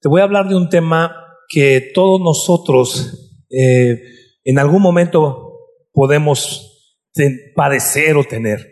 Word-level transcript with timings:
Te 0.00 0.08
voy 0.08 0.20
a 0.20 0.24
hablar 0.24 0.48
de 0.48 0.56
un 0.56 0.68
tema 0.68 1.14
que 1.48 1.90
todos 1.94 2.20
nosotros 2.20 3.44
eh, 3.50 4.00
en 4.44 4.58
algún 4.58 4.82
momento 4.82 5.50
podemos 5.92 6.96
padecer 7.54 8.16
o 8.16 8.24
tener. 8.24 8.66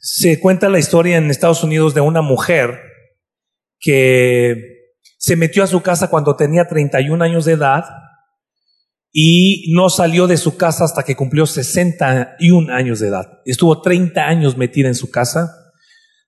Se 0.00 0.40
cuenta 0.40 0.68
la 0.68 0.78
historia 0.78 1.18
en 1.18 1.30
Estados 1.30 1.62
Unidos 1.62 1.94
de 1.94 2.00
una 2.00 2.22
mujer 2.22 2.80
que 3.78 4.54
se 5.18 5.36
metió 5.36 5.62
a 5.62 5.66
su 5.66 5.82
casa 5.82 6.08
cuando 6.08 6.36
tenía 6.36 6.66
31 6.66 7.22
años 7.22 7.44
de 7.44 7.52
edad 7.52 7.84
y 9.12 9.72
no 9.74 9.90
salió 9.90 10.26
de 10.26 10.36
su 10.36 10.56
casa 10.56 10.84
hasta 10.84 11.02
que 11.02 11.16
cumplió 11.16 11.46
61 11.46 12.72
años 12.72 13.00
de 13.00 13.08
edad. 13.08 13.40
Estuvo 13.44 13.82
30 13.82 14.20
años 14.22 14.56
metida 14.56 14.88
en 14.88 14.94
su 14.94 15.10
casa. 15.10 15.59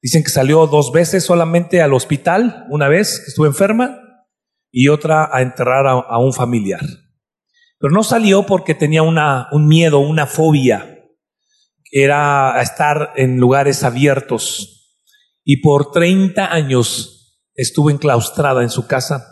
Dicen 0.03 0.25
que 0.25 0.31
salió 0.31 0.67
dos 0.67 0.91
veces 0.91 1.25
solamente 1.25 1.81
al 1.81 1.95
hospital, 1.95 2.67
una 2.71 2.89
vez 2.89 3.21
que 3.21 3.27
estuvo 3.29 3.47
enferma 3.47 4.01
y 4.73 4.89
otra 4.89 5.31
a 5.33 5.43
enterrar 5.43 5.87
a, 5.87 6.19
un 6.19 6.33
familiar. 6.33 6.81
Pero 7.79 7.93
no 7.93 8.03
salió 8.03 8.45
porque 8.45 8.75
tenía 8.75 9.03
un 9.03 9.69
miedo, 9.69 10.01
una 10.01 10.27
fobia. 10.27 10.99
Era 11.93 12.61
estar 12.61 13.13
en 13.17 13.39
lugares 13.39 13.85
abiertos. 13.85 14.99
Y 15.45 15.59
por 15.59 15.93
30 15.93 16.53
años 16.53 17.41
estuvo 17.55 17.89
enclaustrada 17.91 18.63
en 18.63 18.71
su 18.71 18.89
casa. 18.89 19.25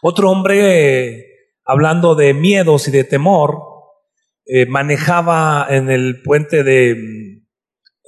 Otro 0.00 0.30
hombre 0.30 1.24
hablando 1.68 2.14
de 2.14 2.34
miedos 2.34 2.88
y 2.88 2.90
de 2.90 3.04
temor, 3.04 3.58
eh, 4.46 4.64
manejaba 4.66 5.66
en 5.68 5.90
el 5.90 6.22
puente 6.22 6.64
de, 6.64 6.96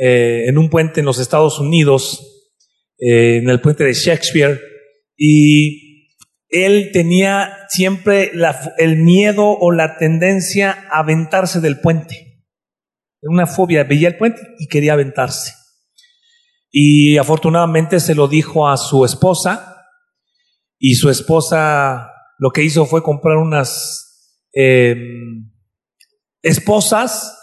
eh, 0.03 0.49
en 0.49 0.57
un 0.57 0.71
puente 0.71 1.01
en 1.01 1.07
los 1.07 1.19
Estados 1.19 1.59
Unidos, 1.59 2.53
eh, 2.99 3.39
en 3.39 3.51
el 3.51 3.61
puente 3.61 3.85
de 3.85 3.93
Shakespeare, 3.93 4.61
y 5.17 6.17
él 6.49 6.91
tenía 6.93 7.67
siempre 7.69 8.33
el 8.79 8.97
miedo 8.97 9.45
o 9.47 9.73
la 9.73 9.99
tendencia 9.99 10.87
a 10.91 11.01
aventarse 11.01 11.61
del 11.61 11.81
puente. 11.81 12.47
Una 13.23 13.47
fobia, 13.47 13.85
veía 13.85 14.09
el 14.09 14.17
puente 14.17 14.41
y 14.59 14.67
quería 14.67 14.95
aventarse. 14.95 15.53
Y 16.71 17.19
afortunadamente 17.19 18.01
se 18.01 18.15
lo 18.15 18.27
dijo 18.27 18.69
a 18.69 18.77
su 18.77 19.05
esposa, 19.05 19.71
y 20.79 20.95
su 20.95 21.11
esposa 21.11 22.11
lo 22.39 22.51
que 22.51 22.63
hizo 22.63 22.87
fue 22.87 23.03
comprar 23.03 23.37
unas 23.37 24.39
em, 24.53 25.53
esposas, 26.43 27.37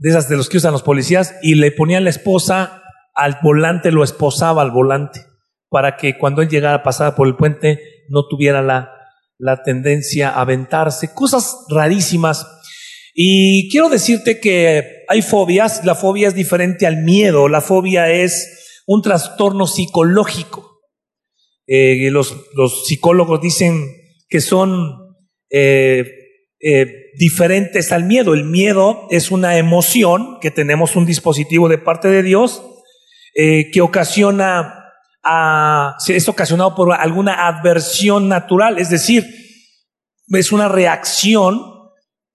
de 0.00 0.10
esas 0.10 0.28
de 0.28 0.36
los 0.36 0.48
que 0.48 0.56
usan 0.56 0.72
los 0.72 0.82
policías, 0.82 1.36
y 1.42 1.54
le 1.54 1.70
ponían 1.70 2.04
la 2.04 2.10
esposa 2.10 2.82
al 3.14 3.38
volante, 3.42 3.92
lo 3.92 4.02
esposaba 4.02 4.62
al 4.62 4.70
volante, 4.70 5.20
para 5.68 5.96
que 5.96 6.18
cuando 6.18 6.42
él 6.42 6.48
llegara 6.48 6.76
a 6.76 6.82
pasar 6.82 7.14
por 7.14 7.28
el 7.28 7.36
puente 7.36 7.80
no 8.08 8.26
tuviera 8.26 8.62
la, 8.62 8.92
la 9.38 9.62
tendencia 9.62 10.30
a 10.30 10.40
aventarse, 10.40 11.12
cosas 11.14 11.64
rarísimas. 11.68 12.46
Y 13.14 13.70
quiero 13.70 13.90
decirte 13.90 14.40
que 14.40 15.04
hay 15.06 15.20
fobias, 15.20 15.84
la 15.84 15.94
fobia 15.94 16.28
es 16.28 16.34
diferente 16.34 16.86
al 16.86 17.02
miedo, 17.02 17.48
la 17.48 17.60
fobia 17.60 18.10
es 18.10 18.82
un 18.86 19.02
trastorno 19.02 19.66
psicológico. 19.66 20.80
Eh, 21.66 22.10
los, 22.10 22.34
los, 22.54 22.86
psicólogos 22.86 23.40
dicen 23.40 23.86
que 24.28 24.40
son 24.40 25.14
eh, 25.50 26.04
eh, 26.60 27.10
diferentes 27.16 27.92
al 27.92 28.04
miedo. 28.04 28.34
El 28.34 28.44
miedo 28.44 29.06
es 29.10 29.30
una 29.30 29.56
emoción 29.56 30.38
que 30.40 30.50
tenemos 30.50 30.96
un 30.96 31.06
dispositivo 31.06 31.68
de 31.68 31.78
parte 31.78 32.08
de 32.08 32.22
Dios 32.22 32.62
que 33.32 33.80
ocasiona, 33.80 34.92
a, 35.22 35.96
es 36.08 36.28
ocasionado 36.28 36.74
por 36.74 36.92
alguna 36.92 37.46
adversión 37.46 38.28
natural, 38.28 38.78
es 38.78 38.90
decir, 38.90 39.24
es 40.28 40.52
una 40.52 40.68
reacción 40.68 41.62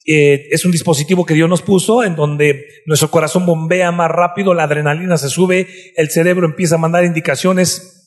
es 0.06 0.64
un 0.66 0.72
dispositivo 0.72 1.26
que 1.26 1.34
Dios 1.34 1.50
nos 1.50 1.64
puso 1.64 2.04
en 2.04 2.16
donde 2.16 2.66
nuestro 2.86 3.10
corazón 3.10 3.46
bombea 3.46 3.92
más 3.92 4.10
rápido, 4.10 4.54
la 4.54 4.64
adrenalina 4.64 5.18
se 5.18 5.30
sube, 5.30 5.68
el 5.96 6.12
cerebro 6.12 6.46
empieza 6.46 6.76
a 6.76 6.80
mandar 6.80 7.04
indicaciones 7.06 8.05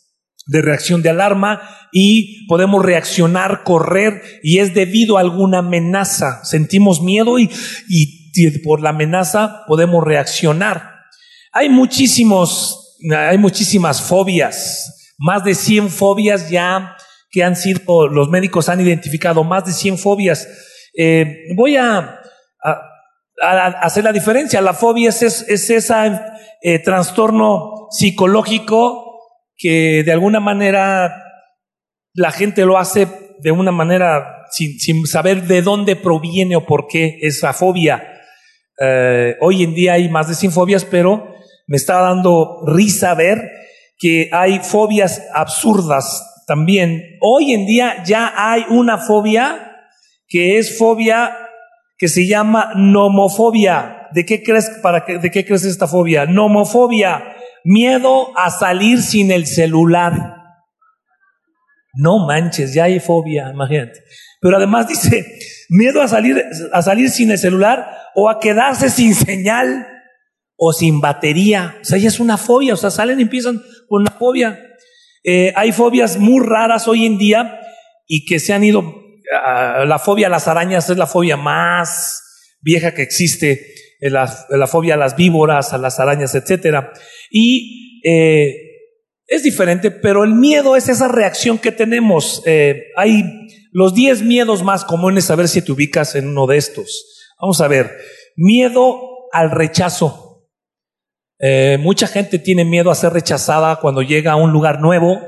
de 0.49 0.63
reacción 0.63 1.03
de 1.03 1.11
alarma 1.11 1.61
y 1.93 2.47
podemos 2.47 2.85
reaccionar, 2.85 3.63
correr 3.63 4.23
y 4.43 4.59
es 4.59 4.75
debido 4.75 5.17
a 5.17 5.21
alguna 5.21 5.59
amenaza. 5.59 6.45
Sentimos 6.45 7.03
miedo 7.03 7.39
y, 7.39 7.51
y 7.89 8.59
por 8.61 8.83
la 8.83 8.91
amenaza 8.91 9.65
podemos 9.67 10.03
reaccionar. 10.05 10.99
Hay 11.53 11.69
muchísimos, 11.69 12.99
hay 13.17 13.39
muchísimas 13.39 14.03
fobias, 14.03 15.15
más 15.19 15.45
de 15.45 15.55
100 15.55 15.91
fobias 15.91 16.51
ya 16.51 16.97
que 17.31 17.45
han 17.45 17.57
sido, 17.57 18.09
los 18.09 18.31
médicos 18.31 18.69
han 18.69 18.81
identificado 18.81 19.45
más 19.45 19.67
de 19.67 19.73
100 19.73 19.99
fobias. 19.99 20.49
Eh, 20.97 21.45
voy 21.57 21.77
a, 21.77 22.21
a, 23.43 23.67
hacer 23.83 24.05
la 24.05 24.13
diferencia. 24.13 24.61
La 24.61 24.73
fobia 24.73 25.11
es, 25.11 25.23
es, 25.23 25.71
ese 25.71 25.95
eh, 26.63 26.79
trastorno 26.79 27.89
psicológico 27.91 29.08
que 29.59 30.05
de 30.05 30.13
alguna 30.13 30.41
manera 30.41 31.25
la 32.15 32.31
gente 32.31 32.65
lo 32.65 32.79
hace 32.79 33.09
de 33.41 33.51
una 33.51 33.73
manera 33.73 34.47
sin, 34.51 35.07
saber 35.07 35.43
de 35.43 35.63
dónde 35.63 35.97
proviene 35.97 36.57
o 36.57 36.65
por 36.65 36.87
qué 36.87 37.19
esa 37.21 37.53
fobia. 37.53 38.15
Eh, 38.81 39.37
hoy 39.41 39.65
en 39.65 39.75
día 39.75 39.95
hay 39.95 40.09
más 40.09 40.29
de 40.29 40.35
100 40.35 40.53
fobias, 40.53 40.85
pero 40.85 41.35
me 41.67 41.77
está 41.77 42.01
dando 42.01 42.63
risa 42.67 43.15
ver 43.15 43.51
que 43.99 44.31
hay 44.33 44.61
fobias 44.61 45.23
absurdas 45.35 46.45
también. 46.47 47.19
Hoy 47.21 47.53
en 47.53 47.67
día 47.67 48.03
ya 48.05 48.33
hay 48.37 48.65
una 48.71 48.99
fobia 48.99 49.77
que 50.29 50.59
es 50.59 50.79
fobia 50.79 51.37
que 51.97 52.09
se 52.09 52.27
llama 52.27 52.73
nomofobia. 52.77 54.09
¿De 54.13 54.25
qué 54.25 54.43
crees, 54.43 54.71
para 54.83 55.05
de 55.05 55.31
qué 55.31 55.45
crees 55.45 55.65
esta 55.65 55.89
fobia? 55.89 56.27
Nomofobia 56.27 57.35
Miedo 57.71 58.33
a 58.35 58.51
salir 58.51 59.03
sin 59.03 59.31
el 59.31 59.47
celular. 59.47 60.15
No 61.93 62.27
manches, 62.27 62.73
ya 62.73 62.85
hay 62.85 62.99
fobia, 62.99 63.51
imagínate. 63.53 64.01
Pero 64.41 64.57
además 64.57 64.89
dice, 64.89 65.27
miedo 65.69 66.01
a 66.01 66.09
salir, 66.09 66.43
a 66.73 66.81
salir 66.81 67.11
sin 67.11 67.31
el 67.31 67.37
celular 67.37 67.87
o 68.15 68.31
a 68.31 68.41
quedarse 68.41 68.89
sin 68.89 69.15
señal 69.15 69.87
o 70.57 70.73
sin 70.73 71.03
batería. 71.03 71.77
O 71.83 71.85
sea, 71.85 71.99
ya 71.99 72.09
es 72.09 72.21
una 72.21 72.39
fobia, 72.39 72.73
o 72.73 72.77
sea, 72.79 72.91
salen 72.91 73.19
y 73.19 73.25
empiezan 73.25 73.61
con 73.87 74.01
una 74.01 74.13
fobia. 74.13 74.59
Eh, 75.23 75.53
hay 75.55 75.73
fobias 75.73 76.17
muy 76.17 76.43
raras 76.43 76.89
hoy 76.89 77.05
en 77.05 77.19
día 77.19 77.61
y 78.07 78.25
que 78.25 78.41
se 78.41 78.55
han 78.55 78.65
ido, 78.65 78.95
la 79.85 79.99
fobia 79.99 80.29
a 80.29 80.31
las 80.31 80.49
arañas 80.49 80.89
es 80.89 80.97
la 80.97 81.07
fobia 81.07 81.37
más 81.37 82.23
vieja 82.63 82.95
que 82.95 83.03
existe 83.03 83.75
la, 84.01 84.67
fobia 84.67 84.95
a 84.95 84.97
las 84.99 85.17
víboras, 85.17 85.73
a 85.73 85.79
las 85.79 86.01
arañas, 86.01 86.35
etcétera. 86.35 86.93
Y 87.31 88.01
eh, 88.05 88.55
es 89.27 89.43
diferente, 89.43 89.91
pero 89.91 90.25
el 90.25 90.35
miedo 90.35 90.77
es 90.77 90.89
esa 90.89 91.09
reacción 91.09 91.59
que 91.59 91.73
tenemos. 91.73 92.43
Eh, 92.47 92.85
hay 92.97 93.25
los 93.73 93.95
10 93.95 94.23
miedos 94.23 94.63
más 94.63 94.85
comunes, 94.85 95.31
a 95.31 95.37
ver 95.37 95.49
si 95.49 95.63
te 95.63 95.73
ubicas 95.73 96.15
en 96.15 96.29
uno 96.29 96.47
de 96.47 96.57
estos. 96.57 97.27
Vamos 97.41 97.61
a 97.61 97.69
ver, 97.69 97.97
miedo 98.37 99.01
al 99.33 99.51
rechazo. 99.51 100.49
Eh, 101.41 101.79
mucha 101.81 102.07
gente 102.07 102.39
tiene 102.39 102.65
miedo 102.65 102.91
a 102.91 102.95
ser 102.95 103.13
rechazada 103.13 103.77
cuando 103.77 104.03
llega 104.03 104.33
a 104.33 104.37
un 104.37 104.51
lugar 104.51 104.81
nuevo, 104.81 105.21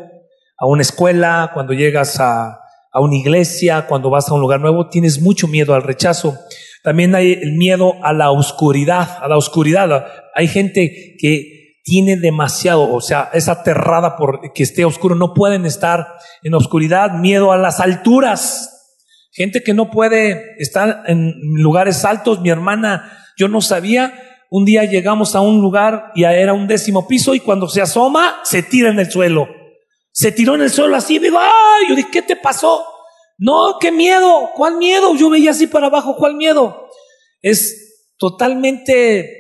a 0.58 0.66
una 0.66 0.82
escuela, 0.82 1.50
cuando 1.54 1.72
llegas 1.72 2.19
a, 2.19 2.60
a 2.92 3.00
una 3.00 3.16
iglesia, 3.16 3.87
cuando 3.87 4.10
vas 4.10 4.28
a 4.28 4.34
un 4.34 4.41
lugar 4.41 4.60
nuevo, 4.60 4.88
tienes 4.88 5.20
mucho 5.20 5.47
miedo 5.47 5.75
al 5.75 5.82
rechazo. 5.82 6.38
También 6.82 7.14
hay 7.14 7.32
el 7.32 7.52
miedo 7.52 7.94
a 8.02 8.12
la 8.12 8.30
oscuridad, 8.30 9.18
a 9.20 9.28
la 9.28 9.36
oscuridad. 9.36 10.06
Hay 10.34 10.48
gente 10.48 11.16
que 11.18 11.60
tiene 11.82 12.16
demasiado, 12.16 12.92
o 12.92 13.00
sea, 13.00 13.30
es 13.32 13.48
aterrada 13.48 14.16
por 14.16 14.52
que 14.52 14.62
esté 14.62 14.84
oscuro, 14.84 15.14
no 15.14 15.34
pueden 15.34 15.66
estar 15.66 16.06
en 16.43 16.55
oscuridad, 16.55 17.12
miedo 17.12 17.52
a 17.52 17.58
las 17.58 17.81
alturas. 17.81 18.96
Gente 19.32 19.62
que 19.62 19.75
no 19.75 19.90
puede 19.90 20.56
estar 20.58 21.02
en 21.06 21.34
lugares 21.55 22.05
altos. 22.05 22.40
Mi 22.40 22.50
hermana, 22.50 23.10
yo 23.37 23.49
no 23.49 23.60
sabía, 23.60 24.12
un 24.50 24.64
día 24.64 24.84
llegamos 24.84 25.37
a 25.37 25.40
un 25.40 25.60
lugar 25.60 26.10
y 26.14 26.25
era 26.25 26.52
un 26.52 26.66
décimo 26.66 27.06
piso 27.06 27.34
y 27.34 27.40
cuando 27.40 27.69
se 27.69 27.81
asoma, 27.81 28.40
se 28.43 28.62
tira 28.62 28.90
en 28.90 28.99
el 28.99 29.10
suelo. 29.10 29.49
Se 30.12 30.32
tiró 30.32 30.56
en 30.56 30.62
el 30.62 30.70
suelo 30.70 30.96
así, 30.96 31.19
digo, 31.19 31.38
ay, 31.38 31.88
yo 31.88 31.94
dije, 31.94 32.08
¿qué 32.10 32.22
te 32.22 32.37
pasó? 32.37 32.84
No, 33.42 33.78
qué 33.81 33.90
miedo, 33.90 34.50
¿cuál 34.54 34.76
miedo? 34.76 35.16
Yo 35.16 35.31
veía 35.31 35.52
así 35.52 35.66
para 35.66 35.87
abajo, 35.87 36.14
¿cuál 36.16 36.37
miedo? 36.37 36.87
Es 37.40 38.12
totalmente... 38.19 39.38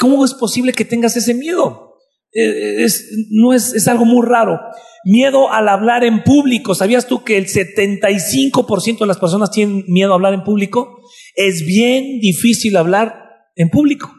¿Cómo 0.00 0.24
es 0.24 0.32
posible 0.32 0.72
que 0.72 0.86
tengas 0.86 1.16
ese 1.16 1.34
miedo? 1.34 1.98
Eh, 2.32 2.84
es, 2.84 3.10
no 3.30 3.52
es, 3.52 3.74
es 3.74 3.86
algo 3.86 4.06
muy 4.06 4.26
raro. 4.26 4.60
Miedo 5.04 5.52
al 5.52 5.68
hablar 5.68 6.04
en 6.04 6.24
público. 6.24 6.74
¿Sabías 6.74 7.06
tú 7.06 7.22
que 7.22 7.36
el 7.36 7.48
75% 7.48 8.98
de 8.98 9.06
las 9.06 9.18
personas 9.18 9.50
tienen 9.50 9.84
miedo 9.88 10.12
a 10.12 10.14
hablar 10.14 10.32
en 10.32 10.42
público? 10.42 11.02
Es 11.36 11.66
bien 11.66 12.18
difícil 12.20 12.78
hablar 12.78 13.14
en 13.56 13.68
público. 13.68 14.10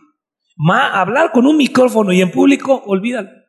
Hablar 0.70 1.32
con 1.32 1.48
un 1.48 1.58
micrófono 1.58 2.14
y 2.14 2.22
en 2.22 2.32
público, 2.32 2.84
olvídalo. 2.86 3.41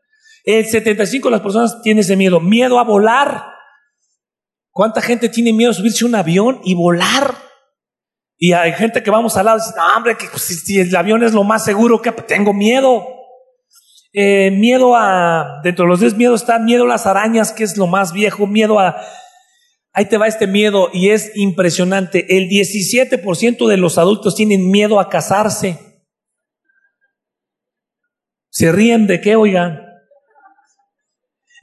El 0.44 0.66
75 0.66 1.28
de 1.28 1.32
las 1.32 1.40
personas 1.40 1.82
tiene 1.82 2.00
ese 2.00 2.16
miedo. 2.16 2.40
Miedo 2.40 2.78
a 2.78 2.84
volar. 2.84 3.44
¿Cuánta 4.70 5.00
gente 5.02 5.28
tiene 5.28 5.52
miedo 5.52 5.70
de 5.70 5.76
subirse 5.76 6.04
a 6.04 6.08
un 6.08 6.14
avión 6.14 6.60
y 6.64 6.74
volar? 6.74 7.34
Y 8.38 8.54
hay 8.54 8.72
gente 8.72 9.02
que 9.02 9.10
vamos 9.10 9.36
al 9.36 9.46
lado 9.46 9.58
y 9.58 9.60
dice, 9.60 9.74
no, 9.76 9.96
hombre, 9.96 10.16
que 10.16 10.26
pues, 10.26 10.42
si, 10.42 10.80
el 10.80 10.96
avión 10.96 11.22
es 11.22 11.32
lo 11.32 11.44
más 11.44 11.64
seguro, 11.64 12.00
que 12.02 12.10
tengo 12.10 12.52
miedo. 12.52 13.06
Eh, 14.14 14.50
miedo 14.50 14.96
a, 14.96 15.60
dentro 15.62 15.84
de 15.84 15.90
los 15.90 16.00
10 16.00 16.16
miedos 16.16 16.42
está 16.42 16.58
miedo 16.58 16.84
a 16.84 16.88
las 16.88 17.06
arañas, 17.06 17.52
que 17.52 17.64
es 17.64 17.76
lo 17.76 17.86
más 17.86 18.12
viejo, 18.12 18.46
miedo 18.46 18.78
a, 18.78 19.00
ahí 19.92 20.06
te 20.06 20.18
va 20.18 20.26
este 20.26 20.46
miedo 20.46 20.90
y 20.92 21.10
es 21.10 21.30
impresionante. 21.34 22.36
El 22.36 22.48
17% 22.48 23.68
de 23.68 23.76
los 23.76 23.98
adultos 23.98 24.34
tienen 24.34 24.70
miedo 24.70 24.98
a 25.00 25.08
casarse. 25.08 25.78
¿Se 28.50 28.72
ríen 28.72 29.06
de 29.06 29.20
qué, 29.20 29.36
oigan? 29.36 29.91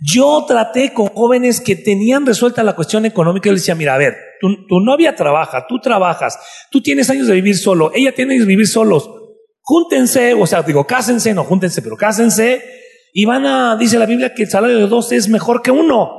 Yo 0.01 0.46
traté 0.48 0.94
con 0.94 1.07
jóvenes 1.07 1.60
que 1.60 1.75
tenían 1.75 2.25
resuelta 2.25 2.63
la 2.63 2.75
cuestión 2.75 3.06
económica 3.06 3.50
y 3.50 3.51
les 3.51 3.62
decía, 3.62 3.75
mira, 3.75 3.96
a 3.96 3.98
ver, 3.98 4.16
tu, 4.40 4.80
novia 4.80 5.16
trabaja, 5.16 5.66
tú 5.68 5.80
trabajas, 5.80 6.40
tú 6.72 6.81
tienes 6.81 7.10
años 7.10 7.28
de 7.28 7.34
vivir 7.34 7.57
solo, 7.57 7.92
ella 7.94 8.16
tiene 8.16 8.34
años 8.34 8.46
de 8.46 8.50
vivir 8.50 8.68
solos. 8.68 9.10
Júntense, 9.62 10.34
o 10.34 10.48
sea, 10.48 10.63
digo, 10.63 10.88
cásense, 10.88 11.34
no 11.34 11.44
júntense, 11.44 11.81
pero 11.81 11.98
cásense. 11.98 12.63
Y 13.13 13.25
van 13.25 13.46
a, 13.46 13.75
dice 13.75 14.00
la 14.00 14.06
Biblia, 14.06 14.34
que 14.34 14.44
el 14.44 14.50
salario 14.50 14.78
de 14.78 14.88
dos 14.88 15.12
es 15.12 15.28
mejor 15.28 15.62
que 15.62 15.72
uno. 15.72 16.12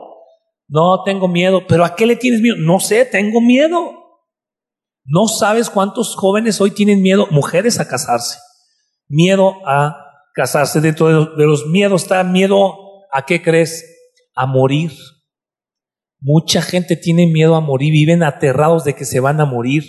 No, 0.69 1.03
tengo 1.05 1.27
miedo. 1.27 1.63
¿Pero 1.67 1.85
a 1.85 1.97
qué 1.97 2.07
le 2.07 2.17
tienes 2.17 2.41
miedo? 2.41 2.57
No 2.59 2.79
sé, 2.79 3.05
tengo 3.07 3.41
miedo. 3.41 3.93
No 5.05 5.27
sabes 5.27 5.69
cuántos 5.71 6.15
jóvenes 6.15 6.61
hoy 6.61 6.71
tienen 6.71 7.03
miedo, 7.03 7.27
mujeres 7.31 7.81
a 7.81 7.89
casarse. 7.89 8.39
Miedo 9.09 9.55
a 9.67 9.97
casarse. 10.33 10.81
Dentro 10.81 11.27
de 11.35 11.47
los 11.47 11.67
miedos 11.67 12.03
está 12.03 12.23
miedo 12.23 12.90
a 13.13 13.27
qué 13.27 13.43
crees? 13.43 13.85
A 14.35 14.47
morir. 14.47 14.93
Mucha 16.21 16.61
gente 16.61 16.97
tiene 16.97 17.27
miedo 17.27 17.55
a 17.57 17.61
morir, 17.61 17.93
viven 17.93 18.23
aterrados 18.23 18.85
de 18.85 18.95
que 18.95 19.05
se 19.05 19.21
van 19.21 19.41
a 19.41 19.47
morir. 19.47 19.85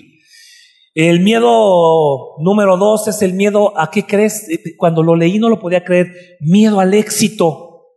El 0.93 1.21
miedo 1.21 2.35
número 2.39 2.77
dos 2.77 3.07
es 3.07 3.21
el 3.21 3.33
miedo 3.33 3.77
a 3.79 3.91
qué 3.91 4.05
crees. 4.05 4.47
Cuando 4.77 5.03
lo 5.03 5.15
leí 5.15 5.39
no 5.39 5.49
lo 5.49 5.59
podía 5.59 5.83
creer. 5.83 6.37
Miedo 6.41 6.79
al 6.79 6.93
éxito. 6.93 7.87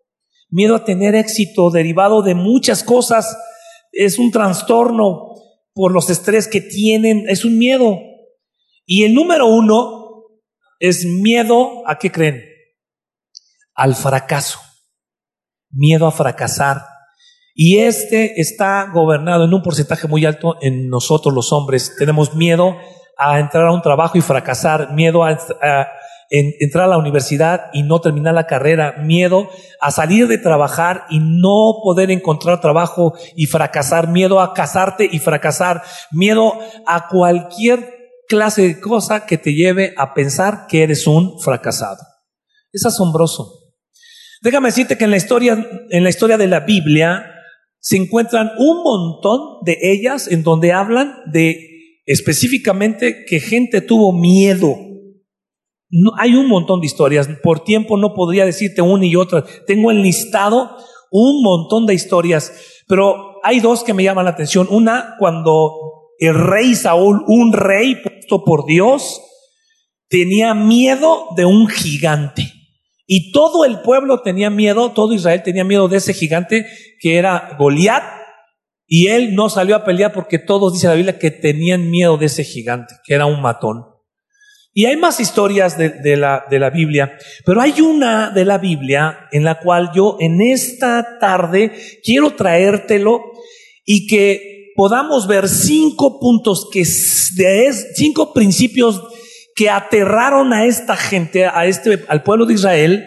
Miedo 0.49 0.77
a 0.77 0.85
tener 0.85 1.15
éxito 1.15 1.71
derivado 1.71 2.23
de 2.23 2.35
muchas 2.35 2.85
cosas. 2.85 3.37
Es 3.91 4.19
un 4.19 4.31
trastorno 4.31 5.35
por 5.73 5.93
los 5.93 6.09
estrés 6.09 6.47
que 6.47 6.61
tienen. 6.61 7.29
Es 7.29 7.45
un 7.45 7.59
miedo. 7.59 7.99
Y 8.87 9.05
el 9.05 9.15
número 9.15 9.47
uno 9.47 10.27
es 10.79 11.05
miedo 11.05 11.83
a 11.89 11.99
qué 11.99 12.13
creen. 12.13 12.45
Al 13.75 13.97
fracaso. 13.97 14.61
Miedo 15.75 16.07
a 16.07 16.13
fracasar 16.13 16.95
y 17.55 17.79
este 17.79 18.41
está 18.41 18.91
gobernado 18.93 19.45
en 19.45 19.55
un 19.55 19.63
porcentaje 19.63 20.09
muy 20.09 20.27
alto 20.27 20.57
en 20.61 20.89
nosotros 20.89 21.33
los 21.33 21.53
hombres. 21.53 21.95
Tenemos 21.97 22.35
miedo 22.35 22.77
a 23.17 23.39
entrar 23.39 23.67
a 23.67 23.73
un 23.73 23.81
trabajo 23.81 24.19
y 24.19 24.23
fracasar, 24.23 24.93
miedo 24.93 25.23
a, 25.23 25.39
entrar 26.31 26.85
a 26.85 26.89
la 26.89 26.99
universidad 26.99 27.67
y 27.73 27.85
no 27.85 28.01
terminar 28.01 28.35
la 28.35 28.49
carrera, 28.49 28.97
miedo 28.99 29.49
a 29.81 29.93
salir 29.93 30.27
de 30.27 30.39
trabajar 30.39 31.05
y 31.11 31.21
no 31.21 31.77
poder 31.81 32.11
encontrar 32.11 32.61
trabajo 32.61 33.15
y 33.37 33.47
fracasar, 33.47 34.09
miedo 34.09 34.41
a 34.41 34.53
casarte 34.53 35.09
y 35.11 35.21
fracasar, 35.21 35.85
miedo 36.11 36.55
a 36.89 37.07
cualquier 37.07 37.95
clase 38.27 38.63
de 38.63 38.81
cosa 38.81 39.27
que 39.27 39.39
te 39.39 39.55
lleve 39.55 39.95
a 39.97 40.13
pensar 40.13 40.67
que 40.69 40.83
eres 40.83 41.07
un 41.07 41.39
fracasado. 41.41 42.01
Es 42.73 42.85
asombroso. 42.85 43.64
Déjame 44.45 44.69
decirte 44.69 44.99
que 44.99 45.05
en 45.05 45.11
la 45.11 45.17
historia, 45.17 45.67
en 45.89 46.05
la 46.05 46.11
historia 46.11 46.37
de 46.37 46.47
la 46.47 46.61
Biblia, 46.61 47.25
se 47.81 47.97
encuentran 47.97 48.51
un 48.59 48.83
montón 48.83 49.41
de 49.65 49.79
ellas 49.81 50.29
en 50.31 50.43
donde 50.43 50.71
hablan 50.71 51.15
de 51.33 52.03
específicamente 52.05 53.25
que 53.27 53.41
gente 53.41 53.81
tuvo 53.81 54.13
miedo. 54.13 54.77
Hay 56.19 56.35
un 56.35 56.49
montón 56.49 56.83
de 56.83 56.87
historias. 56.87 57.27
Por 57.43 57.65
tiempo 57.65 57.97
no 57.97 58.13
podría 58.13 58.45
decirte 58.45 58.83
una 58.83 59.07
y 59.07 59.17
otra. 59.17 59.47
Tengo 59.67 59.91
enlistado 59.91 60.77
un 61.11 61.43
montón 61.43 61.87
de 61.87 61.95
historias, 61.95 62.53
pero 62.87 63.37
hay 63.43 63.61
dos 63.61 63.83
que 63.83 63.95
me 63.95 64.03
llaman 64.05 64.27
la 64.27 64.33
atención. 64.33 64.67
Una, 64.69 65.15
cuando 65.19 65.73
el 66.19 66.35
rey 66.35 66.75
Saúl, 66.75 67.25
un 67.29 67.55
rey 67.55 67.95
puesto 67.95 68.45
por 68.45 68.67
Dios, 68.67 69.23
tenía 70.09 70.53
miedo 70.53 71.29
de 71.35 71.47
un 71.47 71.67
gigante. 71.67 72.54
Y 73.07 73.33
todo 73.33 73.65
el 73.65 73.81
pueblo 73.81 74.23
tenía 74.23 74.51
miedo, 74.51 74.93
todo 74.93 75.13
Israel 75.13 75.43
tenía 75.43 75.65
miedo 75.65 75.89
de 75.89 75.99
ese 75.99 76.15
gigante 76.15 76.67
que 77.01 77.17
era 77.17 77.57
Goliat. 77.59 78.03
Y 78.87 79.09
él 79.09 79.35
no 79.35 79.49
salió 79.49 79.77
a 79.77 79.85
pelear 79.85 80.13
porque 80.13 80.39
todos, 80.39 80.73
dice 80.73 80.89
la 80.89 80.95
Biblia, 80.95 81.19
que 81.19 81.31
tenían 81.31 81.91
miedo 81.91 82.17
de 82.17 82.27
ese 82.27 82.45
gigante, 82.45 82.95
que 83.05 83.15
era 83.15 83.27
un 83.27 83.41
matón. 83.41 83.85
Y 84.77 84.87
hay 84.87 84.97
más 84.97 85.21
historias 85.21 85.79
de, 85.79 86.17
la, 86.17 86.45
de 86.51 86.59
la 86.59 86.69
Biblia, 86.69 87.17
pero 87.47 87.61
hay 87.61 87.81
una 87.81 88.31
de 88.31 88.45
la 88.45 88.59
Biblia 88.59 89.29
en 89.31 89.45
la 89.45 89.61
cual 89.61 89.91
yo 89.95 90.17
en 90.19 90.41
esta 90.41 91.19
tarde 91.21 91.73
quiero 92.03 92.35
traértelo 92.35 93.21
y 93.85 94.09
que 94.09 94.73
podamos 94.75 95.29
ver 95.29 95.49
cinco 95.49 96.19
puntos 96.19 96.69
que 96.73 96.81
de 96.81 97.73
cinco 97.95 98.33
principios 98.33 99.01
que 99.55 99.71
aterraron 99.71 100.53
a 100.53 100.67
esta 100.67 100.97
gente, 100.97 101.47
a 101.47 101.67
este, 101.67 102.05
al 102.09 102.23
pueblo 102.23 102.47
de 102.47 102.55
Israel, 102.55 103.07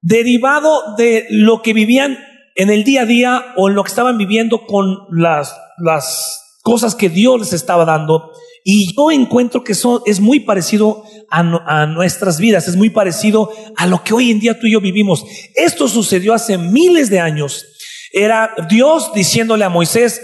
derivado 0.00 0.96
de 0.96 1.26
lo 1.30 1.62
que 1.62 1.72
vivían 1.72 2.18
en 2.56 2.70
el 2.70 2.84
día 2.84 3.02
a 3.02 3.06
día 3.06 3.54
o 3.56 3.68
en 3.68 3.74
lo 3.74 3.84
que 3.84 3.88
estaban 3.88 4.18
viviendo 4.18 4.66
con 4.66 4.98
las, 5.10 5.56
las 5.78 6.58
cosas 6.62 6.94
que 6.94 7.08
Dios 7.08 7.40
les 7.40 7.52
estaba 7.52 7.84
dando. 7.84 8.32
Y 8.64 8.94
yo 8.94 9.10
encuentro 9.10 9.64
que 9.64 9.72
eso 9.72 10.02
es 10.06 10.20
muy 10.20 10.40
parecido 10.40 11.04
a, 11.30 11.40
a, 11.40 11.86
nuestras 11.86 12.38
vidas, 12.38 12.68
es 12.68 12.76
muy 12.76 12.90
parecido 12.90 13.50
a 13.76 13.86
lo 13.86 14.04
que 14.04 14.14
hoy 14.14 14.30
en 14.30 14.40
día 14.40 14.58
tú 14.58 14.66
y 14.66 14.72
yo 14.72 14.80
vivimos. 14.80 15.24
Esto 15.54 15.88
sucedió 15.88 16.34
hace 16.34 16.58
miles 16.58 17.10
de 17.10 17.20
años. 17.20 17.64
Era 18.12 18.54
Dios 18.68 19.12
diciéndole 19.14 19.64
a 19.64 19.68
Moisés, 19.68 20.20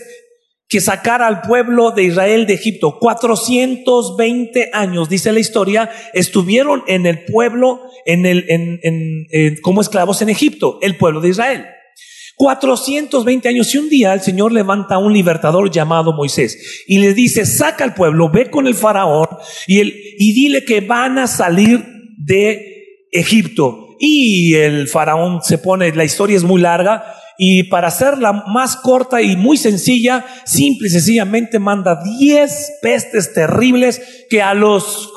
que 0.68 0.80
sacara 0.80 1.26
al 1.26 1.40
pueblo 1.40 1.92
de 1.92 2.04
Israel 2.04 2.46
de 2.46 2.54
Egipto. 2.54 2.98
420 2.98 4.70
años, 4.72 5.08
dice 5.08 5.32
la 5.32 5.40
historia, 5.40 5.90
estuvieron 6.12 6.82
en 6.86 7.06
el 7.06 7.24
pueblo, 7.24 7.80
en 8.04 8.26
el, 8.26 8.44
en, 8.48 9.56
como 9.62 9.80
esclavos 9.80 10.20
en 10.20 10.28
Egipto, 10.28 10.78
el 10.82 10.96
pueblo 10.96 11.20
de 11.20 11.30
Israel. 11.30 11.66
420 12.36 13.48
años 13.48 13.74
y 13.74 13.78
un 13.78 13.88
día 13.88 14.12
el 14.12 14.20
Señor 14.20 14.52
levanta 14.52 14.94
a 14.94 14.98
un 14.98 15.12
libertador 15.12 15.72
llamado 15.72 16.12
Moisés 16.12 16.84
y 16.86 16.98
le 16.98 17.12
dice, 17.12 17.44
saca 17.44 17.82
al 17.82 17.94
pueblo, 17.94 18.30
ve 18.30 18.48
con 18.48 18.68
el 18.68 18.76
faraón 18.76 19.26
y, 19.66 19.80
el, 19.80 19.92
y 20.18 20.32
dile 20.34 20.64
que 20.64 20.80
van 20.80 21.18
a 21.18 21.26
salir 21.26 21.84
de 22.16 23.06
Egipto. 23.10 23.96
Y 23.98 24.54
el 24.54 24.86
faraón 24.86 25.42
se 25.42 25.58
pone, 25.58 25.92
la 25.92 26.04
historia 26.04 26.36
es 26.36 26.44
muy 26.44 26.60
larga, 26.60 27.12
y 27.40 27.62
para 27.62 27.88
hacerla 27.88 28.32
más 28.32 28.76
corta 28.76 29.22
y 29.22 29.36
muy 29.36 29.56
sencilla, 29.56 30.26
simple 30.44 30.88
y 30.88 30.90
sencillamente 30.90 31.60
manda 31.60 32.02
10 32.02 32.78
pestes 32.82 33.32
terribles 33.32 34.26
que 34.28 34.42
a 34.42 34.54
los 34.54 35.08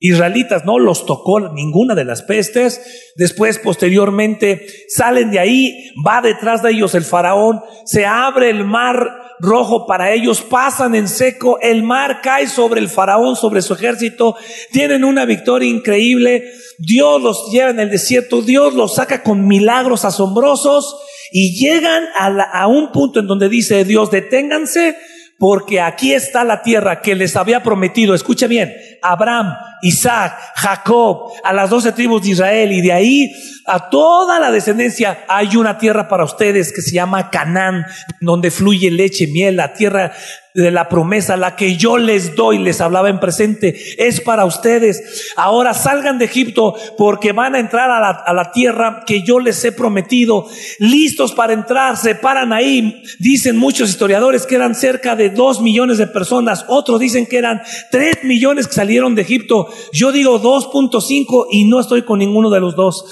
israelitas 0.00 0.64
no 0.64 0.80
los 0.80 1.06
tocó 1.06 1.38
ninguna 1.38 1.94
de 1.94 2.04
las 2.04 2.22
pestes. 2.22 3.12
Después, 3.14 3.60
posteriormente, 3.60 4.66
salen 4.88 5.30
de 5.30 5.38
ahí, 5.38 5.92
va 6.04 6.20
detrás 6.20 6.64
de 6.64 6.72
ellos 6.72 6.96
el 6.96 7.04
faraón, 7.04 7.60
se 7.84 8.06
abre 8.06 8.50
el 8.50 8.64
mar 8.64 9.21
rojo 9.42 9.86
para 9.86 10.12
ellos, 10.12 10.40
pasan 10.40 10.94
en 10.94 11.08
seco, 11.08 11.58
el 11.60 11.82
mar 11.82 12.20
cae 12.22 12.46
sobre 12.46 12.80
el 12.80 12.88
faraón, 12.88 13.34
sobre 13.34 13.60
su 13.60 13.74
ejército, 13.74 14.36
tienen 14.70 15.02
una 15.02 15.24
victoria 15.24 15.68
increíble, 15.68 16.44
Dios 16.78 17.20
los 17.20 17.50
lleva 17.50 17.70
en 17.70 17.80
el 17.80 17.90
desierto, 17.90 18.40
Dios 18.40 18.74
los 18.74 18.94
saca 18.94 19.24
con 19.24 19.48
milagros 19.48 20.04
asombrosos 20.04 20.96
y 21.32 21.58
llegan 21.60 22.04
a, 22.14 22.68
un 22.68 22.92
punto 22.92 23.18
en 23.18 23.26
donde 23.26 23.48
dice 23.48 23.84
Dios, 23.84 24.12
deténganse 24.12 24.96
porque 25.38 25.80
aquí 25.80 26.14
está 26.14 26.44
la 26.44 26.62
tierra 26.62 27.00
que 27.00 27.16
les 27.16 27.34
había 27.34 27.64
prometido, 27.64 28.14
escuche 28.14 28.46
bien, 28.46 28.72
Abraham, 29.02 29.54
Isaac, 29.82 30.38
Jacob, 30.56 31.32
a 31.42 31.52
las 31.52 31.70
doce 31.70 31.92
tribus 31.92 32.22
de 32.22 32.30
Israel 32.30 32.72
y 32.72 32.80
de 32.80 32.92
ahí 32.92 33.32
a 33.66 33.90
toda 33.90 34.40
la 34.40 34.50
descendencia 34.50 35.24
hay 35.28 35.56
una 35.56 35.78
tierra 35.78 36.08
para 36.08 36.24
ustedes 36.24 36.72
que 36.72 36.82
se 36.82 36.92
llama 36.92 37.30
Canaán, 37.30 37.84
donde 38.20 38.50
fluye 38.50 38.90
leche, 38.90 39.26
miel, 39.28 39.56
la 39.56 39.72
tierra 39.74 40.12
de 40.54 40.70
la 40.70 40.88
promesa, 40.88 41.36
la 41.36 41.56
que 41.56 41.76
yo 41.76 41.96
les 41.96 42.36
doy, 42.36 42.58
les 42.58 42.80
hablaba 42.80 43.08
en 43.08 43.20
presente, 43.20 43.74
es 43.96 44.20
para 44.20 44.44
ustedes. 44.44 45.32
Ahora 45.36 45.72
salgan 45.72 46.18
de 46.18 46.26
Egipto 46.26 46.74
porque 46.98 47.32
van 47.32 47.54
a 47.54 47.58
entrar 47.58 47.90
a 47.90 48.00
la, 48.00 48.10
a 48.10 48.34
la, 48.34 48.52
tierra 48.52 49.02
que 49.06 49.22
yo 49.22 49.40
les 49.40 49.64
he 49.64 49.72
prometido. 49.72 50.46
Listos 50.78 51.32
para 51.32 51.54
entrar, 51.54 51.96
se 51.96 52.14
paran 52.14 52.52
ahí. 52.52 53.02
Dicen 53.18 53.56
muchos 53.56 53.88
historiadores 53.88 54.44
que 54.44 54.56
eran 54.56 54.74
cerca 54.74 55.16
de 55.16 55.30
dos 55.30 55.62
millones 55.62 55.96
de 55.96 56.06
personas. 56.06 56.66
Otros 56.68 57.00
dicen 57.00 57.26
que 57.26 57.38
eran 57.38 57.62
tres 57.90 58.22
millones 58.22 58.66
que 58.68 58.74
salieron 58.74 59.14
de 59.14 59.22
Egipto. 59.22 59.71
Yo 59.92 60.12
digo 60.12 60.40
2.5 60.40 61.46
y 61.50 61.64
no 61.64 61.80
estoy 61.80 62.02
con 62.02 62.18
ninguno 62.18 62.50
de 62.50 62.60
los 62.60 62.76
dos. 62.76 63.04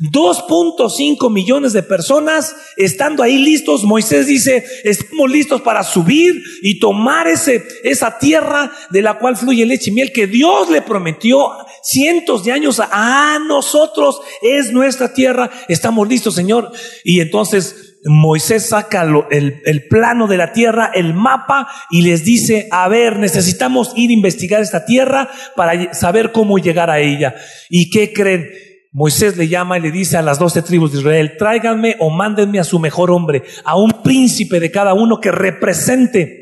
2.5 0.00 1.30
millones 1.30 1.74
de 1.74 1.82
personas 1.82 2.56
estando 2.78 3.22
ahí 3.22 3.36
listos. 3.36 3.84
Moisés 3.84 4.26
dice, 4.26 4.64
estamos 4.82 5.30
listos 5.30 5.60
para 5.60 5.84
subir 5.84 6.42
y 6.62 6.78
tomar 6.78 7.28
ese, 7.28 7.62
esa 7.84 8.18
tierra 8.18 8.72
de 8.90 9.02
la 9.02 9.18
cual 9.18 9.36
fluye 9.36 9.66
leche 9.66 9.90
y 9.90 9.94
miel 9.94 10.10
que 10.12 10.26
Dios 10.26 10.70
le 10.70 10.80
prometió 10.80 11.50
cientos 11.82 12.44
de 12.44 12.52
años 12.52 12.80
a, 12.80 13.38
nosotros. 13.46 14.20
Es 14.40 14.72
nuestra 14.72 15.12
tierra. 15.12 15.50
Estamos 15.68 16.08
listos, 16.08 16.34
Señor. 16.34 16.72
Y 17.04 17.20
entonces 17.20 17.89
Moisés 18.04 18.68
saca 18.68 19.02
el, 19.30 19.62
el, 19.64 19.88
plano 19.88 20.26
de 20.26 20.36
la 20.36 20.52
tierra, 20.52 20.90
el 20.94 21.14
mapa, 21.14 21.68
y 21.90 22.02
les 22.02 22.24
dice, 22.24 22.68
a 22.70 22.88
ver, 22.88 23.18
necesitamos 23.18 23.92
ir 23.96 24.10
a 24.10 24.14
investigar 24.14 24.62
esta 24.62 24.84
tierra 24.84 25.28
para 25.56 25.92
saber 25.92 26.32
cómo 26.32 26.58
llegar 26.58 26.90
a 26.90 27.00
ella. 27.00 27.34
¿Y 27.68 27.90
qué 27.90 28.12
creen? 28.12 28.48
Moisés 28.92 29.36
le 29.36 29.46
llama 29.46 29.78
y 29.78 29.82
le 29.82 29.92
dice 29.92 30.16
a 30.16 30.22
las 30.22 30.38
doce 30.38 30.62
tribus 30.62 30.92
de 30.92 30.98
Israel, 30.98 31.36
tráiganme 31.38 31.96
o 32.00 32.10
mándenme 32.10 32.58
a 32.58 32.64
su 32.64 32.80
mejor 32.80 33.10
hombre, 33.10 33.44
a 33.64 33.76
un 33.76 34.02
príncipe 34.02 34.58
de 34.58 34.72
cada 34.72 34.94
uno 34.94 35.20
que 35.20 35.30
represente 35.30 36.39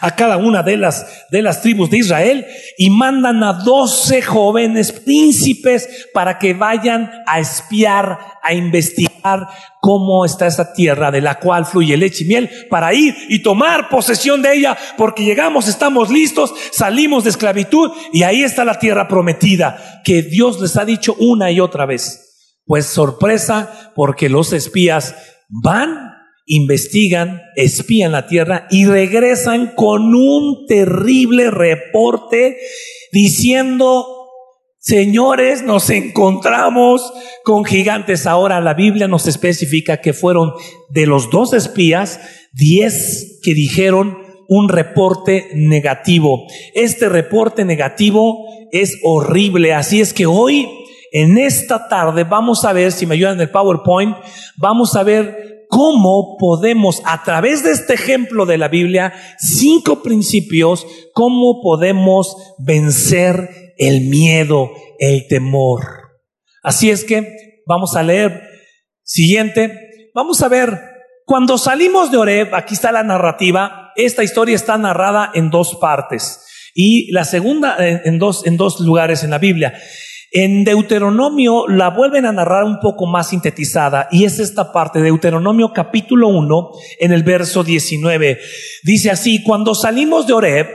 a 0.00 0.14
cada 0.16 0.36
una 0.36 0.62
de 0.62 0.76
las, 0.76 1.26
de 1.30 1.42
las 1.42 1.60
tribus 1.60 1.90
de 1.90 1.98
Israel 1.98 2.46
y 2.78 2.90
mandan 2.90 3.42
a 3.44 3.52
doce 3.52 4.22
jóvenes 4.22 4.92
príncipes 4.92 6.08
para 6.14 6.38
que 6.38 6.54
vayan 6.54 7.10
a 7.26 7.40
espiar, 7.40 8.18
a 8.42 8.54
investigar 8.54 9.48
cómo 9.80 10.24
está 10.24 10.46
esa 10.46 10.72
tierra 10.72 11.10
de 11.10 11.20
la 11.20 11.38
cual 11.38 11.66
fluye 11.66 11.96
leche 11.96 12.24
y 12.24 12.28
miel 12.28 12.50
para 12.70 12.94
ir 12.94 13.14
y 13.28 13.42
tomar 13.42 13.88
posesión 13.88 14.40
de 14.42 14.54
ella 14.54 14.76
porque 14.96 15.24
llegamos, 15.24 15.68
estamos 15.68 16.10
listos, 16.10 16.54
salimos 16.70 17.24
de 17.24 17.30
esclavitud 17.30 17.90
y 18.12 18.22
ahí 18.22 18.42
está 18.42 18.64
la 18.64 18.78
tierra 18.78 19.08
prometida 19.08 20.00
que 20.04 20.22
Dios 20.22 20.60
les 20.60 20.76
ha 20.76 20.84
dicho 20.84 21.14
una 21.18 21.50
y 21.50 21.60
otra 21.60 21.86
vez. 21.86 22.28
Pues 22.64 22.86
sorpresa 22.86 23.92
porque 23.94 24.28
los 24.28 24.52
espías 24.52 25.16
van 25.48 26.11
investigan, 26.46 27.42
espían 27.56 28.12
la 28.12 28.26
tierra 28.26 28.66
y 28.70 28.86
regresan 28.86 29.72
con 29.74 30.14
un 30.14 30.66
terrible 30.66 31.50
reporte 31.50 32.56
diciendo, 33.12 34.06
señores, 34.78 35.62
nos 35.62 35.90
encontramos 35.90 37.12
con 37.44 37.64
gigantes. 37.64 38.26
Ahora 38.26 38.60
la 38.60 38.74
Biblia 38.74 39.08
nos 39.08 39.26
especifica 39.26 40.00
que 40.00 40.12
fueron 40.12 40.52
de 40.90 41.06
los 41.06 41.30
dos 41.30 41.52
espías, 41.52 42.20
diez 42.52 43.40
que 43.42 43.54
dijeron 43.54 44.18
un 44.48 44.68
reporte 44.68 45.48
negativo. 45.54 46.46
Este 46.74 47.08
reporte 47.08 47.64
negativo 47.64 48.44
es 48.70 48.98
horrible. 49.02 49.72
Así 49.72 50.00
es 50.00 50.12
que 50.12 50.26
hoy, 50.26 50.68
en 51.12 51.38
esta 51.38 51.88
tarde, 51.88 52.24
vamos 52.24 52.64
a 52.64 52.72
ver, 52.72 52.92
si 52.92 53.06
me 53.06 53.14
ayudan 53.14 53.34
en 53.34 53.42
el 53.42 53.50
PowerPoint, 53.50 54.16
vamos 54.56 54.94
a 54.96 55.04
ver 55.04 55.51
cómo 55.72 56.36
podemos, 56.38 57.00
a 57.06 57.24
través 57.24 57.64
de 57.64 57.70
este 57.70 57.94
ejemplo 57.94 58.44
de 58.44 58.58
la 58.58 58.68
Biblia, 58.68 59.14
cinco 59.38 60.02
principios, 60.02 60.86
cómo 61.14 61.62
podemos 61.62 62.36
vencer 62.58 63.72
el 63.78 64.02
miedo, 64.02 64.70
el 64.98 65.26
temor. 65.28 65.80
Así 66.62 66.90
es 66.90 67.04
que 67.04 67.62
vamos 67.66 67.96
a 67.96 68.02
leer. 68.02 68.42
Siguiente, 69.02 70.10
vamos 70.14 70.42
a 70.42 70.48
ver, 70.48 70.78
cuando 71.24 71.56
salimos 71.56 72.10
de 72.10 72.18
Oreb, 72.18 72.54
aquí 72.54 72.74
está 72.74 72.92
la 72.92 73.02
narrativa, 73.02 73.92
esta 73.96 74.22
historia 74.22 74.54
está 74.54 74.76
narrada 74.76 75.30
en 75.32 75.48
dos 75.48 75.76
partes 75.76 76.44
y 76.74 77.10
la 77.12 77.24
segunda 77.24 77.76
en 77.78 78.18
dos, 78.18 78.46
en 78.46 78.58
dos 78.58 78.78
lugares 78.80 79.24
en 79.24 79.30
la 79.30 79.38
Biblia. 79.38 79.72
En 80.34 80.64
Deuteronomio 80.64 81.68
la 81.68 81.90
vuelven 81.90 82.24
a 82.24 82.32
narrar 82.32 82.64
un 82.64 82.80
poco 82.80 83.04
más 83.06 83.28
sintetizada 83.28 84.08
y 84.10 84.24
es 84.24 84.38
esta 84.38 84.72
parte, 84.72 85.02
Deuteronomio 85.02 85.74
capítulo 85.74 86.28
1 86.28 86.70
en 87.00 87.12
el 87.12 87.22
verso 87.22 87.62
19. 87.62 88.38
Dice 88.82 89.10
así, 89.10 89.42
cuando 89.42 89.74
salimos 89.74 90.26
de 90.26 90.32
Oreb, 90.32 90.68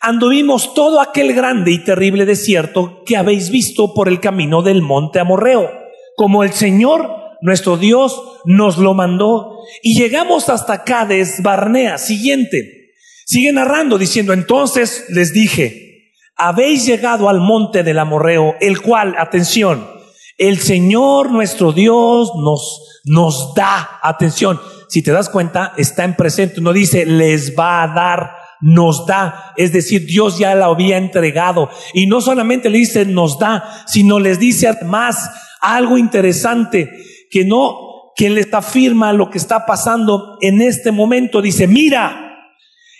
anduvimos 0.00 0.74
todo 0.74 1.00
aquel 1.00 1.32
grande 1.32 1.70
y 1.70 1.84
terrible 1.84 2.26
desierto 2.26 3.04
que 3.06 3.16
habéis 3.16 3.50
visto 3.50 3.94
por 3.94 4.08
el 4.08 4.18
camino 4.18 4.62
del 4.62 4.82
monte 4.82 5.20
Amorreo, 5.20 5.70
como 6.16 6.42
el 6.42 6.52
Señor 6.52 7.08
nuestro 7.40 7.76
Dios 7.76 8.20
nos 8.44 8.78
lo 8.78 8.94
mandó 8.94 9.60
y 9.80 9.96
llegamos 9.96 10.48
hasta 10.48 10.82
Cades 10.82 11.40
Barnea. 11.40 11.98
Siguiente. 11.98 12.94
Sigue 13.26 13.52
narrando 13.52 13.96
diciendo, 13.96 14.32
entonces 14.32 15.04
les 15.08 15.32
dije, 15.32 15.93
habéis 16.36 16.86
llegado 16.86 17.28
al 17.28 17.40
monte 17.40 17.82
del 17.82 17.98
Amorreo, 17.98 18.54
el 18.60 18.80
cual, 18.80 19.14
atención, 19.18 19.88
el 20.36 20.58
Señor 20.58 21.30
nuestro 21.30 21.72
Dios 21.72 22.32
nos, 22.36 23.00
nos 23.04 23.54
da, 23.54 24.00
atención, 24.02 24.60
si 24.88 25.02
te 25.02 25.12
das 25.12 25.28
cuenta, 25.28 25.72
está 25.76 26.04
en 26.04 26.14
presente, 26.14 26.60
no 26.60 26.72
dice 26.72 27.06
les 27.06 27.56
va 27.58 27.82
a 27.82 27.88
dar, 27.88 28.30
nos 28.60 29.06
da, 29.06 29.52
es 29.56 29.72
decir, 29.72 30.06
Dios 30.06 30.38
ya 30.38 30.54
la 30.54 30.66
había 30.66 30.96
entregado. 30.96 31.68
Y 31.92 32.06
no 32.06 32.20
solamente 32.20 32.70
le 32.70 32.78
dice 32.78 33.04
nos 33.04 33.38
da, 33.38 33.84
sino 33.86 34.18
les 34.18 34.38
dice 34.38 34.68
además 34.68 35.30
algo 35.60 35.98
interesante, 35.98 36.90
que 37.30 37.44
no, 37.44 38.12
que 38.16 38.30
les 38.30 38.52
afirma 38.54 39.12
lo 39.12 39.30
que 39.30 39.38
está 39.38 39.66
pasando 39.66 40.38
en 40.40 40.62
este 40.62 40.92
momento. 40.92 41.42
Dice, 41.42 41.66
mira, 41.66 42.23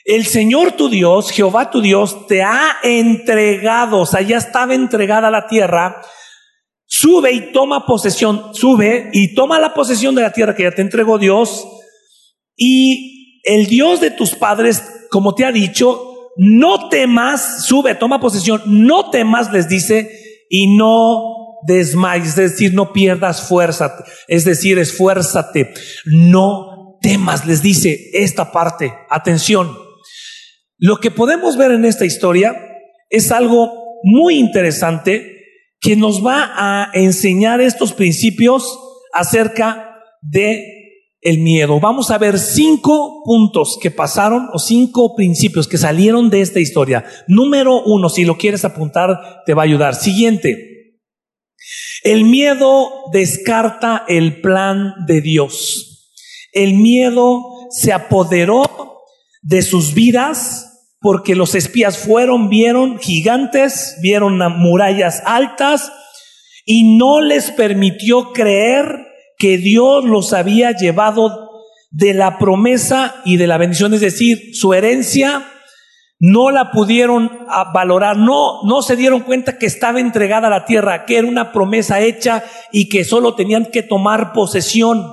el 0.05 0.27
Señor 0.27 0.73
tu 0.73 0.91
Dios, 0.91 1.31
Jehová 1.31 1.71
tu 1.71 1.81
Dios, 1.81 2.27
te 2.27 2.43
ha 2.43 2.77
entregado, 2.83 4.01
o 4.01 4.07
sea, 4.07 4.21
ya 4.21 4.37
estaba 4.37 4.75
entregada 4.75 5.31
la 5.31 5.47
tierra. 5.47 6.03
Sube 6.87 7.33
y 7.33 7.53
toma 7.53 7.87
posesión, 7.87 8.55
sube 8.55 9.11
y 9.13 9.35
toma 9.35 9.59
la 9.59 9.73
posesión 9.73 10.15
de 10.15 10.23
la 10.23 10.33
tierra 10.33 10.55
que 10.55 10.65
ya 10.65 10.71
te 10.73 10.83
entregó 10.83 11.19
Dios. 11.19 11.67
Y 12.55 13.41
el 13.45 13.67
Dios 13.67 14.01
de 14.01 14.11
tus 14.11 14.35
padres, 14.35 15.07
como 15.11 15.35
te 15.35 15.47
ha 15.47 15.53
dicho, 15.53 16.31
no 16.37 16.89
temas, 16.91 17.65
sube, 17.67 17.95
toma 17.95 18.21
posesión, 18.21 18.63
no 18.67 19.11
temas, 19.11 19.53
les 19.53 19.69
dice, 19.69 20.11
y 20.51 20.77
no 20.77 21.61
desmayes, 21.67 22.37
es 22.39 22.53
decir, 22.53 22.75
no 22.75 22.93
pierdas 22.93 23.49
fuerza, 23.49 24.05
es 24.29 24.45
decir, 24.45 24.79
esfuérzate, 24.79 25.73
no 26.05 26.99
temas, 27.01 27.47
les 27.47 27.63
dice 27.63 28.11
esta 28.13 28.53
parte, 28.53 28.93
atención. 29.09 29.84
Lo 30.87 30.99
que 30.99 31.11
podemos 31.11 31.57
ver 31.57 31.71
en 31.71 31.87
esta 31.87 32.05
historia 32.05 32.55
es 33.09 33.33
algo 33.33 33.73
muy 34.03 34.35
interesante 34.35 35.39
que 35.81 35.97
nos 35.97 36.23
va 36.23 36.53
a 36.55 36.91
enseñar 36.93 37.63
estos 37.63 37.95
principios 37.95 38.79
acerca 39.15 39.97
de 40.21 40.63
el 41.23 41.39
miedo. 41.39 41.81
Vamos 41.81 42.11
a 42.11 42.19
ver 42.19 42.39
cinco 42.39 43.23
puntos 43.25 43.79
que 43.81 43.91
pasaron 43.91 44.51
o 44.53 44.59
cinco 44.59 45.17
principios 45.17 45.69
que 45.69 45.79
salieron 45.79 46.29
de 46.29 46.43
esta 46.43 46.61
historia. 46.61 47.07
Número 47.29 47.83
uno, 47.83 48.11
si 48.11 48.27
lo 48.27 48.37
quieres 48.37 48.67
apuntar, 48.67 49.41
te 49.47 49.55
va 49.55 49.63
a 49.63 49.65
ayudar. 49.65 49.95
Siguiente. 49.95 50.99
El 52.03 52.25
miedo 52.25 52.91
descarta 53.11 54.05
el 54.07 54.43
plan 54.43 54.93
de 55.07 55.23
Dios. 55.23 56.13
El 56.53 56.75
miedo 56.75 57.41
se 57.71 57.95
apoderó 57.95 58.67
de 59.41 59.63
sus 59.63 59.95
vidas 59.95 60.73
porque 61.05 61.35
los 61.35 61.55
espías 61.55 61.99
fueron, 61.99 62.49
vieron 62.49 62.99
gigantes, 62.99 63.99
vieron 64.01 64.39
murallas 64.57 65.23
altas 65.27 65.93
y 66.65 66.97
no 66.97 67.21
les 67.21 67.51
permitió 67.51 68.33
creer 68.33 69.07
que 69.37 69.59
Dios 69.59 70.07
los 70.07 70.33
había 70.33 70.73
llevado 70.73 71.51
de 71.91 72.15
la 72.15 72.39
promesa 72.39 73.17
y 73.27 73.37
de 73.37 73.47
la 73.47 73.59
bendición, 73.59 73.93
es 73.93 74.01
decir, 74.01 74.57
su 74.57 74.73
herencia 74.73 75.45
no 76.21 76.51
la 76.51 76.71
pudieron 76.71 77.31
ah, 77.51 77.71
valorar, 77.75 78.17
no, 78.17 78.63
no 78.63 78.81
se 78.81 78.97
dieron 78.97 79.21
cuenta 79.21 79.59
que 79.59 79.67
estaba 79.67 80.01
entregada 80.01 80.47
a 80.47 80.51
la 80.59 80.65
tierra, 80.65 81.05
que 81.05 81.19
era 81.19 81.29
una 81.29 81.53
promesa 81.53 82.01
hecha 82.01 82.45
y 82.73 82.89
que 82.89 83.05
solo 83.05 83.35
tenían 83.35 83.67
que 83.67 83.83
tomar 83.83 84.33
posesión. 84.33 85.05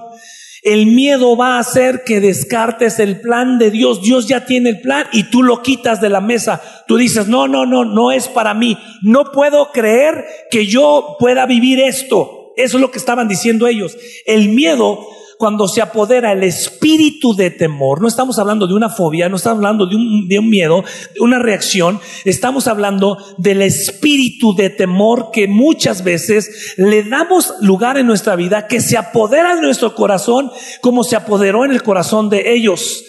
El 0.61 0.85
miedo 0.85 1.35
va 1.35 1.55
a 1.55 1.59
hacer 1.59 2.03
que 2.05 2.19
descartes 2.19 2.99
el 2.99 3.19
plan 3.19 3.57
de 3.57 3.71
Dios. 3.71 4.01
Dios 4.01 4.27
ya 4.27 4.45
tiene 4.45 4.69
el 4.69 4.81
plan 4.81 5.07
y 5.11 5.23
tú 5.23 5.41
lo 5.41 5.63
quitas 5.63 6.01
de 6.01 6.09
la 6.09 6.21
mesa. 6.21 6.61
Tú 6.87 6.97
dices, 6.97 7.27
no, 7.27 7.47
no, 7.47 7.65
no, 7.65 7.83
no 7.83 8.11
es 8.11 8.27
para 8.27 8.53
mí. 8.53 8.77
No 9.01 9.31
puedo 9.31 9.71
creer 9.71 10.23
que 10.51 10.67
yo 10.67 11.15
pueda 11.19 11.47
vivir 11.47 11.79
esto. 11.79 12.53
Eso 12.57 12.77
es 12.77 12.81
lo 12.81 12.91
que 12.91 12.99
estaban 12.99 13.27
diciendo 13.27 13.65
ellos. 13.67 13.97
El 14.25 14.49
miedo 14.49 15.07
cuando 15.41 15.67
se 15.67 15.81
apodera 15.81 16.33
el 16.33 16.43
espíritu 16.43 17.33
de 17.33 17.49
temor, 17.49 17.99
no 17.99 18.07
estamos 18.07 18.37
hablando 18.37 18.67
de 18.67 18.75
una 18.75 18.89
fobia, 18.89 19.27
no 19.27 19.37
estamos 19.37 19.57
hablando 19.57 19.87
de 19.87 19.95
un, 19.95 20.27
de 20.27 20.39
miedo, 20.39 20.83
de 21.15 21.19
una 21.19 21.39
reacción, 21.39 21.99
estamos 22.25 22.67
hablando 22.67 23.17
del 23.39 23.63
espíritu 23.63 24.53
de 24.53 24.69
temor 24.69 25.31
que 25.33 25.47
muchas 25.47 26.03
veces 26.03 26.75
le 26.77 27.01
damos 27.01 27.55
lugar 27.59 27.97
en 27.97 28.05
nuestra 28.05 28.35
vida, 28.35 28.67
que 28.67 28.81
se 28.81 28.99
apodera 28.99 29.53
en 29.53 29.61
nuestro 29.61 29.95
corazón 29.95 30.51
como 30.79 31.03
se 31.03 31.15
apoderó 31.15 31.65
en 31.65 31.71
el 31.71 31.81
corazón 31.81 32.29
de 32.29 32.53
ellos. 32.53 33.03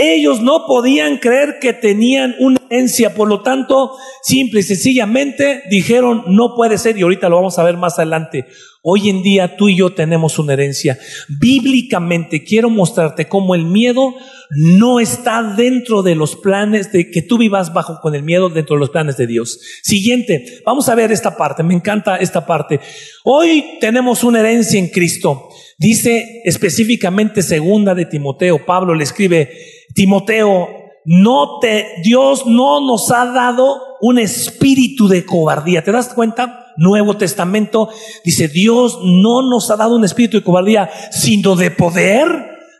Ellos 0.00 0.40
no 0.40 0.64
podían 0.66 1.18
creer 1.18 1.58
que 1.60 1.74
tenían 1.74 2.34
una 2.38 2.58
herencia, 2.70 3.14
por 3.14 3.28
lo 3.28 3.42
tanto, 3.42 3.92
simple 4.22 4.60
y 4.60 4.62
sencillamente 4.62 5.62
dijeron, 5.68 6.24
no 6.28 6.54
puede 6.56 6.78
ser, 6.78 6.96
y 6.96 7.02
ahorita 7.02 7.28
lo 7.28 7.36
vamos 7.36 7.58
a 7.58 7.64
ver 7.64 7.76
más 7.76 7.98
adelante. 7.98 8.46
Hoy 8.82 9.10
en 9.10 9.22
día 9.22 9.58
tú 9.58 9.68
y 9.68 9.76
yo 9.76 9.92
tenemos 9.92 10.38
una 10.38 10.54
herencia. 10.54 10.98
Bíblicamente 11.28 12.42
quiero 12.44 12.70
mostrarte 12.70 13.28
cómo 13.28 13.54
el 13.54 13.66
miedo 13.66 14.14
no 14.56 15.00
está 15.00 15.42
dentro 15.42 16.02
de 16.02 16.14
los 16.14 16.34
planes 16.34 16.90
de 16.90 17.10
que 17.10 17.20
tú 17.20 17.36
vivas 17.36 17.74
bajo 17.74 18.00
con 18.00 18.14
el 18.14 18.22
miedo 18.22 18.48
dentro 18.48 18.76
de 18.76 18.80
los 18.80 18.88
planes 18.88 19.18
de 19.18 19.26
Dios. 19.26 19.60
Siguiente, 19.82 20.62
vamos 20.64 20.88
a 20.88 20.94
ver 20.94 21.12
esta 21.12 21.36
parte, 21.36 21.62
me 21.62 21.74
encanta 21.74 22.16
esta 22.16 22.46
parte. 22.46 22.80
Hoy 23.22 23.76
tenemos 23.80 24.24
una 24.24 24.40
herencia 24.40 24.78
en 24.78 24.88
Cristo. 24.88 25.50
Dice 25.76 26.40
específicamente 26.44 27.42
segunda 27.42 27.94
de 27.94 28.06
Timoteo, 28.06 28.64
Pablo 28.64 28.94
le 28.94 29.04
escribe, 29.04 29.50
Timoteo, 29.94 30.68
no 31.04 31.58
te, 31.60 31.86
Dios 32.02 32.46
no 32.46 32.80
nos 32.80 33.10
ha 33.10 33.26
dado 33.26 33.80
un 34.00 34.18
espíritu 34.18 35.08
de 35.08 35.24
cobardía. 35.24 35.82
¿Te 35.82 35.92
das 35.92 36.12
cuenta? 36.14 36.66
Nuevo 36.76 37.16
Testamento 37.16 37.88
dice, 38.24 38.48
Dios 38.48 38.98
no 39.02 39.42
nos 39.48 39.70
ha 39.70 39.76
dado 39.76 39.96
un 39.96 40.04
espíritu 40.04 40.38
de 40.38 40.44
cobardía, 40.44 40.90
sino 41.10 41.56
de 41.56 41.70
poder, 41.70 42.26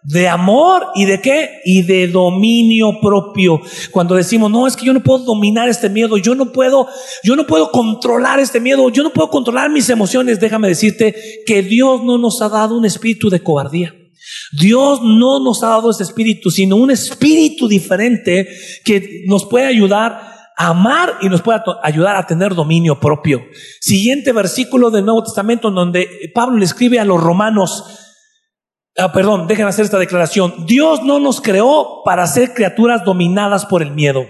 de 0.03 0.29
amor 0.29 0.87
y 0.95 1.05
de 1.05 1.21
qué? 1.21 1.61
Y 1.65 1.83
de 1.83 2.09
dominio 2.09 3.01
propio. 3.01 3.61
Cuando 3.91 4.15
decimos, 4.15 4.51
no, 4.51 4.67
es 4.67 4.77
que 4.77 4.87
yo 4.87 4.93
no 4.93 5.03
puedo 5.03 5.25
dominar 5.25 5.69
este 5.69 5.91
miedo, 5.91 6.17
yo 6.17 6.35
no 6.35 6.53
puedo, 6.53 6.89
yo 7.23 7.37
no 7.37 7.47
puedo 7.47 7.71
controlar 7.71 8.41
este 8.41 8.61
miedo, 8.61 8.89
yo 8.91 9.03
no 9.03 9.11
puedo 9.11 9.29
controlar 9.29 9.71
mis 9.71 9.91
emociones, 9.91 10.41
déjame 10.41 10.69
decirte 10.69 11.15
que 11.45 11.63
Dios 11.63 12.03
no 12.03 12.17
nos 12.17 12.41
ha 12.41 12.49
dado 12.49 12.79
un 12.79 12.85
espíritu 12.85 13.29
de 13.29 13.43
cobardía. 13.43 13.95
Dios 14.53 15.01
no 15.03 15.41
nos 15.41 15.63
ha 15.63 15.69
dado 15.69 15.91
ese 15.91 16.03
espíritu, 16.03 16.51
sino 16.51 16.77
un 16.77 16.91
espíritu 16.91 17.69
diferente 17.69 18.49
que 18.85 19.25
nos 19.27 19.47
puede 19.47 19.67
ayudar 19.67 20.31
amar 20.61 21.17
y 21.23 21.31
nos 21.31 21.41
pueda 21.41 21.65
ayudar 21.83 22.17
a 22.17 22.27
tener 22.27 22.55
dominio 22.55 23.01
propio. 23.01 23.43
Siguiente 23.81 24.33
versículo 24.33 24.91
del 24.91 25.07
Nuevo 25.07 25.23
Testamento 25.23 25.69
en 25.69 25.75
donde 25.75 26.31
Pablo 26.35 26.59
le 26.59 26.67
escribe 26.67 27.01
a 27.01 27.07
los 27.07 27.23
romanos, 27.23 27.83
ah, 28.99 29.11
perdón, 29.11 29.47
dejen 29.47 29.67
hacer 29.67 29.87
esta 29.87 29.99
declaración, 29.99 30.67
Dios 30.67 31.03
no 31.03 31.19
nos 31.19 31.41
creó 31.41 32.03
para 32.05 32.27
ser 32.27 32.53
criaturas 32.53 33.05
dominadas 33.07 33.65
por 33.65 33.83
el 33.83 33.93
miedo. 33.93 34.27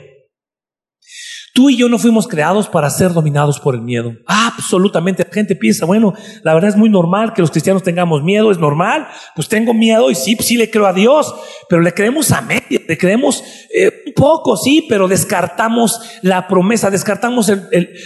Tú 1.53 1.69
y 1.69 1.77
yo 1.77 1.89
no 1.89 1.99
fuimos 1.99 2.29
creados 2.29 2.69
para 2.69 2.89
ser 2.91 3.13
dominados 3.13 3.59
por 3.59 3.75
el 3.75 3.81
miedo. 3.81 4.13
Absolutamente. 4.27 5.25
La 5.27 5.35
gente 5.35 5.57
piensa, 5.57 5.85
bueno, 5.85 6.15
la 6.43 6.55
verdad 6.55 6.71
es 6.71 6.77
muy 6.77 6.89
normal 6.89 7.33
que 7.33 7.43
los 7.43 7.51
cristianos 7.51 7.83
tengamos 7.83 8.23
miedo, 8.23 8.53
es 8.53 8.59
normal. 8.59 9.09
Pues 9.35 9.49
tengo 9.49 9.75
miedo 9.75 10.11
y 10.11 10.15
sí, 10.15 10.37
sí 10.41 10.57
le 10.57 10.71
creo 10.71 10.87
a 10.87 10.93
Dios, 10.93 11.35
pero 11.69 11.83
le 11.83 11.93
creemos 11.93 12.31
a 12.31 12.41
medio, 12.41 12.81
le 12.87 12.97
creemos 12.97 13.43
eh, 13.75 14.05
un 14.07 14.13
poco, 14.13 14.57
sí, 14.57 14.87
pero 14.89 15.09
descartamos 15.09 16.01
la 16.23 16.47
promesa, 16.47 16.91
descartamos 16.91 17.51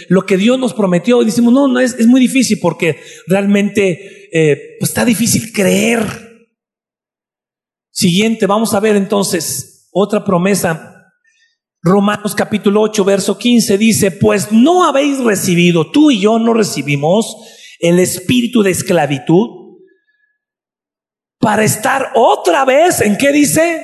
lo 0.09 0.25
que 0.25 0.37
Dios 0.37 0.57
nos 0.57 0.73
prometió 0.73 1.21
y 1.21 1.25
decimos, 1.25 1.53
no, 1.53 1.67
no, 1.67 1.79
es, 1.79 1.93
es 1.99 2.07
muy 2.07 2.19
difícil 2.19 2.57
porque 2.59 2.99
realmente 3.27 4.27
eh, 4.33 4.75
pues 4.79 4.89
está 4.89 5.05
difícil 5.05 5.53
creer. 5.53 6.49
Siguiente, 7.91 8.47
vamos 8.47 8.73
a 8.73 8.79
ver 8.79 8.95
entonces 8.95 9.87
otra 9.91 10.25
promesa 10.25 10.94
Romanos 11.87 12.33
capítulo 12.33 12.81
8, 12.81 13.05
verso 13.05 13.37
15 13.37 13.77
dice, 13.77 14.09
pues 14.09 14.51
no 14.51 14.85
habéis 14.85 15.19
recibido, 15.19 15.91
tú 15.91 16.09
y 16.09 16.19
yo 16.19 16.39
no 16.39 16.55
recibimos 16.55 17.37
el 17.79 17.99
espíritu 17.99 18.63
de 18.63 18.71
esclavitud 18.71 19.77
para 21.37 21.63
estar 21.63 22.11
otra 22.15 22.65
vez, 22.65 23.01
¿en 23.01 23.15
qué 23.17 23.31
dice? 23.31 23.83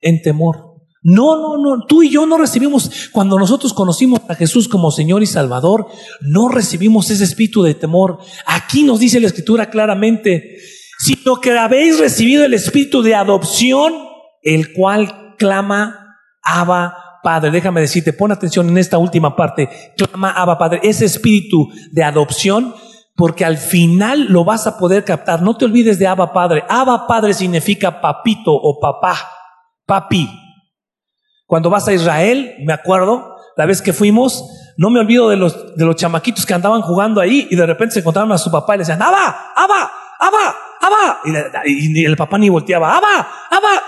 En 0.00 0.22
temor. 0.22 0.76
No, 1.02 1.34
no, 1.34 1.58
no, 1.58 1.84
tú 1.84 2.04
y 2.04 2.10
yo 2.10 2.26
no 2.26 2.38
recibimos, 2.38 3.10
cuando 3.10 3.36
nosotros 3.36 3.72
conocimos 3.72 4.20
a 4.28 4.36
Jesús 4.36 4.68
como 4.68 4.92
Señor 4.92 5.24
y 5.24 5.26
Salvador, 5.26 5.88
no 6.20 6.48
recibimos 6.48 7.10
ese 7.10 7.24
espíritu 7.24 7.64
de 7.64 7.74
temor. 7.74 8.20
Aquí 8.46 8.84
nos 8.84 9.00
dice 9.00 9.18
la 9.18 9.26
Escritura 9.26 9.68
claramente, 9.68 10.58
sino 11.00 11.40
que 11.40 11.58
habéis 11.58 11.98
recibido 11.98 12.44
el 12.44 12.54
espíritu 12.54 13.02
de 13.02 13.16
adopción, 13.16 13.94
el 14.42 14.72
cual 14.72 15.34
clama, 15.38 15.98
Abba 16.44 17.11
Padre. 17.22 17.50
Déjame 17.50 17.80
decirte, 17.80 18.12
pon 18.12 18.32
atención 18.32 18.68
en 18.68 18.78
esta 18.78 18.98
última 18.98 19.36
parte. 19.36 19.68
Clama 19.96 20.30
Abba 20.32 20.58
Padre. 20.58 20.80
Ese 20.82 21.04
espíritu 21.04 21.68
de 21.90 22.02
adopción, 22.02 22.74
porque 23.14 23.44
al 23.44 23.58
final 23.58 24.26
lo 24.28 24.44
vas 24.44 24.66
a 24.66 24.78
poder 24.78 25.04
captar. 25.04 25.42
No 25.42 25.56
te 25.56 25.64
olvides 25.64 25.98
de 25.98 26.06
Abba 26.06 26.32
Padre. 26.32 26.64
Abba 26.68 27.06
Padre 27.06 27.34
significa 27.34 28.00
papito 28.00 28.52
o 28.52 28.80
papá. 28.80 29.16
Papi. 29.86 30.28
Cuando 31.46 31.70
vas 31.70 31.86
a 31.88 31.92
Israel, 31.92 32.54
me 32.64 32.72
acuerdo, 32.72 33.36
la 33.56 33.66
vez 33.66 33.82
que 33.82 33.92
fuimos, 33.92 34.44
no 34.76 34.90
me 34.90 35.00
olvido 35.00 35.28
de 35.28 35.36
los, 35.36 35.76
de 35.76 35.84
los 35.84 35.96
chamaquitos 35.96 36.46
que 36.46 36.54
andaban 36.54 36.80
jugando 36.82 37.20
ahí 37.20 37.46
y 37.50 37.56
de 37.56 37.66
repente 37.66 37.94
se 37.94 38.00
encontraron 38.00 38.32
a 38.32 38.38
su 38.38 38.50
papá 38.50 38.74
y 38.74 38.78
le 38.78 38.82
decían, 38.82 39.02
Abba, 39.02 39.52
Abba, 39.54 39.92
Abba, 40.18 40.56
Abba. 40.80 41.20
Y, 41.66 42.04
el 42.04 42.16
papá 42.16 42.38
ni 42.38 42.48
volteaba, 42.48 42.96
Abba, 42.96 43.28
Abba. 43.50 43.82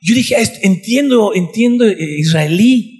Yo 0.00 0.14
dije, 0.14 0.36
entiendo, 0.62 1.34
entiendo 1.34 1.84
eh, 1.84 1.96
israelí. 2.18 2.94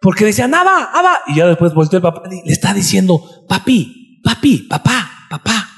Porque 0.00 0.26
decía, 0.26 0.44
Abba, 0.44 0.90
Abba. 0.92 1.18
Y 1.28 1.36
ya 1.36 1.46
después 1.46 1.72
volteó 1.72 1.96
el 1.96 2.02
papá 2.02 2.22
le 2.28 2.52
está 2.52 2.74
diciendo, 2.74 3.22
papi, 3.48 4.20
papi, 4.22 4.66
papá, 4.68 5.26
papá. 5.30 5.70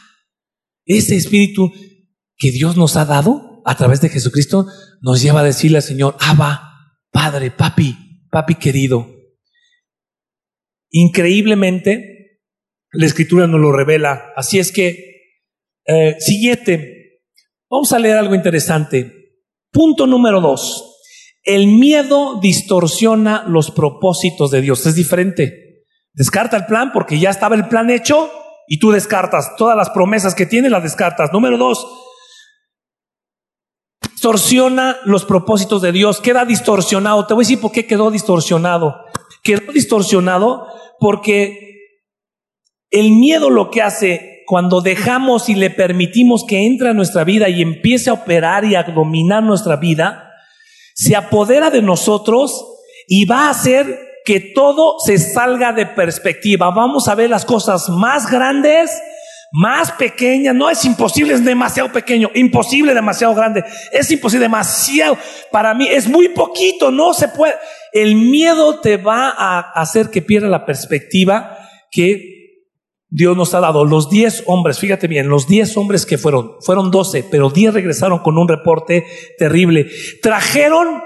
Ese 0.84 1.16
espíritu 1.16 1.72
que 2.36 2.50
Dios 2.50 2.76
nos 2.76 2.96
ha 2.96 3.04
dado 3.04 3.62
a 3.64 3.76
través 3.76 4.00
de 4.00 4.08
Jesucristo 4.08 4.66
nos 5.00 5.22
lleva 5.22 5.40
a 5.40 5.44
decirle 5.44 5.78
al 5.78 5.82
Señor, 5.82 6.16
Abba, 6.20 6.66
Padre, 7.12 7.50
papi, 7.50 7.96
papi 8.30 8.56
querido. 8.56 9.08
Increíblemente, 10.90 12.40
la 12.92 13.06
escritura 13.06 13.46
nos 13.46 13.60
lo 13.60 13.72
revela. 13.72 14.32
Así 14.36 14.58
es 14.58 14.72
que, 14.72 15.32
eh, 15.86 16.16
siguiente, 16.18 17.05
Vamos 17.68 17.92
a 17.92 17.98
leer 17.98 18.16
algo 18.16 18.34
interesante. 18.34 19.12
Punto 19.72 20.06
número 20.06 20.40
dos. 20.40 20.94
El 21.42 21.66
miedo 21.66 22.40
distorsiona 22.40 23.44
los 23.46 23.70
propósitos 23.70 24.50
de 24.50 24.60
Dios. 24.60 24.86
Es 24.86 24.94
diferente. 24.94 25.84
Descarta 26.12 26.56
el 26.56 26.66
plan 26.66 26.92
porque 26.92 27.18
ya 27.18 27.30
estaba 27.30 27.56
el 27.56 27.68
plan 27.68 27.90
hecho 27.90 28.30
y 28.68 28.78
tú 28.78 28.90
descartas. 28.90 29.54
Todas 29.56 29.76
las 29.76 29.90
promesas 29.90 30.34
que 30.34 30.46
tiene 30.46 30.70
las 30.70 30.82
descartas. 30.82 31.32
Número 31.32 31.58
dos. 31.58 31.86
Distorsiona 34.12 34.96
los 35.04 35.24
propósitos 35.24 35.82
de 35.82 35.92
Dios. 35.92 36.20
Queda 36.20 36.44
distorsionado. 36.44 37.26
Te 37.26 37.34
voy 37.34 37.42
a 37.42 37.46
decir 37.46 37.60
por 37.60 37.72
qué 37.72 37.86
quedó 37.86 38.10
distorsionado. 38.10 38.96
Quedó 39.42 39.72
distorsionado 39.72 40.66
porque 40.98 41.66
el 42.90 43.10
miedo 43.10 43.50
lo 43.50 43.70
que 43.70 43.82
hace 43.82 44.35
cuando 44.46 44.80
dejamos 44.80 45.48
y 45.48 45.54
le 45.54 45.70
permitimos 45.70 46.44
que 46.46 46.64
entre 46.66 46.90
a 46.90 46.94
nuestra 46.94 47.24
vida 47.24 47.48
y 47.48 47.62
empiece 47.62 48.10
a 48.10 48.14
operar 48.14 48.64
y 48.64 48.76
a 48.76 48.84
dominar 48.84 49.42
nuestra 49.42 49.76
vida, 49.76 50.32
se 50.94 51.16
apodera 51.16 51.70
de 51.70 51.82
nosotros 51.82 52.64
y 53.08 53.24
va 53.24 53.46
a 53.46 53.50
hacer 53.50 53.98
que 54.24 54.40
todo 54.40 54.98
se 55.04 55.18
salga 55.18 55.72
de 55.72 55.86
perspectiva. 55.86 56.70
Vamos 56.70 57.08
a 57.08 57.14
ver 57.14 57.28
las 57.28 57.44
cosas 57.44 57.88
más 57.88 58.30
grandes, 58.30 58.90
más 59.52 59.92
pequeñas. 59.92 60.54
No 60.54 60.70
es 60.70 60.84
imposible, 60.84 61.34
es 61.34 61.44
demasiado 61.44 61.92
pequeño. 61.92 62.30
Imposible, 62.34 62.94
demasiado 62.94 63.34
grande. 63.34 63.64
Es 63.92 64.10
imposible, 64.10 64.44
demasiado. 64.44 65.18
Para 65.50 65.74
mí 65.74 65.86
es 65.88 66.08
muy 66.08 66.28
poquito, 66.30 66.90
no 66.90 67.14
se 67.14 67.28
puede. 67.28 67.54
El 67.92 68.14
miedo 68.14 68.80
te 68.80 68.96
va 68.96 69.30
a 69.30 69.60
hacer 69.80 70.10
que 70.10 70.22
pierda 70.22 70.48
la 70.48 70.66
perspectiva 70.66 71.58
que 71.90 72.35
Dios 73.08 73.36
nos 73.36 73.54
ha 73.54 73.60
dado 73.60 73.84
los 73.84 74.10
10 74.10 74.44
hombres, 74.46 74.78
fíjate 74.78 75.06
bien, 75.06 75.28
los 75.28 75.46
10 75.46 75.76
hombres 75.76 76.06
que 76.06 76.18
fueron, 76.18 76.56
fueron 76.60 76.90
12, 76.90 77.24
pero 77.30 77.50
10 77.50 77.74
regresaron 77.74 78.18
con 78.18 78.36
un 78.36 78.48
reporte 78.48 79.06
terrible. 79.38 79.88
Trajeron 80.22 81.02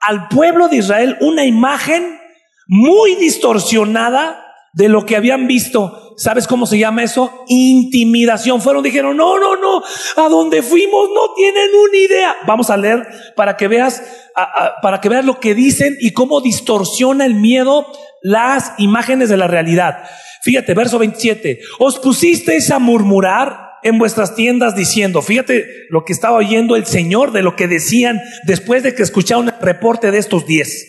al 0.00 0.28
pueblo 0.28 0.68
de 0.68 0.76
Israel 0.76 1.16
una 1.20 1.44
imagen 1.44 2.18
muy 2.66 3.14
distorsionada 3.16 4.42
de 4.72 4.88
lo 4.88 5.04
que 5.04 5.16
habían 5.16 5.46
visto. 5.46 6.14
¿Sabes 6.16 6.46
cómo 6.46 6.66
se 6.66 6.78
llama 6.78 7.02
eso? 7.02 7.44
Intimidación. 7.48 8.60
Fueron, 8.60 8.82
dijeron, 8.82 9.16
no, 9.16 9.38
no, 9.38 9.56
no, 9.56 9.82
a 10.16 10.28
donde 10.28 10.62
fuimos 10.62 11.10
no 11.14 11.34
tienen 11.34 11.68
una 11.88 11.98
idea. 11.98 12.36
Vamos 12.46 12.70
a 12.70 12.76
leer 12.76 13.06
para 13.36 13.56
que 13.56 13.68
veas, 13.68 14.02
para 14.82 15.00
que 15.00 15.08
veas 15.08 15.24
lo 15.24 15.40
que 15.40 15.54
dicen 15.54 15.96
y 16.00 16.12
cómo 16.12 16.40
distorsiona 16.40 17.26
el 17.26 17.34
miedo 17.34 17.86
las 18.22 18.72
imágenes 18.78 19.28
de 19.28 19.36
la 19.36 19.48
realidad. 19.48 20.04
Fíjate, 20.42 20.74
verso 20.74 20.98
27. 20.98 21.60
Os 21.78 21.98
pusisteis 21.98 22.70
a 22.70 22.78
murmurar 22.78 23.72
en 23.82 23.98
vuestras 23.98 24.34
tiendas 24.34 24.74
diciendo, 24.74 25.22
fíjate 25.22 25.66
lo 25.90 26.04
que 26.04 26.12
estaba 26.12 26.36
oyendo 26.36 26.76
el 26.76 26.86
Señor 26.86 27.32
de 27.32 27.42
lo 27.42 27.56
que 27.56 27.68
decían 27.68 28.20
después 28.44 28.82
de 28.82 28.94
que 28.94 29.02
escucharon 29.02 29.48
el 29.48 29.58
reporte 29.60 30.10
de 30.10 30.18
estos 30.18 30.46
diez. 30.46 30.88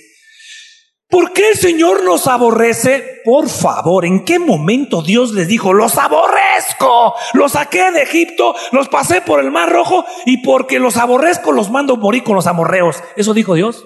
¿Por 1.09 1.31
qué 1.31 1.49
el 1.51 1.57
Señor 1.57 2.03
nos 2.03 2.25
aborrece? 2.25 3.21
Por 3.23 3.47
favor, 3.47 4.03
¿en 4.03 4.25
qué 4.25 4.39
momento 4.39 5.03
Dios 5.03 5.31
les 5.33 5.47
dijo, 5.47 5.71
los 5.71 5.95
aborrezco? 5.99 7.13
Los 7.33 7.51
saqué 7.51 7.91
de 7.91 8.01
Egipto, 8.01 8.55
los 8.71 8.89
pasé 8.89 9.21
por 9.21 9.39
el 9.39 9.51
mar 9.51 9.71
rojo 9.71 10.05
y 10.25 10.37
porque 10.37 10.79
los 10.79 10.97
aborrezco 10.97 11.51
los 11.51 11.69
mando 11.69 11.97
morir 11.97 12.23
con 12.23 12.35
los 12.35 12.47
amorreos. 12.47 12.97
Eso 13.15 13.35
dijo 13.35 13.53
Dios. 13.53 13.85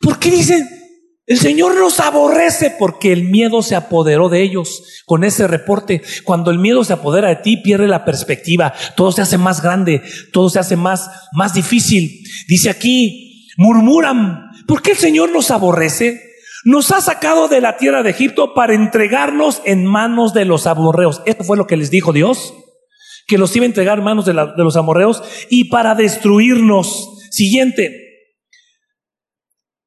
¿Por 0.00 0.18
qué 0.18 0.32
dicen? 0.32 0.83
El 1.26 1.38
Señor 1.38 1.76
los 1.76 2.00
aborrece 2.00 2.74
porque 2.78 3.10
el 3.10 3.24
miedo 3.24 3.62
se 3.62 3.74
apoderó 3.74 4.28
de 4.28 4.42
ellos 4.42 4.82
con 5.06 5.24
ese 5.24 5.48
reporte. 5.48 6.02
Cuando 6.24 6.50
el 6.50 6.58
miedo 6.58 6.84
se 6.84 6.92
apodera 6.92 7.28
de 7.28 7.36
ti, 7.36 7.56
pierde 7.56 7.88
la 7.88 8.04
perspectiva. 8.04 8.74
Todo 8.94 9.10
se 9.10 9.22
hace 9.22 9.38
más 9.38 9.62
grande, 9.62 10.02
todo 10.32 10.50
se 10.50 10.58
hace 10.58 10.76
más, 10.76 11.10
más 11.32 11.54
difícil. 11.54 12.24
Dice 12.46 12.68
aquí, 12.68 13.48
murmuran. 13.56 14.50
¿Por 14.66 14.82
qué 14.82 14.90
el 14.90 14.98
Señor 14.98 15.32
nos 15.32 15.50
aborrece? 15.50 16.20
Nos 16.66 16.90
ha 16.92 17.00
sacado 17.00 17.48
de 17.48 17.62
la 17.62 17.78
tierra 17.78 18.02
de 18.02 18.10
Egipto 18.10 18.52
para 18.52 18.74
entregarnos 18.74 19.62
en 19.64 19.86
manos 19.86 20.34
de 20.34 20.44
los 20.44 20.66
amorreos. 20.66 21.22
Esto 21.24 21.42
fue 21.44 21.56
lo 21.56 21.66
que 21.66 21.78
les 21.78 21.90
dijo 21.90 22.12
Dios, 22.12 22.52
que 23.26 23.38
los 23.38 23.54
iba 23.56 23.64
a 23.64 23.66
entregar 23.66 23.98
en 23.98 24.04
manos 24.04 24.26
de, 24.26 24.34
de 24.34 24.62
los 24.62 24.76
amorreos 24.76 25.22
y 25.48 25.70
para 25.70 25.94
destruirnos. 25.94 27.18
Siguiente, 27.30 28.03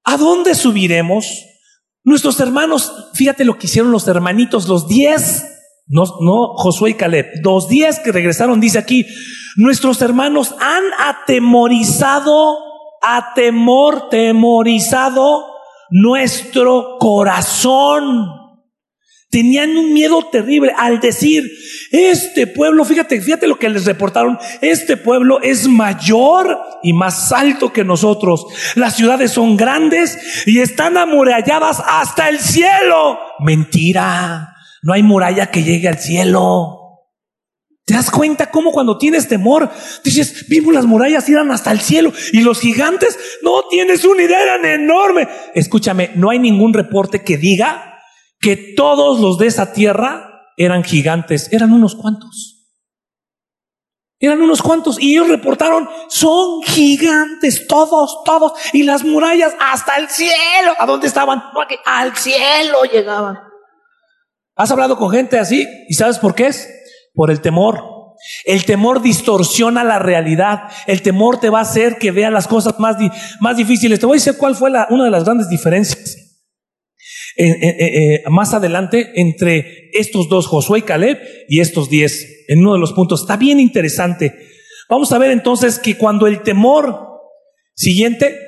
¿A 0.10 0.16
dónde 0.16 0.56
subiremos? 0.56 1.44
Nuestros 2.06 2.40
hermanos, 2.40 3.10
fíjate 3.14 3.44
lo 3.44 3.58
que 3.58 3.68
hicieron 3.68 3.92
los 3.92 4.08
hermanitos, 4.08 4.70
los 4.70 4.88
diez, 4.88 5.44
no, 5.86 6.06
no 6.22 6.54
Josué 6.56 6.92
y 6.92 6.94
Caleb, 6.94 7.26
los 7.44 7.68
diez 7.68 8.00
que 8.00 8.14
regresaron, 8.14 8.62
dice 8.62 8.78
aquí, 8.78 9.06
nuestros 9.58 10.02
hermanos 10.02 10.56
han 10.62 10.84
atemorizado, 10.98 12.58
atemor, 13.02 14.08
temorizado 14.08 15.46
nuestro 15.90 16.96
corazón. 17.00 18.47
Tenían 19.30 19.76
un 19.76 19.94
miedo 19.94 20.26
terrible 20.32 20.72
al 20.78 21.02
decir, 21.02 21.44
este 21.92 22.48
pueblo, 22.48 22.86
fíjate, 22.86 23.20
fíjate 23.20 23.46
lo 23.48 23.60
que 23.60 23.68
les 23.68 23.84
reportaron, 23.86 24.40
este 24.62 24.96
pueblo 24.96 25.42
es 25.42 25.68
mayor 25.68 26.58
y 26.82 26.94
más 26.94 27.34
alto 27.34 27.74
que 27.74 27.84
nosotros. 27.84 28.46
Las 28.76 28.96
ciudades 28.96 29.32
son 29.32 29.58
grandes 29.58 30.18
y 30.46 30.60
están 30.60 30.96
amuralladas 30.96 31.84
hasta 31.86 32.30
el 32.30 32.40
cielo. 32.40 33.20
Mentira, 33.40 34.56
no 34.82 34.94
hay 34.94 35.04
muralla 35.04 35.52
que 35.52 35.64
llegue 35.64 35.90
al 35.90 36.00
cielo. 36.00 36.78
¿Te 37.84 37.96
das 37.96 38.12
cuenta 38.12 38.50
cómo 38.50 38.72
cuando 38.72 38.98
tienes 38.98 39.28
temor, 39.28 39.70
dices, 40.06 40.46
vimos 40.48 40.74
las 40.74 40.86
murallas 40.86 41.28
eran 41.28 41.52
hasta 41.52 41.72
el 41.72 41.82
cielo 41.82 42.14
y 42.32 42.42
los 42.42 42.62
gigantes, 42.62 43.18
no 43.44 43.64
tienes 43.70 44.06
una 44.06 44.24
idea, 44.24 44.42
eran 44.42 44.66
enormes. 44.66 45.28
Escúchame, 45.54 46.12
no 46.16 46.30
hay 46.30 46.40
ningún 46.40 46.74
reporte 46.74 47.24
que 47.24 47.38
diga 47.38 47.97
que 48.48 48.56
todos 48.78 49.20
los 49.20 49.38
de 49.38 49.48
esa 49.48 49.74
tierra 49.74 50.54
eran 50.56 50.82
gigantes, 50.82 51.52
eran 51.52 51.74
unos 51.74 51.96
cuantos. 51.96 52.70
Eran 54.22 54.42
unos 54.42 54.62
cuantos 54.62 54.98
y 55.02 55.12
ellos 55.12 55.28
reportaron, 55.28 55.90
son 56.08 56.64
gigantes, 56.64 57.68
todos, 57.68 58.24
todos, 58.24 58.54
y 58.72 58.84
las 58.84 59.04
murallas 59.04 59.54
hasta 59.60 59.98
el 59.98 60.08
cielo. 60.08 60.72
¿A 60.80 60.86
dónde 60.86 61.08
estaban? 61.08 61.44
Al 61.86 62.16
cielo 62.16 62.86
llegaban. 62.90 63.38
¿Has 64.56 64.72
hablado 64.72 64.98
con 64.98 65.12
gente 65.12 65.38
así? 65.38 65.68
¿Y 65.90 65.96
sabes 65.96 66.18
por 66.18 66.34
qué 66.34 66.48
es? 66.48 66.70
Por 67.14 67.32
el 67.32 67.42
temor. 67.42 67.84
El 68.46 68.64
temor 68.64 69.02
distorsiona 69.02 69.84
la 69.84 70.00
realidad. 70.00 70.70
El 70.86 71.02
temor 71.02 71.42
te 71.42 71.50
va 71.50 71.60
a 71.60 71.64
hacer 71.64 71.98
que 71.98 72.12
veas 72.12 72.32
las 72.32 72.48
cosas 72.48 72.80
más, 72.80 72.96
más 73.42 73.58
difíciles. 73.58 74.00
Te 74.00 74.06
voy 74.06 74.16
a 74.16 74.22
decir 74.22 74.38
cuál 74.38 74.56
fue 74.56 74.72
una 74.90 75.04
de 75.04 75.12
las 75.12 75.26
grandes 75.26 75.50
diferencias 75.50 76.27
eh, 77.38 78.24
más 78.30 78.54
adelante 78.54 79.12
entre 79.16 79.90
estos 79.94 80.28
dos, 80.30 80.48
Josué 80.48 80.80
y 80.80 80.82
Caleb, 80.84 81.20
y 81.48 81.60
estos 81.60 81.90
diez, 81.90 82.46
en 82.48 82.60
uno 82.60 82.74
de 82.74 82.80
los 82.80 82.94
puntos. 82.94 83.22
Está 83.22 83.38
bien 83.38 83.60
interesante. 83.60 84.34
Vamos 84.90 85.12
a 85.12 85.18
ver 85.18 85.32
entonces 85.32 85.80
que 85.80 85.98
cuando 85.98 86.28
el 86.28 86.42
temor, 86.42 87.08
siguiente, 87.76 88.40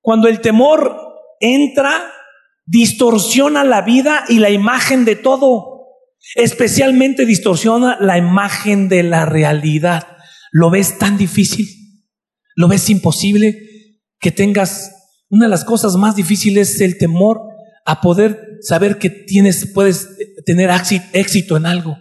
cuando 0.00 0.28
el 0.28 0.40
temor 0.40 0.96
entra, 1.40 2.12
distorsiona 2.64 3.64
la 3.64 3.82
vida 3.82 4.24
y 4.28 4.38
la 4.38 4.50
imagen 4.50 5.04
de 5.04 5.16
todo. 5.16 5.78
Especialmente 6.34 7.26
distorsiona 7.26 7.96
la 8.00 8.18
imagen 8.18 8.88
de 8.88 9.02
la 9.02 9.24
realidad. 9.26 10.06
¿Lo 10.50 10.70
ves 10.70 10.98
tan 10.98 11.16
difícil? 11.18 11.66
¿Lo 12.56 12.68
ves 12.68 12.88
imposible? 12.90 13.58
Que 14.20 14.30
tengas 14.30 14.92
una 15.30 15.46
de 15.46 15.50
las 15.50 15.64
cosas 15.64 15.94
más 15.96 16.16
difíciles 16.16 16.74
es 16.74 16.80
el 16.80 16.98
temor 16.98 17.47
a 17.88 18.02
poder 18.02 18.58
saber 18.60 18.98
que 18.98 19.08
tienes, 19.08 19.72
puedes 19.72 20.10
tener 20.44 20.70
éxito 21.14 21.56
en 21.56 21.64
algo. 21.64 21.96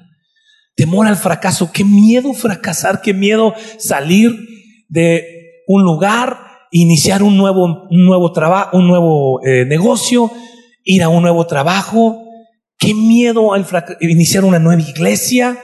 Temor 0.76 1.08
al 1.08 1.16
fracaso, 1.16 1.72
qué 1.72 1.86
miedo 1.86 2.34
fracasar, 2.34 3.00
qué 3.00 3.14
miedo 3.14 3.54
salir 3.80 4.36
de 4.90 5.64
un 5.66 5.84
lugar, 5.84 6.40
iniciar 6.72 7.24
un 7.24 7.38
nuevo, 7.38 7.88
un 7.90 8.06
nuevo 8.06 8.34
trabajo, 8.34 8.78
un 8.78 8.86
nuevo 8.86 9.40
eh, 9.46 9.64
negocio, 9.64 10.30
ir 10.84 11.04
a 11.04 11.10
un 11.10 11.22
nuevo 11.22 11.48
trabajo, 11.48 12.22
qué 12.78 12.94
miedo 12.94 13.54
al 13.54 13.66
iniciar 14.02 14.44
una 14.44 14.60
nueva 14.60 14.82
iglesia, 14.82 15.58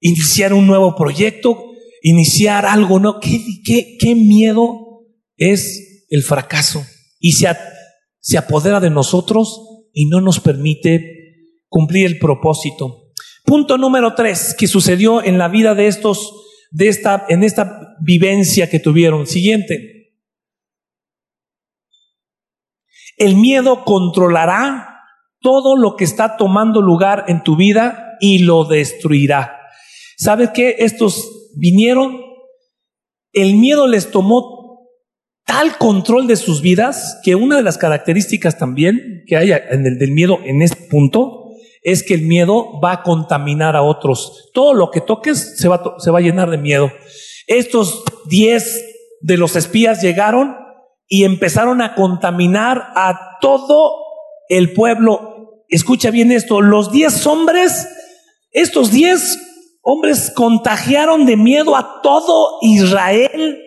iniciar 0.00 0.52
un 0.52 0.66
nuevo 0.66 0.96
proyecto, 0.96 1.64
iniciar 2.02 2.66
algo, 2.66 2.98
¿no? 2.98 3.20
¿Qué, 3.20 3.40
qué, 3.64 3.96
qué 4.00 4.16
miedo 4.16 5.04
es 5.36 6.06
el 6.10 6.24
fracaso? 6.24 6.84
Y 7.20 7.32
se, 7.32 7.46
se 8.24 8.38
apodera 8.38 8.80
de 8.80 8.88
nosotros 8.88 9.60
y 9.92 10.06
no 10.06 10.22
nos 10.22 10.40
permite 10.40 11.50
cumplir 11.68 12.06
el 12.06 12.18
propósito. 12.18 13.12
Punto 13.44 13.76
número 13.76 14.14
tres 14.14 14.56
que 14.58 14.66
sucedió 14.66 15.22
en 15.22 15.36
la 15.36 15.48
vida 15.48 15.74
de 15.74 15.88
estos, 15.88 16.32
de 16.70 16.88
esta, 16.88 17.26
en 17.28 17.42
esta 17.42 17.94
vivencia 18.00 18.70
que 18.70 18.80
tuvieron. 18.80 19.26
Siguiente. 19.26 20.14
El 23.18 23.36
miedo 23.36 23.84
controlará 23.84 25.02
todo 25.40 25.76
lo 25.76 25.94
que 25.94 26.04
está 26.04 26.38
tomando 26.38 26.80
lugar 26.80 27.26
en 27.28 27.42
tu 27.42 27.56
vida 27.56 28.16
y 28.20 28.38
lo 28.38 28.64
destruirá. 28.64 29.58
¿Sabes 30.16 30.48
qué? 30.54 30.76
Estos 30.78 31.50
vinieron, 31.58 32.22
el 33.34 33.56
miedo 33.56 33.86
les 33.86 34.10
tomó 34.10 34.63
tal 35.44 35.76
control 35.78 36.26
de 36.26 36.36
sus 36.36 36.62
vidas 36.62 37.20
que 37.22 37.34
una 37.34 37.56
de 37.56 37.62
las 37.62 37.78
características 37.78 38.58
también 38.58 39.24
que 39.26 39.36
hay 39.36 39.52
en 39.52 39.86
el 39.86 39.98
del 39.98 40.12
miedo 40.12 40.38
en 40.44 40.62
este 40.62 40.88
punto 40.88 41.50
es 41.82 42.02
que 42.02 42.14
el 42.14 42.22
miedo 42.22 42.80
va 42.80 42.92
a 42.92 43.02
contaminar 43.02 43.76
a 43.76 43.82
otros. 43.82 44.50
Todo 44.54 44.72
lo 44.72 44.90
que 44.90 45.02
toques 45.02 45.58
se 45.58 45.68
va, 45.68 45.96
se 45.98 46.10
va 46.10 46.18
a 46.18 46.22
llenar 46.22 46.50
de 46.50 46.56
miedo. 46.56 46.90
Estos 47.46 48.02
diez 48.28 48.82
de 49.20 49.36
los 49.36 49.54
espías 49.54 50.02
llegaron 50.02 50.56
y 51.06 51.24
empezaron 51.24 51.82
a 51.82 51.94
contaminar 51.94 52.82
a 52.96 53.38
todo 53.40 53.96
el 54.48 54.72
pueblo. 54.72 55.64
Escucha 55.68 56.10
bien 56.10 56.32
esto, 56.32 56.62
los 56.62 56.90
diez 56.90 57.26
hombres, 57.26 57.86
estos 58.50 58.90
diez 58.90 59.38
hombres 59.82 60.32
contagiaron 60.34 61.26
de 61.26 61.36
miedo 61.36 61.76
a 61.76 62.00
todo 62.02 62.58
Israel 62.62 63.63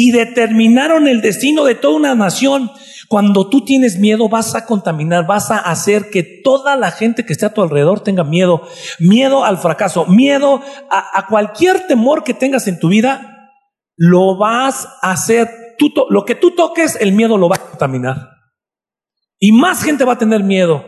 y 0.00 0.12
determinaron 0.12 1.08
el 1.08 1.20
destino 1.20 1.64
de 1.64 1.74
toda 1.74 1.96
una 1.96 2.14
nación. 2.14 2.70
Cuando 3.08 3.50
tú 3.50 3.64
tienes 3.64 3.98
miedo 3.98 4.28
vas 4.28 4.54
a 4.54 4.64
contaminar, 4.64 5.26
vas 5.26 5.50
a 5.50 5.58
hacer 5.58 6.08
que 6.08 6.22
toda 6.22 6.76
la 6.76 6.92
gente 6.92 7.26
que 7.26 7.32
esté 7.32 7.46
a 7.46 7.52
tu 7.52 7.62
alrededor 7.62 7.98
tenga 7.98 8.22
miedo, 8.22 8.62
miedo 9.00 9.44
al 9.44 9.58
fracaso, 9.58 10.06
miedo 10.06 10.62
a, 10.88 11.26
cualquier 11.26 11.88
temor 11.88 12.22
que 12.22 12.32
tengas 12.32 12.68
en 12.68 12.78
tu 12.78 12.90
vida, 12.90 13.56
lo 13.96 14.38
vas 14.38 14.86
a 15.02 15.10
hacer, 15.10 15.48
tú, 15.78 15.92
lo 16.10 16.24
que 16.24 16.36
tú 16.36 16.52
toques, 16.52 16.96
el 17.00 17.10
miedo 17.10 17.36
lo 17.36 17.48
va 17.48 17.56
a 17.56 17.70
contaminar. 17.70 18.28
Y 19.40 19.50
más 19.50 19.82
gente 19.82 20.04
va 20.04 20.12
a 20.12 20.18
tener 20.18 20.44
miedo. 20.44 20.84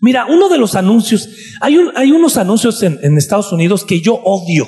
Mira, 0.00 0.24
uno 0.24 0.48
de 0.48 0.56
los 0.56 0.74
anuncios, 0.74 1.28
hay, 1.60 1.76
un, 1.76 1.92
hay 1.96 2.12
unos 2.12 2.38
anuncios 2.38 2.82
en, 2.82 2.98
en 3.02 3.18
Estados 3.18 3.52
Unidos 3.52 3.84
que 3.84 4.00
yo 4.00 4.14
odio. 4.14 4.66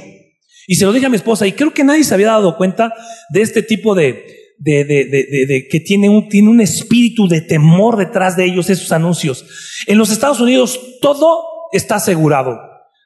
Y 0.66 0.76
se 0.76 0.84
lo 0.84 0.92
dije 0.92 1.06
a 1.06 1.10
mi 1.10 1.16
esposa 1.16 1.46
y 1.46 1.52
creo 1.52 1.72
que 1.72 1.84
nadie 1.84 2.04
se 2.04 2.14
había 2.14 2.28
dado 2.28 2.56
cuenta 2.56 2.92
de 3.30 3.42
este 3.42 3.62
tipo 3.62 3.94
de, 3.94 4.24
de, 4.58 4.84
de, 4.84 5.04
de, 5.04 5.68
que 5.70 5.80
tiene 5.80 6.08
un, 6.08 6.28
tiene 6.28 6.48
un 6.48 6.60
espíritu 6.60 7.28
de 7.28 7.40
temor 7.40 7.96
detrás 7.96 8.36
de 8.36 8.44
ellos, 8.44 8.70
esos 8.70 8.92
anuncios. 8.92 9.44
En 9.86 9.98
los 9.98 10.10
Estados 10.10 10.40
Unidos 10.40 10.80
todo 11.00 11.44
está 11.72 11.96
asegurado. 11.96 12.58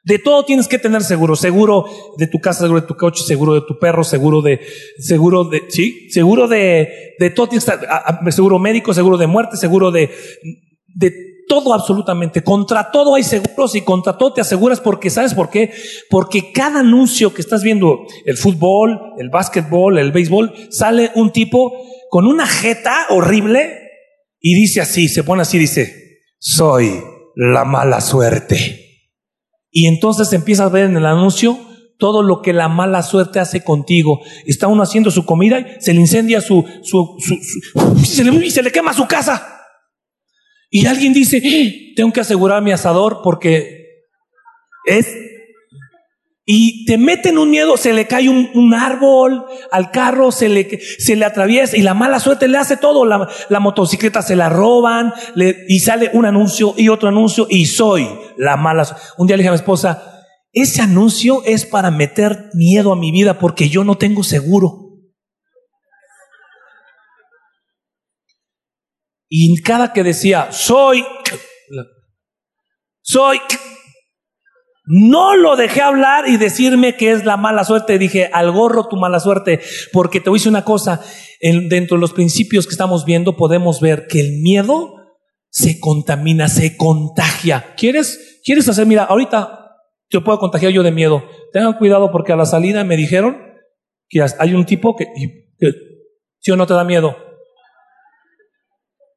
De 0.03 0.17
todo 0.17 0.45
tienes 0.45 0.67
que 0.67 0.79
tener 0.79 1.03
seguro. 1.03 1.35
Seguro 1.35 1.85
de 2.17 2.25
tu 2.25 2.39
casa, 2.39 2.61
seguro 2.61 2.81
de 2.81 2.87
tu 2.87 2.95
coche, 2.95 3.23
seguro 3.23 3.53
de 3.53 3.61
tu 3.61 3.77
perro, 3.77 4.03
seguro 4.03 4.41
de, 4.41 4.59
seguro 4.97 5.43
de, 5.43 5.61
sí, 5.69 6.09
seguro 6.09 6.47
de, 6.47 7.15
de 7.19 7.29
todo 7.29 7.49
tienes, 7.49 7.67
seguro 8.31 8.57
médico, 8.57 8.93
seguro 8.93 9.17
de 9.17 9.27
muerte, 9.27 9.57
seguro 9.57 9.91
de, 9.91 10.09
de 10.95 11.30
todo 11.51 11.73
absolutamente. 11.73 12.45
Contra 12.45 12.91
todo 12.91 13.15
hay 13.15 13.23
seguros 13.23 13.75
y 13.75 13.81
contra 13.81 14.17
todo 14.17 14.31
te 14.31 14.39
aseguras 14.39 14.79
porque, 14.79 15.09
¿sabes 15.09 15.33
por 15.33 15.49
qué? 15.49 15.73
Porque 16.09 16.53
cada 16.53 16.79
anuncio 16.79 17.33
que 17.33 17.41
estás 17.41 17.61
viendo, 17.61 18.05
el 18.25 18.37
fútbol, 18.37 18.97
el 19.17 19.29
básquetbol, 19.29 19.99
el 19.99 20.13
béisbol, 20.13 20.53
sale 20.69 21.11
un 21.13 21.33
tipo 21.33 21.73
con 22.09 22.25
una 22.25 22.47
jeta 22.47 23.07
horrible 23.09 23.89
y 24.39 24.55
dice 24.55 24.79
así, 24.79 25.09
se 25.09 25.25
pone 25.25 25.41
así, 25.41 25.57
dice, 25.57 25.93
soy 26.39 27.03
la 27.35 27.65
mala 27.65 27.99
suerte. 27.99 29.09
Y 29.71 29.87
entonces 29.87 30.31
empiezas 30.31 30.67
a 30.67 30.69
ver 30.69 30.85
en 30.85 30.95
el 30.95 31.05
anuncio 31.05 31.59
todo 31.97 32.23
lo 32.23 32.41
que 32.41 32.53
la 32.53 32.69
mala 32.69 33.03
suerte 33.03 33.41
hace 33.41 33.61
contigo. 33.61 34.21
Está 34.45 34.67
uno 34.67 34.83
haciendo 34.83 35.11
su 35.11 35.25
comida 35.25 35.59
y 35.59 35.65
se 35.81 35.93
le 35.93 35.99
incendia 35.99 36.39
su, 36.39 36.63
su, 36.81 37.17
y, 37.97 38.05
se 38.05 38.23
le, 38.23 38.45
y 38.45 38.51
se 38.51 38.63
le 38.63 38.71
quema 38.71 38.93
su 38.93 39.05
casa. 39.05 39.60
Y 40.71 40.87
alguien 40.87 41.13
dice, 41.13 41.41
¡Eh! 41.43 41.93
tengo 41.95 42.13
que 42.13 42.21
asegurar 42.21 42.63
mi 42.63 42.71
asador 42.71 43.19
porque 43.23 43.81
es 44.85 45.05
y 46.53 46.85
te 46.85 46.97
meten 46.97 47.37
un 47.37 47.51
miedo, 47.51 47.77
se 47.77 47.93
le 47.93 48.07
cae 48.07 48.27
un, 48.27 48.73
árbol 48.73 49.45
al 49.71 49.91
carro, 49.91 50.31
se 50.31 50.49
le, 50.49 50.79
se 50.97 51.15
le 51.15 51.23
atraviesa 51.23 51.77
y 51.77 51.81
la 51.81 51.93
mala 51.93 52.19
suerte 52.19 52.47
le 52.47 52.57
hace 52.57 52.77
todo. 52.77 53.05
La, 53.05 53.29
la 53.49 53.59
motocicleta 53.59 54.21
se 54.21 54.35
la 54.35 54.49
roban 54.49 55.13
y 55.67 55.79
sale 55.79 56.09
un 56.13 56.25
anuncio 56.25 56.73
y 56.75 56.89
otro 56.89 57.09
anuncio 57.09 57.47
y 57.49 57.67
soy 57.67 58.09
la 58.37 58.57
mala 58.57 58.85
suerte. 58.85 59.05
Un 59.17 59.27
día 59.27 59.37
le 59.37 59.43
dije 59.43 59.49
a 59.49 59.51
mi 59.53 59.57
esposa, 59.57 60.25
ese 60.51 60.81
anuncio 60.81 61.43
es 61.45 61.65
para 61.65 61.91
meter 61.91 62.49
miedo 62.53 62.91
a 62.91 62.97
mi 62.97 63.11
vida 63.11 63.37
porque 63.37 63.69
yo 63.69 63.83
no 63.83 63.97
tengo 63.97 64.23
seguro. 64.23 64.80
Y 69.33 69.61
cada 69.61 69.93
que 69.93 70.03
decía, 70.03 70.51
soy, 70.51 71.05
soy, 73.01 73.39
no 74.83 75.37
lo 75.37 75.55
dejé 75.55 75.81
hablar 75.81 76.27
y 76.27 76.35
decirme 76.35 76.97
que 76.97 77.11
es 77.11 77.23
la 77.23 77.37
mala 77.37 77.63
suerte. 77.63 77.97
Dije, 77.97 78.29
al 78.33 78.51
gorro 78.51 78.89
tu 78.89 78.97
mala 78.97 79.21
suerte. 79.21 79.61
Porque 79.93 80.19
te 80.19 80.29
voy 80.29 80.35
a 80.35 80.39
decir 80.39 80.49
una 80.49 80.65
cosa, 80.65 81.01
dentro 81.39 81.95
de 81.95 82.01
los 82.01 82.11
principios 82.11 82.67
que 82.67 82.73
estamos 82.73 83.05
viendo 83.05 83.37
podemos 83.37 83.79
ver 83.79 84.07
que 84.07 84.19
el 84.19 84.41
miedo 84.41 84.95
se 85.49 85.79
contamina, 85.79 86.49
se 86.49 86.75
contagia. 86.75 87.73
¿Quieres, 87.77 88.41
quieres 88.43 88.67
hacer? 88.67 88.85
Mira, 88.85 89.05
ahorita 89.05 89.77
te 90.09 90.19
puedo 90.19 90.39
contagiar 90.39 90.73
yo 90.73 90.83
de 90.83 90.91
miedo. 90.91 91.23
Tengan 91.53 91.77
cuidado 91.77 92.11
porque 92.11 92.33
a 92.33 92.35
la 92.35 92.45
salida 92.45 92.83
me 92.83 92.97
dijeron 92.97 93.37
que 94.09 94.25
hay 94.39 94.53
un 94.53 94.65
tipo 94.65 94.97
que, 94.97 95.05
que 95.57 95.71
si 96.39 96.51
o 96.51 96.57
no 96.57 96.67
te 96.67 96.73
da 96.73 96.83
miedo. 96.83 97.30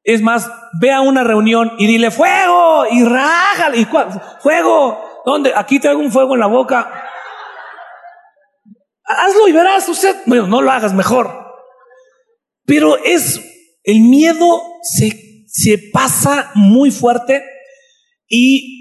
Es 0.05 0.21
más, 0.21 0.51
ve 0.81 0.93
a 0.93 1.01
una 1.01 1.25
reunión 1.25 1.73
y 1.79 1.87
dile 1.87 2.11
fuego 2.11 2.85
y 2.91 3.03
rájale 3.03 3.79
y 3.79 3.89
fuego. 4.41 5.03
¿Dónde? 5.25 5.53
Aquí 5.57 5.81
traigo 5.81 6.01
un 6.01 6.13
fuego 6.13 6.35
en 6.35 6.41
la 6.41 6.47
boca. 6.47 7.11
Hazlo 9.03 9.49
y 9.49 9.53
verás, 9.53 9.89
usted, 9.89 10.15
bueno, 10.27 10.47
no 10.47 10.61
lo 10.61 10.71
hagas 10.71 10.93
mejor. 10.93 11.45
Pero 12.67 12.99
es, 12.99 13.41
el 13.83 14.01
miedo 14.01 14.63
se, 14.83 15.47
se 15.47 15.79
pasa 15.91 16.51
muy 16.55 16.91
fuerte 16.91 17.43
y 18.29 18.75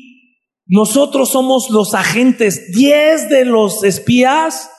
nosotros 0.66 1.30
somos 1.30 1.70
los 1.70 1.94
agentes. 1.94 2.74
Diez 2.74 3.30
de 3.30 3.46
los 3.46 3.86
espías 3.86 4.70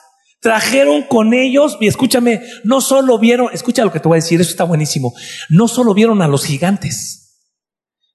trajeron 0.45 1.01
con 1.01 1.33
ellos, 1.33 1.75
y 1.81 1.87
escúchame, 1.87 2.39
no 2.63 2.79
solo 2.79 3.17
vieron, 3.17 3.49
escucha 3.51 3.83
lo 3.83 3.91
que 3.91 3.99
te 3.99 4.07
voy 4.07 4.17
a 4.17 4.21
decir, 4.21 4.39
eso 4.39 4.51
está 4.51 4.63
buenísimo, 4.63 5.11
no 5.49 5.67
solo 5.67 5.95
vieron 5.95 6.21
a 6.21 6.27
los 6.27 6.45
gigantes, 6.45 7.41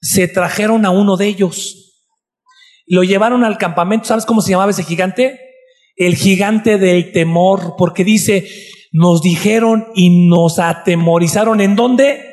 se 0.01 0.29
trajeron 0.29 0.87
a 0.87 0.90
uno 0.90 1.16
de 1.16 1.27
ellos. 1.27 2.05
Lo 2.87 3.03
llevaron 3.03 3.43
al 3.43 3.59
campamento. 3.59 4.07
¿Sabes 4.07 4.27
cómo 4.27 4.43
se 4.43 4.53
llamaba 4.53 4.71
ese 4.71 4.85
gigante? 4.85 5.40
El 5.97 6.14
gigante 6.14 6.79
del 6.79 7.11
temor, 7.11 7.75
porque 7.77 8.05
dice, 8.05 8.49
nos 8.93 9.23
dijeron 9.23 9.88
y 9.97 10.29
nos 10.29 10.61
atemorizaron. 10.61 11.61
¿En 11.61 11.75
dónde? 11.75 12.30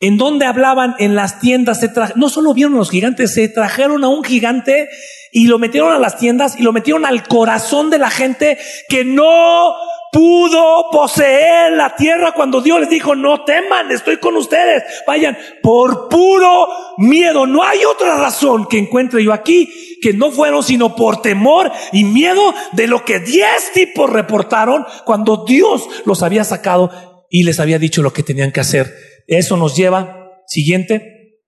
En 0.00 0.16
dónde 0.16 0.46
hablaban 0.46 0.94
en 0.98 1.14
las 1.14 1.40
tiendas. 1.40 1.80
Se 1.80 1.90
no 2.16 2.28
solo 2.28 2.54
vieron 2.54 2.74
los 2.74 2.90
gigantes, 2.90 3.34
se 3.34 3.48
trajeron 3.48 4.02
a 4.02 4.08
un 4.08 4.24
gigante 4.24 4.88
y 5.32 5.46
lo 5.46 5.58
metieron 5.58 5.92
a 5.92 5.98
las 5.98 6.16
tiendas 6.16 6.58
y 6.58 6.62
lo 6.62 6.72
metieron 6.72 7.04
al 7.04 7.26
corazón 7.28 7.90
de 7.90 7.98
la 7.98 8.10
gente 8.10 8.58
que 8.88 9.04
no 9.04 9.74
pudo 10.12 10.90
poseer 10.90 11.72
la 11.72 11.94
tierra 11.94 12.32
cuando 12.32 12.60
Dios 12.60 12.80
les 12.80 12.90
dijo, 12.90 13.14
no 13.14 13.44
teman, 13.44 13.90
estoy 13.92 14.16
con 14.16 14.36
ustedes, 14.36 14.82
vayan, 15.06 15.38
por 15.62 16.08
puro 16.08 16.68
miedo. 16.98 17.46
No 17.46 17.62
hay 17.62 17.84
otra 17.84 18.16
razón 18.16 18.66
que 18.66 18.78
encuentre 18.78 19.22
yo 19.22 19.32
aquí 19.32 19.98
que 20.02 20.14
no 20.14 20.30
fueron 20.30 20.62
sino 20.62 20.96
por 20.96 21.22
temor 21.22 21.70
y 21.92 22.04
miedo 22.04 22.54
de 22.72 22.86
lo 22.86 23.04
que 23.04 23.20
diez 23.20 23.70
tipos 23.72 24.10
reportaron 24.10 24.84
cuando 25.04 25.44
Dios 25.46 25.86
los 26.06 26.22
había 26.22 26.42
sacado 26.44 26.90
y 27.28 27.44
les 27.44 27.60
había 27.60 27.78
dicho 27.78 28.02
lo 28.02 28.12
que 28.12 28.22
tenían 28.22 28.50
que 28.50 28.60
hacer. 28.60 29.09
Eso 29.30 29.56
nos 29.56 29.76
lleva, 29.76 30.42
siguiente, 30.48 31.38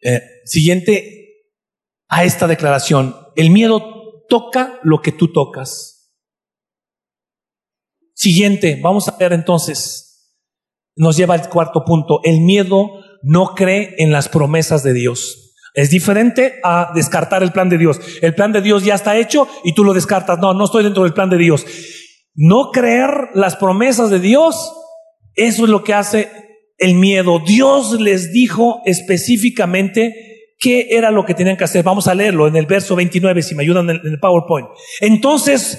eh, 0.00 0.22
siguiente 0.46 1.44
a 2.08 2.24
esta 2.24 2.46
declaración. 2.46 3.14
El 3.36 3.50
miedo 3.50 4.24
toca 4.30 4.80
lo 4.82 5.02
que 5.02 5.12
tú 5.12 5.30
tocas. 5.30 6.10
Siguiente, 8.14 8.80
vamos 8.82 9.08
a 9.08 9.16
ver 9.18 9.34
entonces, 9.34 10.34
nos 10.96 11.18
lleva 11.18 11.34
al 11.34 11.50
cuarto 11.50 11.84
punto, 11.84 12.20
el 12.24 12.40
miedo 12.40 12.92
no 13.22 13.54
cree 13.54 13.96
en 13.98 14.10
las 14.10 14.30
promesas 14.30 14.82
de 14.82 14.94
Dios. 14.94 15.54
Es 15.74 15.90
diferente 15.90 16.60
a 16.64 16.92
descartar 16.94 17.42
el 17.42 17.52
plan 17.52 17.68
de 17.68 17.76
Dios. 17.76 18.00
El 18.22 18.34
plan 18.34 18.52
de 18.52 18.62
Dios 18.62 18.84
ya 18.84 18.94
está 18.94 19.18
hecho 19.18 19.46
y 19.64 19.74
tú 19.74 19.84
lo 19.84 19.92
descartas. 19.92 20.38
No, 20.38 20.54
no 20.54 20.64
estoy 20.64 20.82
dentro 20.82 21.02
del 21.02 21.12
plan 21.12 21.28
de 21.28 21.36
Dios. 21.36 21.66
No 22.34 22.70
creer 22.72 23.28
las 23.34 23.54
promesas 23.56 24.08
de 24.08 24.18
Dios, 24.18 24.77
eso 25.38 25.64
es 25.64 25.70
lo 25.70 25.84
que 25.84 25.94
hace 25.94 26.28
el 26.78 26.94
miedo. 26.94 27.38
Dios 27.38 28.00
les 28.00 28.32
dijo 28.32 28.82
específicamente 28.84 30.54
qué 30.58 30.88
era 30.90 31.12
lo 31.12 31.24
que 31.24 31.34
tenían 31.34 31.56
que 31.56 31.64
hacer. 31.64 31.84
Vamos 31.84 32.08
a 32.08 32.14
leerlo 32.14 32.48
en 32.48 32.56
el 32.56 32.66
verso 32.66 32.96
29, 32.96 33.42
si 33.42 33.54
me 33.54 33.62
ayudan 33.62 33.88
en 33.88 34.00
el 34.02 34.18
PowerPoint. 34.20 34.68
Entonces, 35.00 35.78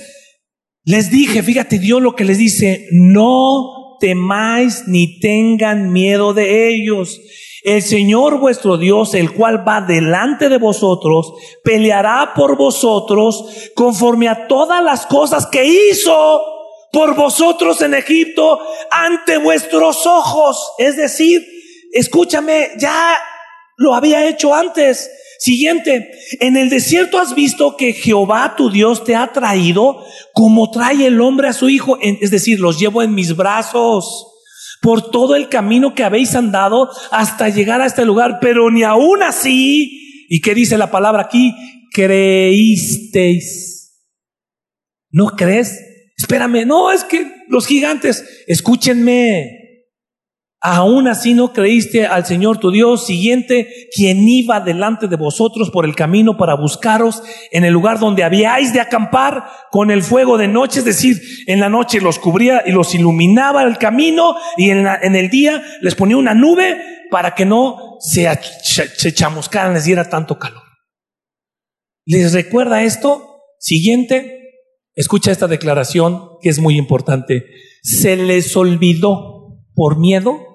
les 0.85 1.11
dije, 1.11 1.43
fíjate 1.43 1.77
Dios 1.77 2.01
lo 2.01 2.15
que 2.15 2.23
les 2.23 2.37
dice, 2.37 2.87
no 2.91 3.97
temáis 3.99 4.87
ni 4.87 5.19
tengan 5.19 5.91
miedo 5.91 6.33
de 6.33 6.69
ellos. 6.73 7.19
El 7.63 7.81
Señor 7.81 8.39
vuestro 8.39 8.77
Dios, 8.77 9.13
el 9.13 9.33
cual 9.33 9.67
va 9.67 9.81
delante 9.81 10.47
de 10.47 10.57
vosotros, 10.57 11.33
peleará 11.65 12.31
por 12.33 12.57
vosotros 12.57 13.69
conforme 13.75 14.29
a 14.29 14.47
todas 14.47 14.81
las 14.81 15.05
cosas 15.05 15.45
que 15.47 15.65
hizo 15.65 16.41
por 16.91 17.15
vosotros 17.15 17.81
en 17.81 17.93
Egipto 17.93 18.59
ante 18.91 19.37
vuestros 19.37 20.05
ojos. 20.05 20.73
Es 20.77 20.95
decir, 20.97 21.45
escúchame, 21.91 22.69
ya 22.77 23.17
lo 23.77 23.95
había 23.95 24.27
hecho 24.27 24.53
antes. 24.53 25.09
Siguiente, 25.39 26.11
en 26.41 26.57
el 26.57 26.69
desierto 26.69 27.17
has 27.17 27.33
visto 27.33 27.77
que 27.77 27.93
Jehová 27.93 28.55
tu 28.57 28.69
Dios 28.69 29.05
te 29.05 29.15
ha 29.15 29.31
traído 29.31 30.05
como 30.33 30.69
trae 30.69 31.07
el 31.07 31.21
hombre 31.21 31.47
a 31.47 31.53
su 31.53 31.69
hijo, 31.69 31.97
es 32.01 32.29
decir, 32.29 32.59
los 32.59 32.77
llevo 32.77 33.01
en 33.03 33.15
mis 33.15 33.35
brazos 33.37 34.27
por 34.81 35.11
todo 35.11 35.35
el 35.35 35.47
camino 35.49 35.93
que 35.93 36.03
habéis 36.03 36.35
andado 36.35 36.89
hasta 37.11 37.49
llegar 37.49 37.81
a 37.81 37.85
este 37.85 38.05
lugar, 38.05 38.39
pero 38.41 38.69
ni 38.69 38.83
aún 38.83 39.23
así, 39.23 40.25
¿y 40.29 40.41
qué 40.41 40.53
dice 40.53 40.77
la 40.77 40.91
palabra 40.91 41.23
aquí? 41.23 41.55
Creísteis. 41.93 43.69
¿No 45.09 45.27
crees? 45.37 45.88
Espérame, 46.19 46.65
no, 46.65 46.91
es 46.91 47.03
que 47.03 47.31
los 47.47 47.65
gigantes, 47.65 48.43
escúchenme, 48.45 49.59
Aún 50.61 51.07
así 51.07 51.33
no 51.33 51.53
creíste 51.53 52.05
al 52.05 52.25
Señor 52.25 52.57
tu 52.57 52.69
Dios, 52.69 53.05
siguiente, 53.05 53.87
quien 53.95 54.27
iba 54.27 54.59
delante 54.59 55.07
de 55.07 55.15
vosotros 55.15 55.71
por 55.71 55.85
el 55.85 55.95
camino 55.95 56.35
para 56.35 56.55
buscaros 56.55 57.23
en 57.51 57.63
el 57.63 57.71
lugar 57.71 57.97
donde 57.97 58.25
habíais 58.25 58.73
de 58.73 58.81
acampar 58.81 59.45
con 59.71 59.89
el 59.89 60.03
fuego 60.03 60.37
de 60.37 60.49
noche, 60.49 60.79
es 60.79 60.85
decir, 60.85 61.21
en 61.47 61.61
la 61.61 61.69
noche 61.69 62.01
los 62.01 62.19
cubría 62.19 62.63
y 62.65 62.73
los 62.73 62.93
iluminaba 62.93 63.63
el 63.63 63.77
camino 63.77 64.35
y 64.57 64.71
en, 64.71 64.85
el 64.85 65.29
día 65.29 65.63
les 65.79 65.95
ponía 65.95 66.17
una 66.17 66.33
nube 66.33 66.77
para 67.09 67.35
que 67.35 67.45
no 67.45 67.95
se, 68.01 68.27
se 68.61 69.13
chamuscaran, 69.13 69.73
les 69.73 69.85
diera 69.85 70.09
tanto 70.09 70.37
calor. 70.37 70.63
¿Les 72.05 72.33
recuerda 72.33 72.83
esto? 72.83 73.45
Siguiente, 73.59 74.38
escucha 74.99 75.31
esta 75.31 75.47
declaración 75.47 76.21
que 76.41 76.49
es 76.49 76.59
muy 76.59 76.77
importante. 76.77 77.45
Se 77.81 78.15
les 78.15 78.55
olvidó 78.55 79.63
por 79.73 79.97
miedo 79.99 80.49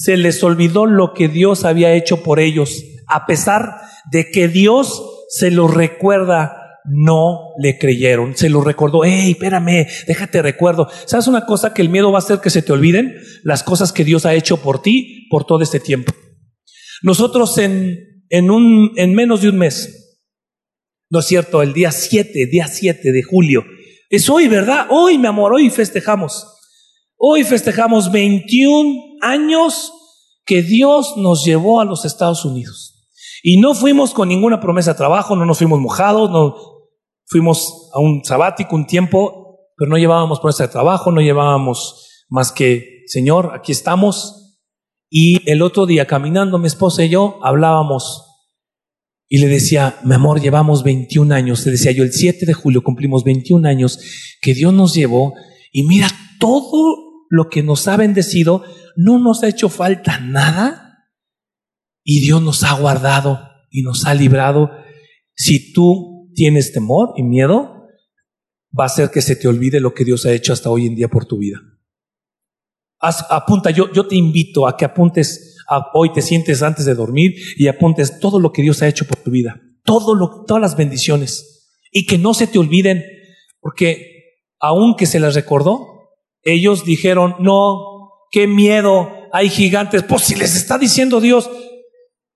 se 0.00 0.16
les 0.16 0.42
olvidó 0.42 0.86
lo 0.86 1.12
que 1.12 1.28
Dios 1.28 1.66
había 1.66 1.92
hecho 1.92 2.22
por 2.22 2.40
ellos. 2.40 2.82
A 3.06 3.26
pesar 3.26 3.74
de 4.10 4.30
que 4.30 4.48
Dios 4.48 5.02
se 5.28 5.50
los 5.50 5.74
recuerda, 5.74 6.56
no 6.86 7.50
le 7.62 7.78
creyeron. 7.78 8.34
Se 8.34 8.48
lo 8.48 8.62
recordó, 8.62 9.04
hey, 9.04 9.32
espérame, 9.32 9.86
déjate 10.06 10.40
recuerdo. 10.40 10.88
¿Sabes 11.04 11.26
una 11.26 11.44
cosa? 11.44 11.74
Que 11.74 11.82
el 11.82 11.90
miedo 11.90 12.10
va 12.10 12.16
a 12.18 12.22
hacer 12.22 12.40
que 12.40 12.48
se 12.48 12.62
te 12.62 12.72
olviden 12.72 13.14
las 13.42 13.62
cosas 13.62 13.92
que 13.92 14.06
Dios 14.06 14.24
ha 14.24 14.34
hecho 14.34 14.62
por 14.62 14.80
ti 14.80 15.26
por 15.28 15.44
todo 15.44 15.62
este 15.62 15.80
tiempo. 15.80 16.14
Nosotros 17.02 17.58
en, 17.58 18.24
en, 18.30 18.50
un, 18.50 18.92
en 18.96 19.14
menos 19.14 19.42
de 19.42 19.50
un 19.50 19.58
mes, 19.58 20.18
no 21.10 21.18
es 21.18 21.26
cierto, 21.26 21.60
el 21.60 21.74
día 21.74 21.92
7, 21.92 22.46
día 22.46 22.68
7 22.68 23.12
de 23.12 23.22
julio, 23.22 23.64
es 24.10 24.28
hoy, 24.28 24.48
¿verdad? 24.48 24.88
Hoy, 24.90 25.18
mi 25.18 25.28
amor, 25.28 25.54
hoy 25.54 25.70
festejamos. 25.70 26.46
Hoy 27.16 27.44
festejamos 27.44 28.10
21 28.10 29.18
años 29.22 29.92
que 30.44 30.62
Dios 30.62 31.14
nos 31.16 31.44
llevó 31.44 31.80
a 31.80 31.84
los 31.84 32.04
Estados 32.04 32.44
Unidos. 32.44 33.08
Y 33.44 33.58
no 33.58 33.72
fuimos 33.72 34.12
con 34.12 34.28
ninguna 34.28 34.60
promesa 34.60 34.92
de 34.92 34.98
trabajo, 34.98 35.36
no 35.36 35.46
nos 35.46 35.58
fuimos 35.58 35.78
mojados, 35.78 36.28
no 36.28 36.56
fuimos 37.26 37.88
a 37.94 38.00
un 38.00 38.24
sabático 38.24 38.74
un 38.74 38.86
tiempo, 38.86 39.60
pero 39.76 39.88
no 39.88 39.96
llevábamos 39.96 40.40
promesa 40.40 40.64
de 40.64 40.72
trabajo, 40.72 41.12
no 41.12 41.20
llevábamos 41.20 42.24
más 42.28 42.50
que, 42.50 43.04
Señor, 43.06 43.52
aquí 43.54 43.70
estamos. 43.70 44.58
Y 45.08 45.48
el 45.48 45.62
otro 45.62 45.86
día 45.86 46.08
caminando 46.08 46.58
mi 46.58 46.66
esposa 46.66 47.04
y 47.04 47.10
yo 47.10 47.38
hablábamos 47.42 48.29
y 49.32 49.38
le 49.38 49.46
decía, 49.46 50.00
mi 50.02 50.16
amor, 50.16 50.40
llevamos 50.40 50.82
21 50.82 51.32
años, 51.32 51.64
le 51.64 51.70
decía 51.70 51.92
yo, 51.92 52.02
el 52.02 52.12
7 52.12 52.46
de 52.46 52.52
julio 52.52 52.82
cumplimos 52.82 53.22
21 53.22 53.66
años 53.68 54.00
que 54.42 54.54
Dios 54.54 54.74
nos 54.74 54.92
llevó 54.92 55.34
y 55.70 55.84
mira 55.84 56.08
todo 56.40 57.26
lo 57.30 57.48
que 57.48 57.62
nos 57.62 57.86
ha 57.86 57.96
bendecido, 57.96 58.64
no 58.96 59.20
nos 59.20 59.44
ha 59.44 59.48
hecho 59.48 59.68
falta 59.68 60.18
nada 60.18 61.06
y 62.02 62.22
Dios 62.22 62.42
nos 62.42 62.64
ha 62.64 62.72
guardado 62.72 63.38
y 63.70 63.82
nos 63.82 64.04
ha 64.04 64.14
librado. 64.14 64.72
Si 65.36 65.72
tú 65.72 66.28
tienes 66.34 66.72
temor 66.72 67.12
y 67.16 67.22
miedo, 67.22 67.86
va 68.76 68.86
a 68.86 68.88
ser 68.88 69.10
que 69.10 69.22
se 69.22 69.36
te 69.36 69.46
olvide 69.46 69.78
lo 69.78 69.94
que 69.94 70.04
Dios 70.04 70.26
ha 70.26 70.32
hecho 70.32 70.52
hasta 70.52 70.70
hoy 70.70 70.88
en 70.88 70.96
día 70.96 71.06
por 71.06 71.26
tu 71.26 71.38
vida. 71.38 71.60
apunta, 72.98 73.70
yo, 73.70 73.92
yo 73.92 74.08
te 74.08 74.16
invito 74.16 74.66
a 74.66 74.76
que 74.76 74.84
apuntes, 74.84 75.49
hoy 75.94 76.12
te 76.12 76.22
sientes 76.22 76.62
antes 76.62 76.84
de 76.84 76.94
dormir 76.94 77.34
y 77.56 77.68
apuntes 77.68 78.18
todo 78.20 78.40
lo 78.40 78.52
que 78.52 78.62
Dios 78.62 78.82
ha 78.82 78.88
hecho 78.88 79.06
por 79.06 79.18
tu 79.18 79.30
vida, 79.30 79.60
todo 79.84 80.14
lo, 80.14 80.44
todas 80.46 80.60
las 80.60 80.76
bendiciones 80.76 81.78
y 81.92 82.06
que 82.06 82.18
no 82.18 82.34
se 82.34 82.46
te 82.46 82.58
olviden, 82.58 83.04
porque 83.60 84.10
aunque 84.58 85.06
se 85.06 85.20
las 85.20 85.34
recordó, 85.34 85.86
ellos 86.42 86.84
dijeron, 86.84 87.36
no, 87.40 87.80
qué 88.30 88.46
miedo, 88.46 89.10
hay 89.32 89.48
gigantes. 89.48 90.02
Pues 90.02 90.22
si 90.22 90.34
les 90.34 90.56
está 90.56 90.78
diciendo 90.78 91.20
Dios, 91.20 91.50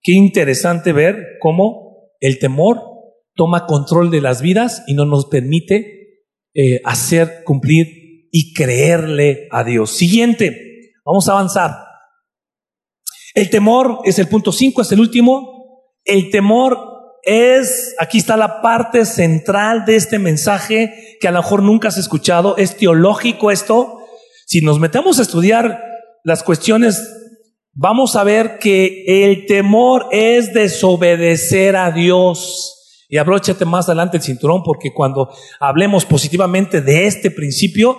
qué 0.02 0.12
interesante 0.12 0.92
ver 0.92 1.16
cómo 1.40 2.10
el 2.20 2.38
temor 2.38 2.80
toma 3.34 3.66
control 3.66 4.10
de 4.10 4.20
las 4.20 4.42
vidas 4.42 4.82
y 4.86 4.94
no 4.94 5.04
nos 5.04 5.26
permite 5.26 6.22
eh, 6.54 6.80
hacer 6.84 7.42
cumplir 7.44 8.28
y 8.30 8.52
creerle 8.52 9.48
a 9.50 9.64
Dios. 9.64 9.90
Siguiente, 9.90 10.92
vamos 11.04 11.28
a 11.28 11.32
avanzar. 11.32 11.72
El 13.34 13.50
temor 13.50 13.98
es 14.04 14.18
el 14.20 14.28
punto 14.28 14.52
5, 14.52 14.82
es 14.82 14.92
el 14.92 15.00
último. 15.00 15.90
El 16.04 16.30
temor 16.30 16.78
es, 17.24 17.94
aquí 17.98 18.18
está 18.18 18.36
la 18.36 18.62
parte 18.62 19.04
central 19.04 19.84
de 19.84 19.96
este 19.96 20.18
mensaje 20.18 21.16
que 21.20 21.28
a 21.28 21.32
lo 21.32 21.42
mejor 21.42 21.62
nunca 21.62 21.88
has 21.88 21.98
escuchado, 21.98 22.56
es 22.56 22.76
teológico 22.76 23.50
esto. 23.50 23.98
Si 24.46 24.60
nos 24.60 24.78
metemos 24.78 25.18
a 25.18 25.22
estudiar 25.22 25.82
las 26.22 26.44
cuestiones, 26.44 27.02
vamos 27.72 28.14
a 28.14 28.24
ver 28.24 28.58
que 28.58 29.04
el 29.06 29.46
temor 29.46 30.06
es 30.12 30.52
desobedecer 30.54 31.76
a 31.76 31.90
Dios. 31.90 32.70
Y 33.08 33.16
abróchate 33.16 33.64
más 33.64 33.88
adelante 33.88 34.18
el 34.18 34.22
cinturón 34.22 34.62
porque 34.62 34.92
cuando 34.92 35.28
hablemos 35.60 36.04
positivamente 36.04 36.80
de 36.82 37.06
este 37.06 37.30
principio, 37.30 37.98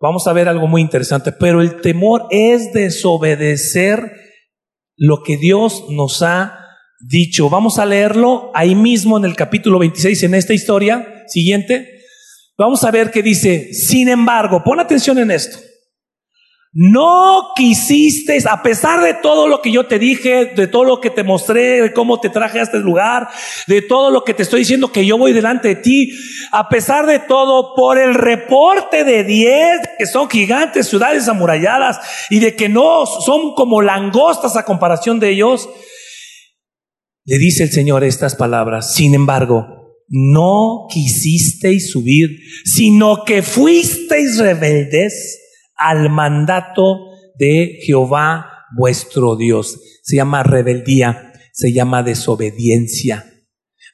vamos 0.00 0.26
a 0.26 0.32
ver 0.32 0.48
algo 0.48 0.66
muy 0.66 0.82
interesante. 0.82 1.32
Pero 1.32 1.60
el 1.60 1.80
temor 1.80 2.26
es 2.30 2.72
desobedecer 2.72 4.23
lo 4.96 5.22
que 5.22 5.36
Dios 5.36 5.84
nos 5.90 6.22
ha 6.22 6.58
dicho. 7.00 7.50
Vamos 7.50 7.78
a 7.78 7.86
leerlo 7.86 8.50
ahí 8.54 8.74
mismo 8.74 9.18
en 9.18 9.24
el 9.24 9.36
capítulo 9.36 9.78
26, 9.78 10.22
en 10.24 10.34
esta 10.34 10.54
historia 10.54 11.24
siguiente. 11.26 12.02
Vamos 12.56 12.84
a 12.84 12.90
ver 12.90 13.10
qué 13.10 13.22
dice, 13.22 13.72
sin 13.74 14.08
embargo, 14.08 14.62
pon 14.64 14.80
atención 14.80 15.18
en 15.18 15.30
esto. 15.30 15.58
No 16.76 17.52
quisiste, 17.54 18.36
a 18.50 18.60
pesar 18.60 19.00
de 19.00 19.14
todo 19.14 19.46
lo 19.46 19.62
que 19.62 19.70
yo 19.70 19.86
te 19.86 20.00
dije, 20.00 20.46
de 20.56 20.66
todo 20.66 20.82
lo 20.82 21.00
que 21.00 21.08
te 21.08 21.22
mostré, 21.22 21.80
de 21.80 21.92
cómo 21.92 22.18
te 22.18 22.30
traje 22.30 22.58
a 22.58 22.64
este 22.64 22.80
lugar, 22.80 23.28
de 23.68 23.80
todo 23.80 24.10
lo 24.10 24.24
que 24.24 24.34
te 24.34 24.42
estoy 24.42 24.60
diciendo 24.60 24.90
que 24.90 25.06
yo 25.06 25.16
voy 25.16 25.32
delante 25.32 25.68
de 25.68 25.76
ti, 25.76 26.10
a 26.50 26.68
pesar 26.68 27.06
de 27.06 27.20
todo, 27.20 27.76
por 27.76 27.96
el 27.96 28.14
reporte 28.14 29.04
de 29.04 29.22
diez, 29.22 29.82
que 29.96 30.06
son 30.06 30.28
gigantes, 30.28 30.88
ciudades 30.88 31.28
amuralladas, 31.28 32.00
y 32.28 32.40
de 32.40 32.56
que 32.56 32.68
no 32.68 33.06
son 33.06 33.54
como 33.54 33.80
langostas 33.80 34.56
a 34.56 34.64
comparación 34.64 35.20
de 35.20 35.30
ellos, 35.30 35.68
le 37.24 37.38
dice 37.38 37.62
el 37.62 37.70
Señor 37.70 38.02
estas 38.02 38.34
palabras, 38.34 38.94
sin 38.94 39.14
embargo, 39.14 39.94
no 40.08 40.88
quisisteis 40.90 41.92
subir, 41.92 42.30
sino 42.64 43.24
que 43.24 43.42
fuisteis 43.42 44.38
rebeldes 44.38 45.40
al 45.84 46.10
mandato 46.10 47.10
de 47.38 47.80
Jehová 47.84 48.46
vuestro 48.76 49.36
Dios. 49.36 49.78
Se 50.02 50.16
llama 50.16 50.42
rebeldía, 50.42 51.32
se 51.52 51.72
llama 51.72 52.02
desobediencia. 52.02 53.24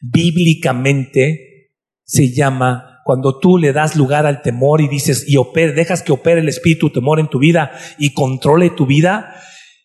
Bíblicamente 0.01 1.73
se 2.05 2.33
llama 2.33 3.03
cuando 3.05 3.41
tú 3.41 3.59
le 3.59 3.73
das 3.73 3.97
lugar 3.97 4.25
al 4.25 4.41
temor 4.41 4.81
y 4.81 4.89
dices 4.89 5.25
y 5.29 5.37
opere, 5.37 5.73
dejas 5.73 6.03
que 6.03 6.13
opere 6.13 6.41
el 6.41 6.49
espíritu 6.49 6.91
temor 6.91 7.19
en 7.19 7.29
tu 7.29 7.41
vida 7.41 7.73
y 7.99 8.15
controle 8.15 8.71
tu 8.71 8.87
vida, 8.87 9.35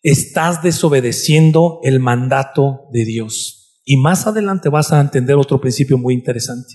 estás 0.02 0.62
desobedeciendo 0.62 1.80
el 1.82 1.98
mandato 1.98 2.82
de 2.92 3.04
Dios. 3.04 3.80
Y 3.84 3.96
más 3.96 4.26
adelante 4.26 4.68
vas 4.68 4.92
a 4.92 5.00
entender 5.00 5.36
otro 5.36 5.60
principio 5.60 5.98
muy 5.98 6.14
interesante. 6.14 6.72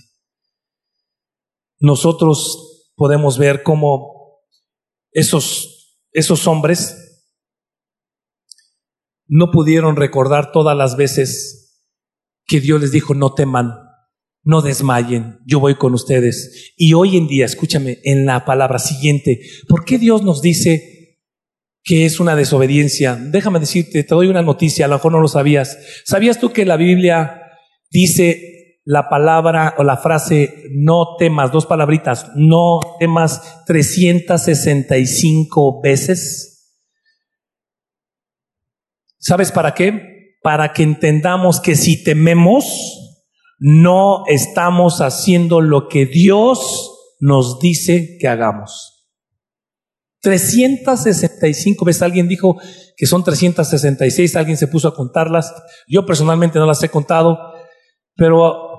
Nosotros 1.78 2.90
podemos 2.96 3.38
ver 3.38 3.62
cómo 3.62 4.11
esos, 5.12 5.98
esos 6.12 6.46
hombres 6.46 6.96
no 9.28 9.50
pudieron 9.50 9.96
recordar 9.96 10.52
todas 10.52 10.76
las 10.76 10.96
veces 10.96 11.62
que 12.46 12.60
Dios 12.60 12.80
les 12.80 12.92
dijo, 12.92 13.14
no 13.14 13.34
teman, 13.34 13.72
no 14.44 14.60
desmayen, 14.60 15.38
yo 15.46 15.60
voy 15.60 15.76
con 15.76 15.94
ustedes. 15.94 16.72
Y 16.76 16.94
hoy 16.94 17.16
en 17.16 17.28
día, 17.28 17.46
escúchame, 17.46 17.98
en 18.04 18.26
la 18.26 18.44
palabra 18.44 18.78
siguiente, 18.78 19.40
¿por 19.68 19.84
qué 19.84 19.98
Dios 19.98 20.22
nos 20.22 20.42
dice 20.42 21.20
que 21.84 22.04
es 22.04 22.20
una 22.20 22.36
desobediencia? 22.36 23.16
Déjame 23.16 23.60
decirte, 23.60 24.04
te 24.04 24.14
doy 24.14 24.26
una 24.26 24.42
noticia, 24.42 24.84
a 24.84 24.88
lo 24.88 24.96
mejor 24.96 25.12
no 25.12 25.20
lo 25.20 25.28
sabías. 25.28 25.78
¿Sabías 26.04 26.38
tú 26.38 26.52
que 26.52 26.66
la 26.66 26.76
Biblia 26.76 27.40
dice 27.90 28.61
la 28.84 29.08
palabra 29.08 29.74
o 29.78 29.84
la 29.84 29.96
frase 29.96 30.64
no 30.72 31.14
temas, 31.16 31.52
dos 31.52 31.66
palabritas, 31.66 32.32
no 32.34 32.80
temas 32.98 33.62
365 33.66 35.80
veces. 35.80 36.74
¿Sabes 39.18 39.52
para 39.52 39.74
qué? 39.74 40.38
Para 40.42 40.72
que 40.72 40.82
entendamos 40.82 41.60
que 41.60 41.76
si 41.76 42.02
tememos, 42.02 42.98
no 43.58 44.24
estamos 44.26 45.00
haciendo 45.00 45.60
lo 45.60 45.88
que 45.88 46.06
Dios 46.06 47.14
nos 47.20 47.60
dice 47.60 48.16
que 48.18 48.26
hagamos. 48.26 48.88
365 50.22 51.84
veces 51.84 52.02
alguien 52.02 52.26
dijo 52.26 52.56
que 52.96 53.06
son 53.06 53.22
366, 53.22 54.34
alguien 54.34 54.56
se 54.56 54.66
puso 54.66 54.88
a 54.88 54.94
contarlas. 54.94 55.54
Yo 55.86 56.04
personalmente 56.04 56.58
no 56.58 56.66
las 56.66 56.82
he 56.82 56.88
contado, 56.88 57.38
pero 58.16 58.71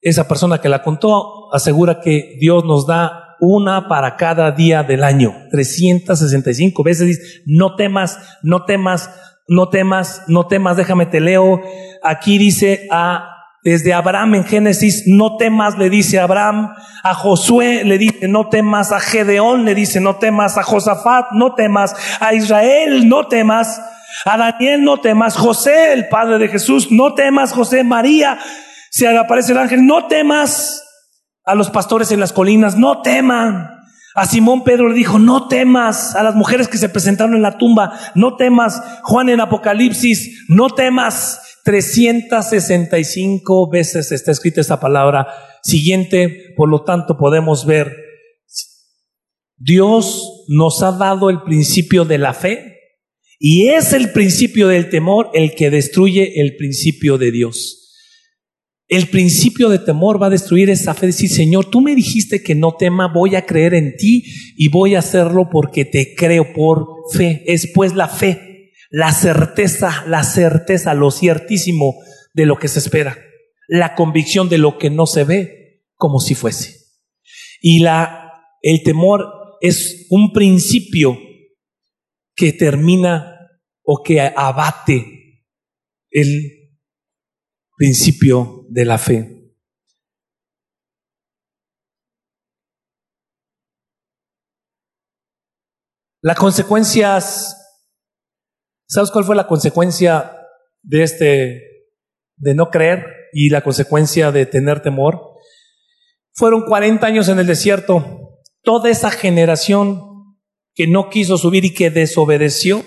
esa 0.00 0.28
persona 0.28 0.60
que 0.60 0.68
la 0.68 0.82
contó 0.82 1.52
asegura 1.52 2.00
que 2.00 2.36
Dios 2.40 2.64
nos 2.64 2.86
da 2.86 3.36
una 3.40 3.88
para 3.88 4.16
cada 4.16 4.50
día 4.52 4.82
del 4.82 5.02
año. 5.02 5.34
365 5.50 6.82
veces 6.82 7.06
dice, 7.06 7.42
no 7.46 7.74
temas, 7.74 8.18
no 8.42 8.64
temas, 8.64 9.10
no 9.48 9.68
temas, 9.68 10.22
no 10.28 10.46
temas, 10.46 10.76
déjame 10.76 11.06
te 11.06 11.20
leo. 11.20 11.60
Aquí 12.02 12.38
dice 12.38 12.86
a 12.90 13.36
desde 13.62 13.92
Abraham 13.92 14.36
en 14.36 14.44
Génesis, 14.44 15.04
no 15.06 15.36
temas, 15.36 15.76
le 15.76 15.90
dice 15.90 16.18
Abraham, 16.18 16.72
a 17.02 17.14
Josué 17.14 17.84
le 17.84 17.98
dice, 17.98 18.26
no 18.26 18.48
temas, 18.48 18.90
a 18.90 19.00
Gedeón 19.00 19.64
le 19.64 19.74
dice, 19.74 20.00
no 20.00 20.16
temas, 20.16 20.56
a 20.56 20.62
Josafat, 20.62 21.32
no 21.32 21.54
temas, 21.54 21.94
a 22.20 22.32
Israel, 22.32 23.06
no 23.06 23.28
temas, 23.28 23.82
a 24.24 24.38
Daniel, 24.38 24.82
no 24.82 25.00
temas, 25.00 25.36
José, 25.36 25.92
el 25.92 26.08
padre 26.08 26.38
de 26.38 26.48
Jesús, 26.48 26.90
no 26.90 27.14
temas, 27.14 27.52
José, 27.52 27.84
María, 27.84 28.38
se 28.90 29.08
aparece 29.08 29.52
el 29.52 29.58
ángel, 29.58 29.86
no 29.86 30.08
temas 30.08 30.84
a 31.44 31.54
los 31.54 31.70
pastores 31.70 32.12
en 32.12 32.20
las 32.20 32.34
colinas, 32.34 32.76
no 32.76 33.00
teman. 33.02 33.80
A 34.14 34.26
Simón 34.26 34.64
Pedro 34.64 34.88
le 34.88 34.96
dijo, 34.96 35.20
no 35.20 35.48
temas 35.48 36.16
a 36.16 36.22
las 36.22 36.34
mujeres 36.34 36.68
que 36.68 36.78
se 36.78 36.88
presentaron 36.88 37.36
en 37.36 37.42
la 37.42 37.56
tumba, 37.56 37.96
no 38.16 38.36
temas. 38.36 38.82
Juan 39.02 39.28
en 39.28 39.40
Apocalipsis, 39.40 40.46
no 40.48 40.70
temas. 40.70 41.40
365 41.64 43.70
veces 43.70 44.10
está 44.12 44.32
escrita 44.32 44.60
esta 44.60 44.80
palabra. 44.80 45.28
Siguiente, 45.62 46.52
por 46.56 46.68
lo 46.68 46.82
tanto, 46.84 47.16
podemos 47.16 47.64
ver, 47.66 47.96
Dios 49.56 50.44
nos 50.48 50.82
ha 50.82 50.90
dado 50.90 51.30
el 51.30 51.42
principio 51.42 52.04
de 52.04 52.18
la 52.18 52.34
fe 52.34 52.78
y 53.38 53.68
es 53.68 53.92
el 53.92 54.10
principio 54.10 54.66
del 54.68 54.90
temor 54.90 55.30
el 55.34 55.54
que 55.54 55.70
destruye 55.70 56.40
el 56.40 56.56
principio 56.56 57.16
de 57.18 57.30
Dios. 57.30 57.79
El 58.90 59.08
principio 59.08 59.68
de 59.68 59.78
temor 59.78 60.20
va 60.20 60.26
a 60.26 60.30
destruir 60.30 60.68
esa 60.68 60.94
fe, 60.94 61.06
decir, 61.06 61.30
Señor, 61.30 61.70
tú 61.70 61.80
me 61.80 61.94
dijiste 61.94 62.42
que 62.42 62.56
no 62.56 62.74
tema, 62.74 63.06
voy 63.06 63.36
a 63.36 63.46
creer 63.46 63.72
en 63.74 63.96
ti 63.96 64.24
y 64.56 64.68
voy 64.68 64.96
a 64.96 64.98
hacerlo 64.98 65.48
porque 65.48 65.84
te 65.84 66.16
creo 66.16 66.52
por 66.52 66.88
fe. 67.12 67.44
Es 67.46 67.70
pues 67.72 67.94
la 67.94 68.08
fe, 68.08 68.72
la 68.90 69.12
certeza, 69.12 70.04
la 70.08 70.24
certeza, 70.24 70.94
lo 70.94 71.12
ciertísimo 71.12 71.94
de 72.34 72.46
lo 72.46 72.56
que 72.56 72.66
se 72.66 72.80
espera, 72.80 73.16
la 73.68 73.94
convicción 73.94 74.48
de 74.48 74.58
lo 74.58 74.76
que 74.76 74.90
no 74.90 75.06
se 75.06 75.22
ve 75.22 75.84
como 75.94 76.18
si 76.18 76.34
fuese. 76.34 76.74
Y 77.60 77.78
la, 77.78 78.32
el 78.60 78.82
temor 78.82 79.24
es 79.60 80.08
un 80.10 80.32
principio 80.32 81.16
que 82.34 82.52
termina 82.52 83.36
o 83.84 84.02
que 84.02 84.20
abate 84.20 85.44
el 86.10 86.72
principio 87.76 88.59
de 88.70 88.84
la 88.84 88.98
fe. 88.98 89.36
Las 96.22 96.38
consecuencias, 96.38 97.56
¿sabes 98.86 99.10
cuál 99.10 99.24
fue 99.24 99.34
la 99.34 99.46
consecuencia 99.46 100.36
de 100.82 101.02
este, 101.02 101.62
de 102.36 102.54
no 102.54 102.70
creer 102.70 103.06
y 103.32 103.48
la 103.48 103.62
consecuencia 103.62 104.30
de 104.30 104.46
tener 104.46 104.82
temor? 104.82 105.20
Fueron 106.34 106.64
40 106.64 107.06
años 107.06 107.28
en 107.28 107.38
el 107.38 107.46
desierto. 107.46 108.38
Toda 108.62 108.90
esa 108.90 109.10
generación 109.10 110.36
que 110.74 110.86
no 110.86 111.08
quiso 111.10 111.38
subir 111.38 111.64
y 111.64 111.74
que 111.74 111.90
desobedeció, 111.90 112.84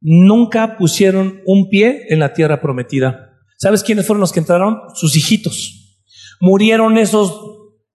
nunca 0.00 0.76
pusieron 0.76 1.42
un 1.46 1.68
pie 1.68 2.06
en 2.08 2.18
la 2.18 2.32
tierra 2.32 2.60
prometida. 2.60 3.23
¿Sabes 3.64 3.82
quiénes 3.82 4.06
fueron 4.06 4.20
los 4.20 4.30
que 4.30 4.40
entraron? 4.40 4.82
Sus 4.92 5.16
hijitos. 5.16 5.96
Murieron 6.38 6.98
esos, 6.98 7.32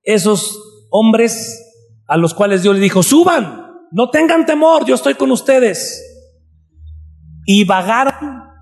esos 0.02 0.60
hombres 0.90 1.64
a 2.08 2.18
los 2.18 2.34
cuales 2.34 2.64
Dios 2.64 2.74
le 2.74 2.82
dijo, 2.82 3.04
suban, 3.04 3.68
no 3.92 4.10
tengan 4.10 4.48
temor, 4.48 4.88
yo 4.88 4.96
estoy 4.96 5.14
con 5.14 5.30
ustedes. 5.30 6.04
Y 7.46 7.66
vagaron 7.66 8.16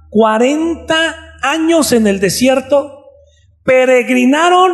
40 0.09 1.15
años 1.43 1.93
en 1.93 2.07
el 2.07 2.19
desierto, 2.19 3.05
peregrinaron 3.63 4.73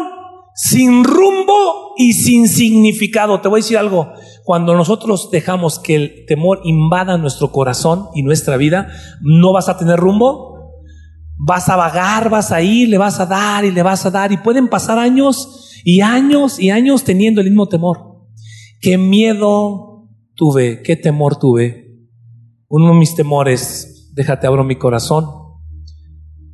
sin 0.55 1.03
rumbo 1.03 1.93
y 1.97 2.13
sin 2.13 2.47
significado. 2.47 3.41
Te 3.41 3.47
voy 3.47 3.59
a 3.59 3.63
decir 3.63 3.77
algo, 3.77 4.11
cuando 4.43 4.73
nosotros 4.73 5.29
dejamos 5.31 5.77
que 5.77 5.93
el 5.93 6.25
temor 6.25 6.61
invada 6.63 7.19
nuestro 7.19 7.51
corazón 7.51 8.07
y 8.15 8.23
nuestra 8.23 8.57
vida, 8.57 8.87
no 9.21 9.53
vas 9.53 9.69
a 9.69 9.77
tener 9.77 9.99
rumbo, 9.99 10.52
vas 11.37 11.69
a 11.69 11.75
vagar, 11.75 12.29
vas 12.29 12.51
a 12.51 12.61
ir, 12.61 12.89
le 12.89 12.97
vas 12.97 13.19
a 13.19 13.25
dar 13.25 13.65
y 13.65 13.71
le 13.71 13.83
vas 13.83 14.05
a 14.05 14.11
dar 14.11 14.31
y 14.31 14.37
pueden 14.37 14.67
pasar 14.67 14.97
años 14.97 15.81
y 15.83 16.01
años 16.01 16.59
y 16.59 16.69
años 16.69 17.03
teniendo 17.03 17.41
el 17.41 17.47
mismo 17.47 17.67
temor. 17.67 18.27
Qué 18.81 18.97
miedo 18.97 20.09
tuve, 20.35 20.81
qué 20.83 20.95
temor 20.95 21.37
tuve. 21.37 21.99
Uno 22.67 22.93
de 22.93 22.99
mis 22.99 23.15
temores, 23.15 24.11
déjate 24.13 24.47
abro 24.47 24.63
mi 24.63 24.77
corazón, 24.77 25.25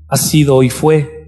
ha 0.07 0.17
sido 0.17 0.63
y 0.63 0.69
fue, 0.69 1.19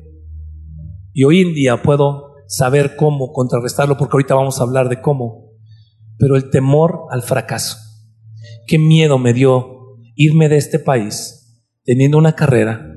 y 1.13 1.23
hoy 1.23 1.41
en 1.41 1.53
día 1.53 1.81
puedo 1.81 2.35
saber 2.47 2.95
cómo 2.95 3.31
contrarrestarlo, 3.31 3.97
porque 3.97 4.15
ahorita 4.15 4.35
vamos 4.35 4.59
a 4.59 4.63
hablar 4.63 4.89
de 4.89 5.01
cómo, 5.01 5.51
pero 6.17 6.35
el 6.35 6.49
temor 6.49 7.05
al 7.09 7.21
fracaso. 7.21 7.77
Qué 8.67 8.77
miedo 8.77 9.17
me 9.17 9.33
dio 9.33 9.97
irme 10.15 10.49
de 10.49 10.57
este 10.57 10.79
país 10.79 11.63
teniendo 11.83 12.17
una 12.17 12.33
carrera 12.35 12.90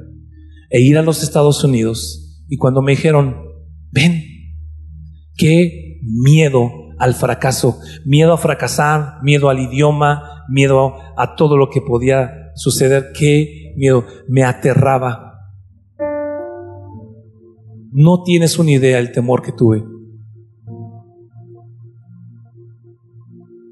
e 0.75 0.81
ir 0.81 0.99
a 0.99 1.03
los 1.03 1.23
Estados 1.23 1.63
Unidos 1.63 2.43
y 2.49 2.57
cuando 2.57 2.83
me 2.83 2.91
dijeron, 2.91 3.37
ven, 3.93 4.25
qué 5.37 6.01
miedo 6.03 6.69
al 6.99 7.15
fracaso, 7.15 7.79
miedo 8.05 8.33
a 8.33 8.39
fracasar, 8.39 9.23
miedo 9.23 9.51
al 9.51 9.61
idioma, 9.61 10.45
miedo 10.49 10.95
a 11.17 11.37
todo 11.37 11.57
lo 11.57 11.71
que 11.71 11.81
podía 11.81 12.51
suceder, 12.57 13.13
qué 13.17 13.73
miedo, 13.77 14.05
me 14.27 14.43
aterraba. 14.43 15.39
No 17.93 18.25
tienes 18.25 18.59
una 18.59 18.73
idea 18.73 18.97
del 18.97 19.13
temor 19.13 19.43
que 19.43 19.53
tuve. 19.53 19.85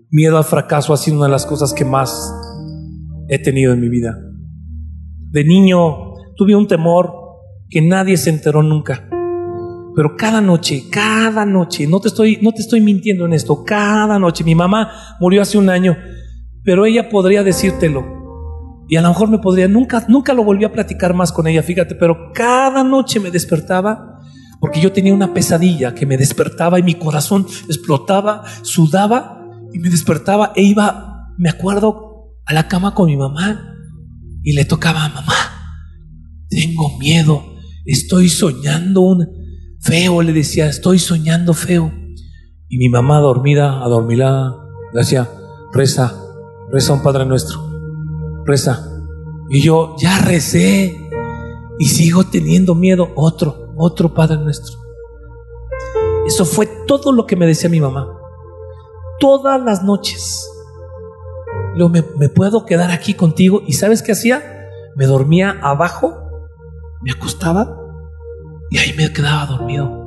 Miedo 0.08 0.38
al 0.38 0.44
fracaso 0.44 0.92
ha 0.92 0.96
sido 0.96 1.16
una 1.16 1.26
de 1.26 1.32
las 1.32 1.46
cosas 1.46 1.74
que 1.74 1.84
más 1.84 2.32
he 3.28 3.40
tenido 3.40 3.72
en 3.72 3.80
mi 3.80 3.88
vida. 3.88 4.16
De 5.32 5.42
niño 5.42 6.11
tuve 6.36 6.54
un 6.54 6.66
temor 6.66 7.12
que 7.68 7.80
nadie 7.80 8.16
se 8.16 8.30
enteró 8.30 8.62
nunca. 8.62 9.08
Pero 9.94 10.16
cada 10.16 10.40
noche, 10.40 10.84
cada 10.90 11.44
noche, 11.44 11.86
no 11.86 12.00
te 12.00 12.08
estoy, 12.08 12.38
no 12.40 12.52
te 12.52 12.62
estoy 12.62 12.80
mintiendo 12.80 13.26
en 13.26 13.34
esto, 13.34 13.62
cada 13.64 14.18
noche, 14.18 14.44
mi 14.44 14.54
mamá 14.54 14.90
murió 15.20 15.42
hace 15.42 15.58
un 15.58 15.68
año, 15.68 15.96
pero 16.64 16.86
ella 16.86 17.08
podría 17.08 17.42
decírtelo. 17.42 18.04
Y 18.88 18.96
a 18.96 19.02
lo 19.02 19.08
mejor 19.08 19.28
me 19.28 19.38
podría, 19.38 19.68
nunca, 19.68 20.04
nunca 20.08 20.34
lo 20.34 20.44
volví 20.44 20.64
a 20.64 20.72
platicar 20.72 21.14
más 21.14 21.32
con 21.32 21.46
ella, 21.46 21.62
fíjate, 21.62 21.94
pero 21.94 22.32
cada 22.34 22.82
noche 22.82 23.20
me 23.20 23.30
despertaba 23.30 24.12
porque 24.62 24.80
yo 24.80 24.92
tenía 24.92 25.12
una 25.12 25.34
pesadilla 25.34 25.92
que 25.92 26.06
me 26.06 26.16
despertaba 26.16 26.78
y 26.78 26.84
mi 26.84 26.94
corazón 26.94 27.44
explotaba, 27.66 28.44
sudaba 28.62 29.44
y 29.72 29.80
me 29.80 29.90
despertaba 29.90 30.52
e 30.54 30.62
iba, 30.62 31.32
me 31.36 31.48
acuerdo, 31.48 32.36
a 32.46 32.54
la 32.54 32.68
cama 32.68 32.94
con 32.94 33.06
mi 33.06 33.16
mamá 33.16 33.74
y 34.42 34.52
le 34.52 34.64
tocaba 34.64 35.04
a 35.04 35.08
mamá, 35.08 35.34
tengo 36.54 36.98
miedo, 36.98 37.42
estoy 37.84 38.28
soñando 38.28 39.00
una 39.00 39.26
feo, 39.82 40.22
le 40.22 40.32
decía, 40.32 40.68
estoy 40.68 40.98
soñando 40.98 41.54
feo. 41.54 41.92
Y 42.68 42.78
mi 42.78 42.88
mamá 42.88 43.18
dormida, 43.18 43.82
adormilada, 43.82 44.56
le 44.92 45.00
decía, 45.00 45.28
reza, 45.72 46.14
reza 46.70 46.92
un 46.92 47.02
Padre 47.02 47.26
nuestro, 47.26 47.60
reza. 48.44 48.88
Y 49.50 49.60
yo 49.60 49.96
ya 49.98 50.18
recé 50.18 50.96
y 51.78 51.86
sigo 51.86 52.24
teniendo 52.24 52.74
miedo, 52.74 53.10
otro, 53.16 53.74
otro 53.76 54.14
Padre 54.14 54.38
nuestro. 54.38 54.78
Eso 56.26 56.44
fue 56.44 56.68
todo 56.86 57.12
lo 57.12 57.26
que 57.26 57.36
me 57.36 57.46
decía 57.46 57.68
mi 57.68 57.80
mamá. 57.80 58.08
Todas 59.18 59.60
las 59.60 59.82
noches. 59.82 60.48
Luego 61.74 61.88
me, 61.88 62.04
me 62.18 62.28
puedo 62.28 62.64
quedar 62.64 62.90
aquí 62.90 63.14
contigo. 63.14 63.62
¿Y 63.66 63.72
sabes 63.72 64.02
qué 64.02 64.12
hacía? 64.12 64.42
Me 64.94 65.06
dormía 65.06 65.58
abajo, 65.62 66.21
me 67.02 67.12
acostaba 67.12 67.76
y 68.70 68.78
ahí 68.78 68.92
me 68.96 69.12
quedaba 69.12 69.46
dormido 69.46 70.02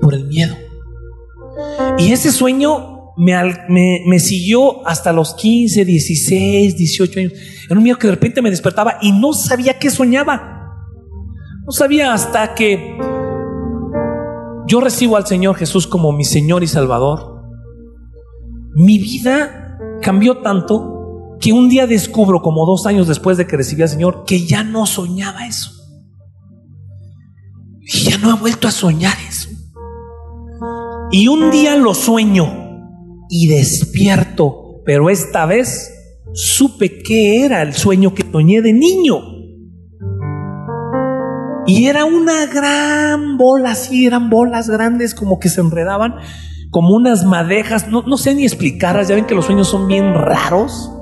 por 0.00 0.14
el 0.14 0.26
miedo. 0.26 0.56
Y 1.98 2.12
ese 2.12 2.30
sueño 2.30 3.12
me, 3.16 3.34
me, 4.06 4.18
siguió 4.18 4.86
hasta 4.86 5.12
los 5.12 5.34
15, 5.34 5.84
16, 5.84 6.76
18 6.76 7.20
años. 7.20 7.32
Era 7.66 7.76
un 7.76 7.82
miedo 7.82 7.98
que 7.98 8.06
de 8.06 8.14
repente 8.14 8.42
me 8.42 8.50
despertaba 8.50 8.98
y 9.00 9.12
no 9.12 9.32
sabía 9.32 9.78
qué 9.78 9.90
soñaba. 9.90 10.54
No 11.64 11.72
sabía 11.72 12.12
hasta 12.12 12.54
que 12.54 12.96
yo 14.68 14.80
recibo 14.80 15.16
al 15.16 15.26
Señor 15.26 15.56
Jesús 15.56 15.86
como 15.86 16.12
mi 16.12 16.24
Señor 16.24 16.62
y 16.62 16.66
Salvador. 16.66 17.42
Mi 18.74 18.98
vida 18.98 19.78
cambió 20.02 20.38
tanto 20.38 20.95
que 21.40 21.52
un 21.52 21.68
día 21.68 21.86
descubro, 21.86 22.40
como 22.40 22.66
dos 22.66 22.86
años 22.86 23.08
después 23.08 23.36
de 23.36 23.46
que 23.46 23.56
recibí 23.56 23.82
al 23.82 23.88
Señor, 23.88 24.24
que 24.26 24.46
ya 24.46 24.62
no 24.64 24.86
soñaba 24.86 25.46
eso. 25.46 25.70
Y 27.82 28.10
ya 28.10 28.18
no 28.18 28.30
he 28.34 28.38
vuelto 28.40 28.66
a 28.66 28.72
soñar 28.72 29.14
eso. 29.28 29.48
Y 31.10 31.28
un 31.28 31.50
día 31.50 31.76
lo 31.76 31.94
sueño 31.94 32.46
y 33.28 33.48
despierto, 33.48 34.82
pero 34.84 35.10
esta 35.10 35.46
vez 35.46 35.92
supe 36.32 37.02
que 37.02 37.44
era 37.44 37.62
el 37.62 37.74
sueño 37.74 38.14
que 38.14 38.24
soñé 38.30 38.60
de 38.60 38.72
niño. 38.72 39.20
Y 41.66 41.86
era 41.86 42.04
una 42.04 42.46
gran 42.46 43.36
bola, 43.38 43.72
así 43.72 44.06
eran 44.06 44.30
bolas 44.30 44.68
grandes 44.68 45.14
como 45.14 45.38
que 45.40 45.48
se 45.48 45.60
enredaban, 45.60 46.14
como 46.70 46.94
unas 46.94 47.24
madejas, 47.24 47.88
no, 47.88 48.02
no 48.02 48.16
sé 48.16 48.34
ni 48.34 48.44
explicarlas, 48.44 49.08
ya 49.08 49.16
ven 49.16 49.26
que 49.26 49.34
los 49.34 49.46
sueños 49.46 49.68
son 49.68 49.88
bien 49.88 50.14
raros. 50.14 50.92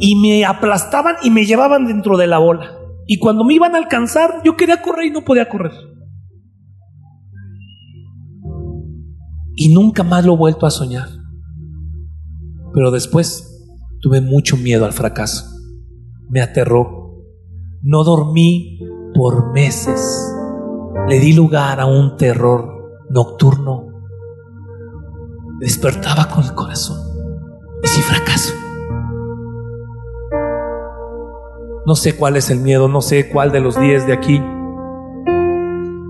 Y 0.00 0.16
me 0.16 0.44
aplastaban 0.44 1.16
y 1.22 1.30
me 1.30 1.44
llevaban 1.44 1.86
dentro 1.86 2.16
de 2.16 2.26
la 2.26 2.38
bola. 2.38 2.78
Y 3.06 3.18
cuando 3.18 3.44
me 3.44 3.54
iban 3.54 3.74
a 3.74 3.78
alcanzar, 3.78 4.40
yo 4.44 4.56
quería 4.56 4.80
correr 4.82 5.06
y 5.06 5.10
no 5.10 5.24
podía 5.24 5.48
correr. 5.48 5.72
Y 9.54 9.74
nunca 9.74 10.02
más 10.02 10.24
lo 10.24 10.34
he 10.34 10.36
vuelto 10.36 10.66
a 10.66 10.70
soñar. 10.70 11.08
Pero 12.72 12.90
después 12.90 13.66
tuve 14.00 14.20
mucho 14.20 14.56
miedo 14.56 14.86
al 14.86 14.92
fracaso. 14.92 15.44
Me 16.28 16.40
aterró. 16.40 17.16
No 17.82 18.04
dormí 18.04 18.78
por 19.14 19.52
meses. 19.52 20.32
Le 21.08 21.18
di 21.18 21.32
lugar 21.32 21.80
a 21.80 21.86
un 21.86 22.16
terror 22.16 23.04
nocturno. 23.10 23.86
Despertaba 25.58 26.28
con 26.28 26.44
el 26.44 26.54
corazón. 26.54 26.98
¿Y 27.82 27.88
si 27.88 28.00
fracaso? 28.00 28.54
No 31.90 31.96
sé 31.96 32.14
cuál 32.14 32.36
es 32.36 32.50
el 32.50 32.60
miedo, 32.60 32.86
no 32.86 33.02
sé 33.02 33.28
cuál 33.30 33.50
de 33.50 33.58
los 33.58 33.74
diez 33.80 34.06
de 34.06 34.12
aquí, 34.12 34.40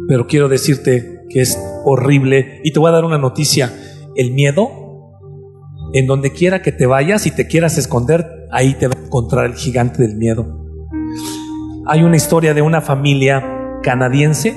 pero 0.09 0.26
quiero 0.26 0.51
decirte 0.51 1.22
que 1.31 1.41
es 1.41 1.59
horrible 1.87 2.61
y 2.62 2.72
te 2.74 2.78
voy 2.78 2.91
a 2.91 2.93
dar 2.93 3.07
una 3.07 3.16
noticia. 3.16 3.72
El 4.14 4.33
miedo, 4.33 4.68
en 5.95 6.07
donde 6.07 6.33
quiera 6.33 6.61
que 6.61 6.70
te 6.70 6.85
vayas 6.85 7.26
y 7.26 7.31
te 7.31 7.47
quieras 7.47 7.78
esconder, 7.78 8.26
ahí 8.53 8.74
te 8.74 8.89
va 8.89 8.93
a 8.95 9.07
encontrar 9.07 9.47
el 9.47 9.55
gigante 9.55 10.03
del 10.03 10.18
miedo. 10.18 10.66
hay 11.87 12.03
una 12.03 12.16
historia 12.16 12.53
de 12.53 12.61
una 12.61 12.83
familia 12.83 13.78
canadiense 13.83 14.55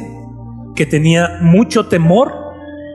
que 0.76 0.86
tenía 0.86 1.38
mucho 1.40 1.88
temor 1.88 2.34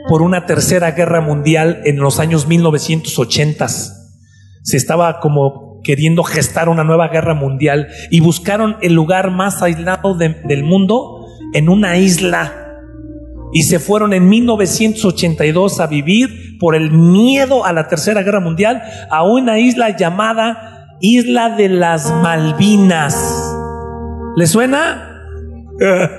por 0.07 0.21
una 0.21 0.45
tercera 0.45 0.91
guerra 0.91 1.23
mundial 1.23 1.81
en 1.87 1.97
los 1.97 2.21
años 2.21 2.47
1980. 2.47 3.69
Se 3.69 4.77
estaba 4.77 5.19
como 5.21 5.68
queriendo 5.83 6.23
gestar 6.23 6.69
una 6.69 6.85
nueva 6.85 7.09
guerra 7.09 7.35
mundial 7.35 7.89
y 8.11 8.21
buscaron 8.21 8.77
el 8.83 8.95
lugar 8.95 9.31
más 9.31 9.63
aislado 9.63 10.15
del 10.15 10.65
mundo 10.65 11.27
en 11.55 11.69
una 11.69 11.97
isla. 11.99 12.65
Y 13.53 13.63
se 13.63 13.79
fueron 13.79 14.13
en 14.13 14.29
1982 14.29 15.81
a 15.81 15.87
vivir 15.87 16.59
por 16.59 16.75
el 16.75 16.91
miedo 16.91 17.65
a 17.65 17.73
la 17.73 17.89
tercera 17.89 18.23
guerra 18.23 18.41
mundial 18.41 18.83
a 19.11 19.25
una 19.25 19.59
isla 19.59 19.97
llamada 19.97 20.97
Isla 21.01 21.57
de 21.57 21.69
las 21.69 22.11
Malvinas. 22.11 23.17
¿Le 24.37 24.47
suena? 24.47 25.23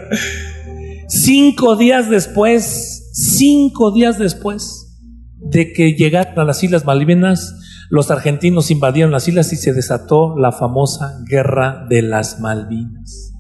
cinco 1.10 1.76
días 1.76 2.10
después, 2.10 3.10
cinco 3.14 3.92
días 3.92 4.18
después 4.18 4.98
de 5.40 5.74
que 5.74 5.94
llegaron 5.94 6.40
a 6.40 6.46
las 6.46 6.64
Islas 6.64 6.86
Malvinas, 6.86 7.59
los 7.90 8.12
argentinos 8.12 8.70
invadieron 8.70 9.12
las 9.12 9.28
islas 9.28 9.52
y 9.52 9.56
se 9.56 9.74
desató 9.74 10.38
la 10.38 10.52
famosa 10.52 11.20
guerra 11.26 11.86
de 11.90 12.04
las 12.04 12.40
Malvinas. 12.40 13.34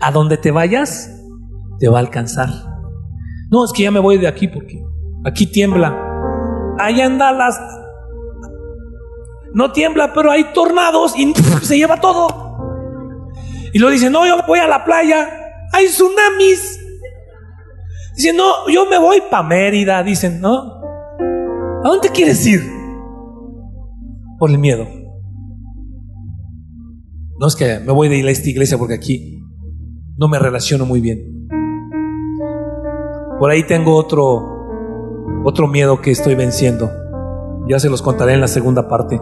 A 0.00 0.12
donde 0.12 0.36
te 0.36 0.50
vayas, 0.50 1.10
te 1.78 1.88
va 1.88 1.98
a 1.98 2.00
alcanzar. 2.00 2.50
No, 3.50 3.64
es 3.64 3.72
que 3.72 3.84
ya 3.84 3.90
me 3.90 4.00
voy 4.00 4.18
de 4.18 4.28
aquí 4.28 4.46
porque 4.46 4.82
aquí 5.24 5.46
tiembla. 5.46 5.96
Allá 6.78 7.06
anda 7.06 7.32
las... 7.32 7.58
No 9.54 9.72
tiembla, 9.72 10.12
pero 10.12 10.30
hay 10.30 10.52
tornados 10.52 11.16
y 11.16 11.32
se 11.62 11.78
lleva 11.78 12.00
todo. 12.00 13.32
Y 13.72 13.78
lo 13.78 13.88
dice, 13.88 14.10
no, 14.10 14.26
yo 14.26 14.36
voy 14.46 14.58
a 14.58 14.68
la 14.68 14.84
playa, 14.84 15.28
hay 15.72 15.86
tsunamis. 15.86 16.80
Dice, 18.16 18.32
no, 18.34 18.68
yo 18.68 18.84
me 18.86 18.98
voy 18.98 19.22
para 19.30 19.42
Mérida, 19.44 20.02
dicen, 20.02 20.40
¿no? 20.40 20.80
¿A 21.82 21.88
dónde 21.88 22.10
quieres 22.10 22.46
ir? 22.46 22.73
Por 24.44 24.50
el 24.50 24.58
miedo. 24.58 24.86
No 27.40 27.46
es 27.46 27.56
que 27.56 27.80
me 27.80 27.92
voy 27.92 28.10
de 28.10 28.30
esta 28.30 28.50
iglesia 28.50 28.76
porque 28.76 28.92
aquí 28.92 29.42
no 30.18 30.28
me 30.28 30.38
relaciono 30.38 30.84
muy 30.84 31.00
bien. 31.00 31.48
Por 33.40 33.50
ahí 33.50 33.66
tengo 33.66 33.96
otro 33.96 34.42
otro 35.46 35.66
miedo 35.66 36.02
que 36.02 36.10
estoy 36.10 36.34
venciendo. 36.34 36.90
Ya 37.70 37.78
se 37.78 37.88
los 37.88 38.02
contaré 38.02 38.34
en 38.34 38.42
la 38.42 38.48
segunda 38.48 38.86
parte. 38.86 39.18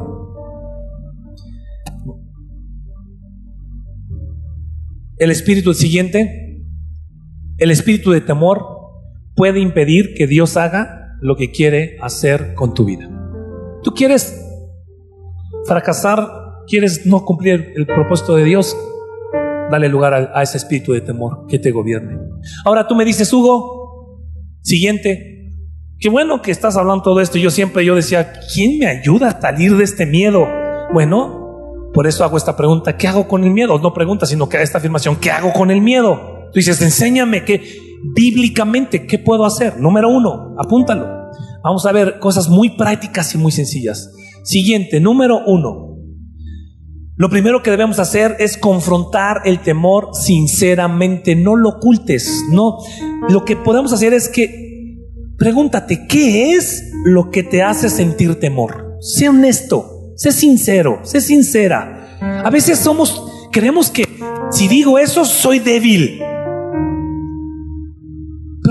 El 5.19 5.31
espíritu 5.31 5.71
el 5.71 5.77
siguiente, 5.77 6.67
el 7.59 7.71
espíritu 7.71 8.11
de 8.11 8.23
temor 8.23 8.67
puede 9.37 9.61
impedir 9.61 10.15
que 10.17 10.27
Dios 10.27 10.57
haga 10.57 11.17
lo 11.21 11.37
que 11.37 11.53
quiere 11.53 11.97
hacer 12.03 12.55
con 12.55 12.75
tu 12.75 12.85
vida. 12.85 13.09
Tú 13.85 13.93
quieres 13.93 14.42
fracasar, 15.67 16.29
quieres 16.67 17.07
no 17.07 17.25
cumplir 17.25 17.73
el 17.77 17.87
propósito 17.87 18.35
de 18.35 18.45
Dios, 18.45 18.77
dale 19.71 19.89
lugar 19.89 20.31
a, 20.35 20.43
ese 20.43 20.59
espíritu 20.59 20.93
de 20.93 21.01
temor 21.01 21.47
que 21.49 21.59
te 21.59 21.71
gobierne. 21.71 22.19
Ahora 22.65 22.87
tú 22.87 22.95
me 22.95 23.05
dices, 23.05 23.33
Hugo, 23.33 24.21
siguiente, 24.61 25.55
qué 25.99 26.09
bueno 26.09 26.43
que 26.43 26.51
estás 26.51 26.77
hablando 26.77 27.03
todo 27.03 27.21
esto. 27.21 27.39
Yo 27.39 27.51
siempre 27.51 27.85
yo 27.85 27.95
decía, 27.95 28.33
¿quién 28.55 28.79
me 28.79 28.87
ayuda 28.87 29.29
a 29.29 29.41
salir 29.41 29.77
de 29.77 29.85
este 29.85 30.05
miedo? 30.05 30.47
Bueno, 30.93 31.91
por 31.95 32.07
eso 32.07 32.25
hago 32.25 32.37
esta 32.37 32.57
pregunta, 32.57 32.97
¿qué 32.97 33.09
hago 33.09 33.29
con 33.29 33.45
el 33.45 33.51
miedo? 33.51 33.79
No 33.79 33.95
pregunta, 33.95 34.27
sino 34.27 34.49
que 34.49 34.61
esta 34.61 34.79
afirmación, 34.79 35.17
¿qué 35.17 35.31
hago 35.31 35.53
con 35.53 35.71
el 35.71 35.81
miedo? 35.81 36.49
Tú 36.53 36.59
dices, 36.59 36.81
enséñame 36.83 37.45
que 37.45 37.63
bíblicamente, 38.15 39.07
¿qué 39.07 39.19
puedo 39.19 39.45
hacer? 39.45 39.79
Número 39.79 40.09
uno, 40.09 40.55
apúntalo. 40.59 41.07
Vamos 41.63 41.87
a 41.87 41.93
ver 41.93 42.19
cosas 42.19 42.49
muy 42.49 42.71
prácticas 42.71 43.35
y 43.35 43.39
muy 43.39 43.53
sencillas. 43.53 44.13
Siguiente, 44.43 45.01
número 45.01 45.41
uno. 45.47 45.97
Lo 47.17 47.29
primero 47.29 47.63
que 47.63 47.71
debemos 47.71 47.99
hacer 47.99 48.37
es 48.39 48.57
confrontar 48.57 49.43
el 49.45 49.61
temor 49.61 50.11
sinceramente, 50.15 51.37
no 51.37 51.57
lo 51.57 51.71
ocultes, 51.71 52.45
no. 52.51 52.79
Lo 53.29 53.45
que 53.45 53.57
podemos 53.57 53.93
hacer 53.93 54.13
es 54.15 54.29
que 54.29 54.99
pregúntate, 55.39 56.07
¿qué 56.09 56.55
es 56.55 56.93
lo 57.05 57.31
que 57.31 57.43
te 57.43 57.63
hace 57.63 57.89
sentir 57.89 58.41
temor? 58.41 58.97
Sé 59.01 59.29
honesto. 59.29 59.93
Sé 60.17 60.31
sincero, 60.31 61.01
sé 61.03 61.21
sincera. 61.21 62.19
A 62.45 62.51
veces 62.51 62.79
somos, 62.79 63.49
creemos 63.51 63.91
que 63.91 64.05
si 64.51 64.69
digo 64.69 64.99
eso 64.99 65.25
soy 65.25 65.59
débil. 65.59 66.21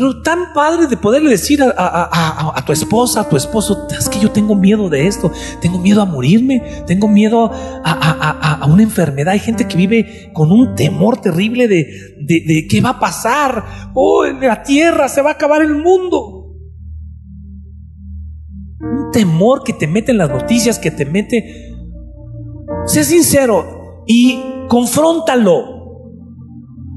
Pero 0.02 0.24
tan 0.24 0.52
padre 0.52 0.88
de 0.88 0.97
poderle 0.97 1.30
decir 1.30 1.62
a, 1.62 2.64
tu 2.66 2.74
esposa, 2.74 3.22
a 3.22 3.30
tu 3.30 3.38
esposo, 3.38 3.88
es 3.88 4.10
que 4.10 4.20
yo 4.20 4.32
tengo 4.32 4.56
miedo 4.56 4.89
de 4.89 5.06
esto, 5.06 5.32
tengo 5.62 5.78
miedo 5.78 6.02
a 6.02 6.06
morirme, 6.06 6.84
tengo 6.88 7.08
miedo 7.08 7.52
a, 7.84 8.66
una 8.68 8.82
enfermedad. 8.82 9.34
Hay 9.34 9.39
gente 9.39 9.68
que 9.68 9.78
vive 9.78 10.32
con 10.34 10.52
un 10.52 10.74
temor 10.74 11.22
terrible 11.22 11.68
de, 11.68 12.68
qué 12.68 12.82
va 12.82 12.89
a 12.89 12.99
pasar. 12.99 13.91
Oh, 13.93 14.26
en 14.26 14.39
la 14.39 14.64
tierra 14.64 15.08
se 15.08 15.22
va 15.22 15.30
a 15.30 15.34
acabar 15.34 15.62
el 15.62 15.76
mundo 15.76 16.47
temor 19.14 19.62
que 19.64 19.74
te 19.74 19.86
mete 19.86 20.14
en 20.14 20.18
las 20.18 20.32
noticias, 20.32 20.80
que 20.80 20.89
te 20.89 21.06
mete... 21.06 21.76
Sé 22.88 23.04
sincero 23.04 24.04
y 24.08 24.66
confróntalo. 24.68 25.62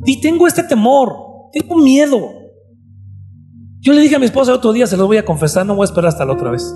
Y 0.07 0.23
tengo 0.23 0.47
este 0.47 0.63
temor, 0.63 1.15
tengo 1.53 1.77
miedo. 1.77 2.44
Yo 3.85 3.93
le 3.93 4.01
dije 4.01 4.17
a 4.17 4.19
mi 4.19 4.25
esposa 4.25 4.51
el 4.51 4.57
otro 4.57 4.73
día, 4.73 4.87
se 4.87 4.97
lo 4.97 5.07
voy 5.07 5.19
a 5.19 5.27
confesar, 5.27 5.67
no 5.67 5.75
voy 5.75 5.85
a 5.85 5.91
esperar 5.91 6.09
hasta 6.09 6.25
la 6.25 6.33
otra 6.33 6.51
vez. 6.51 6.75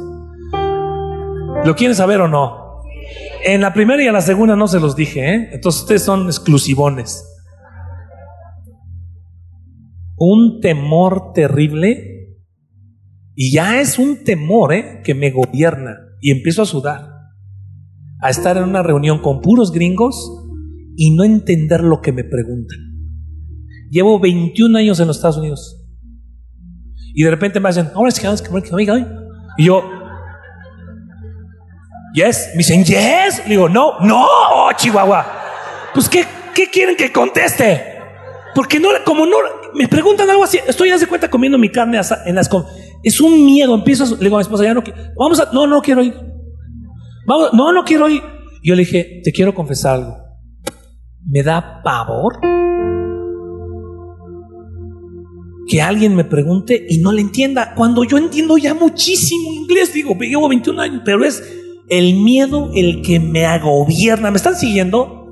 ¿Lo 1.64 1.74
quieren 1.74 1.96
saber 1.96 2.20
o 2.20 2.28
no? 2.28 2.82
En 3.46 3.62
la 3.62 3.72
primera 3.72 4.04
y 4.04 4.06
en 4.06 4.12
la 4.12 4.20
segunda 4.20 4.56
no 4.56 4.68
se 4.68 4.78
los 4.78 4.94
dije, 4.94 5.34
¿eh? 5.34 5.48
Entonces 5.52 5.80
ustedes 5.80 6.02
son 6.02 6.26
exclusivones. 6.26 7.24
Un 10.18 10.60
temor 10.60 11.32
terrible 11.32 12.36
y 13.34 13.52
ya 13.52 13.80
es 13.80 13.98
un 13.98 14.22
temor 14.22 14.74
¿eh? 14.74 15.00
que 15.02 15.14
me 15.14 15.30
gobierna 15.30 15.96
y 16.20 16.30
empiezo 16.30 16.60
a 16.60 16.66
sudar, 16.66 17.08
a 18.20 18.28
estar 18.28 18.58
en 18.58 18.64
una 18.64 18.82
reunión 18.82 19.22
con 19.22 19.40
puros 19.40 19.72
gringos 19.72 20.30
y 20.94 21.14
no 21.14 21.24
entender 21.24 21.82
lo 21.82 22.02
que 22.02 22.12
me 22.12 22.24
preguntan. 22.24 22.78
Llevo 23.90 24.20
21 24.20 24.76
años 24.76 25.00
en 25.00 25.06
los 25.06 25.16
Estados 25.16 25.38
Unidos 25.38 25.77
y 27.18 27.24
de 27.24 27.30
repente 27.30 27.58
me 27.58 27.68
hacen, 27.68 27.90
y 29.56 29.64
yo, 29.64 29.82
yes, 32.14 32.50
me 32.52 32.58
dicen, 32.58 32.84
yes, 32.84 33.42
le 33.42 33.50
digo, 33.50 33.68
no, 33.68 33.98
no, 34.02 34.24
oh, 34.24 34.70
Chihuahua, 34.76 35.26
pues 35.92 36.08
¿qué, 36.08 36.24
¿qué 36.54 36.70
quieren 36.70 36.94
que 36.94 37.10
conteste? 37.12 37.96
Porque 38.54 38.78
no, 38.78 38.90
como 39.04 39.26
no, 39.26 39.36
me 39.74 39.88
preguntan 39.88 40.30
algo 40.30 40.44
así, 40.44 40.60
estoy 40.64 40.90
ya 40.90 40.96
de 40.96 41.08
cuenta 41.08 41.28
comiendo 41.28 41.58
mi 41.58 41.72
carne 41.72 42.00
en 42.24 42.34
las 42.36 42.48
es 43.02 43.20
un 43.20 43.44
miedo. 43.44 43.74
Empiezo, 43.74 44.14
le 44.14 44.22
digo 44.22 44.36
a 44.36 44.38
mi 44.38 44.42
esposa, 44.42 44.62
ya 44.62 44.74
no 44.74 44.84
quiero. 44.84 45.00
Vamos 45.16 45.40
a, 45.40 45.50
no, 45.52 45.66
no 45.66 45.82
quiero 45.82 46.04
ir. 46.04 46.14
Vamos, 47.26 47.52
no, 47.52 47.72
no 47.72 47.82
quiero 47.82 48.08
ir. 48.08 48.22
yo 48.62 48.76
le 48.76 48.84
dije, 48.84 49.22
te 49.24 49.32
quiero 49.32 49.52
confesar 49.52 49.96
algo. 49.96 50.18
Me 51.26 51.42
da 51.42 51.82
pavor 51.82 52.38
que 55.68 55.82
alguien 55.82 56.16
me 56.16 56.24
pregunte 56.24 56.86
y 56.88 56.98
no 56.98 57.12
le 57.12 57.20
entienda. 57.20 57.74
Cuando 57.74 58.04
yo 58.04 58.16
entiendo 58.16 58.56
ya 58.56 58.74
muchísimo 58.74 59.52
inglés, 59.52 59.92
digo, 59.92 60.16
llevo 60.18 60.48
21 60.48 60.80
años, 60.80 61.02
pero 61.04 61.24
es 61.24 61.42
el 61.88 62.14
miedo 62.14 62.70
el 62.74 63.02
que 63.02 63.20
me 63.20 63.46
agobierna. 63.46 64.30
¿Me 64.30 64.36
están 64.36 64.56
siguiendo? 64.56 65.26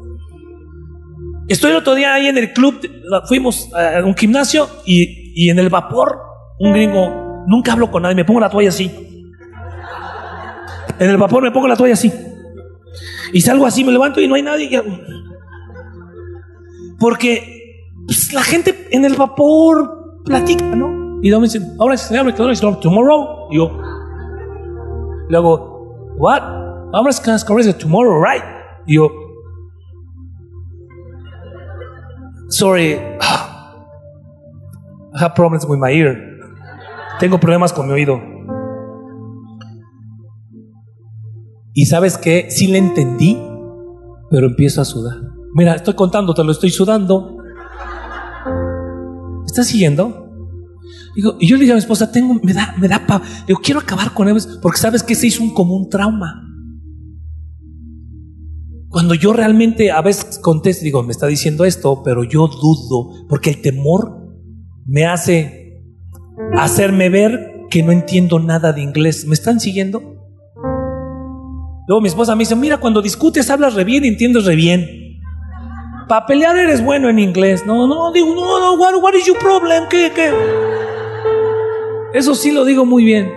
Estoy 1.49 1.71
el 1.71 1.77
otro 1.79 1.95
día 1.95 2.15
ahí 2.15 2.27
en 2.27 2.39
el 2.39 2.53
club, 2.53 2.81
fuimos 3.27 3.73
a 3.73 4.05
un 4.05 4.17
gimnasio 4.17 4.69
y, 4.85 5.33
y 5.35 5.51
en 5.51 5.59
el 5.59 5.69
vapor, 5.69 6.19
un 6.59 6.73
gringo 6.73 7.27
Nunca 7.47 7.73
hablo 7.73 7.91
con 7.91 8.03
nadie, 8.03 8.17
me 8.17 8.25
pongo 8.25 8.41
la 8.41 8.51
toalla 8.51 8.71
así. 8.71 8.91
En 10.99 11.11
el 11.11 11.17
vapor 11.17 11.43
me 11.43 11.53
pongo 11.53 11.69
la 11.69 11.77
toalla 11.77 11.95
así. 11.95 12.13
Y 13.33 13.41
salgo 13.41 13.67
así, 13.67 13.85
me 13.85 13.93
levanto 13.93 14.21
y 14.21 14.27
no 14.27 14.35
hay 14.35 14.43
nadie. 14.43 14.83
Porque 16.99 17.85
pues, 18.07 18.33
la 18.33 18.43
gente 18.43 18.89
en 18.91 19.05
el 19.05 19.15
vapor 19.15 20.06
platica, 20.27 20.77
¿no? 20.77 21.19
Y 21.23 21.31
me 21.41 21.47
dicen, 21.47 21.75
ahora 21.79 21.95
es 21.95 22.11
tomorrow. 22.81 23.49
Y 23.51 23.57
yo, 23.57 23.71
le 25.29 25.37
hago, 25.37 26.15
what? 26.19 26.43
Ahora 26.93 27.11
es 27.11 27.21
tomorrow, 27.79 28.23
right? 28.23 28.45
Y 28.87 28.97
yo, 28.97 29.11
sorry, 32.49 32.93
I 35.15 35.19
have 35.19 35.35
problems 35.35 35.65
with 35.67 35.79
my 35.79 35.91
ear. 35.91 36.17
Tengo 37.19 37.41
problemas 37.41 37.73
con 37.73 37.87
mi 37.87 37.95
oído. 37.95 38.21
Y 41.73 41.87
sabes 41.87 42.19
que 42.19 42.51
sí 42.51 42.69
le 42.69 42.79
entendí, 42.79 43.39
pero 44.31 44.47
empiezo 44.47 44.81
a 44.81 44.85
sudar. 44.85 45.17
Mira, 45.55 45.75
estoy 45.75 45.95
contando, 45.95 46.35
te 46.35 46.45
lo 46.45 46.53
estoy 46.53 46.71
sudando. 46.71 47.36
¿Estás 49.57 49.69
siguiendo? 49.69 50.29
Y 51.15 51.49
yo 51.49 51.57
le 51.57 51.61
dije 51.61 51.73
a 51.73 51.77
mi 51.77 51.79
esposa, 51.79 52.13
tengo, 52.13 52.35
me 52.43 52.53
da, 52.53 52.75
me 52.79 52.89
da 52.89 53.23
digo, 53.47 53.59
quiero 53.63 53.81
acabar 53.81 54.13
con 54.13 54.29
él, 54.29 54.37
porque 54.61 54.79
sabes 54.79 55.03
que 55.03 55.15
se 55.15 55.29
hizo 55.29 55.43
un, 55.43 55.55
como 55.55 55.75
un 55.75 55.89
trauma. 55.89 56.43
Cuando 58.91 59.15
yo 59.15 59.33
realmente 59.33 59.91
a 59.91 60.03
veces 60.03 60.39
contesto, 60.43 60.85
digo, 60.85 61.03
me 61.03 61.13
está 61.13 61.27
diciendo 61.27 61.65
esto, 61.65 62.03
pero 62.05 62.23
yo 62.23 62.49
dudo, 62.49 63.27
porque 63.31 63.49
el 63.49 63.63
temor 63.63 64.29
me 64.85 65.07
hace 65.07 65.83
hacerme 66.53 67.09
ver 67.09 67.63
que 67.71 67.83
no 67.83 67.93
entiendo 67.93 68.39
nada 68.39 68.75
de 68.75 68.83
inglés. 68.83 69.25
¿Me 69.27 69.33
están 69.33 69.59
siguiendo? 69.59 70.03
Luego 71.89 72.03
mi 72.03 72.09
esposa 72.09 72.37
me 72.37 72.41
dice, 72.41 72.57
mira, 72.57 72.77
cuando 72.77 73.01
discutes 73.01 73.49
hablas 73.49 73.73
re 73.73 73.85
bien 73.85 74.05
entiendes 74.05 74.45
re 74.45 74.55
bien. 74.55 75.06
Para 76.09 76.27
pelear 76.27 76.57
eres 76.57 76.85
bueno 76.85 77.09
en 77.09 77.19
inglés. 77.19 77.65
No, 77.67 77.87
no, 77.87 78.13
digo, 78.13 78.35
no, 78.35 78.61
no, 78.61 78.75
what, 79.01 79.15
is 79.15 79.27
your 79.27 79.39
problem? 79.39 79.85
Eso 82.13 82.35
sí 82.35 82.53
lo 82.53 82.65
digo 82.65 82.85
muy 82.85 83.05
bien. 83.05 83.33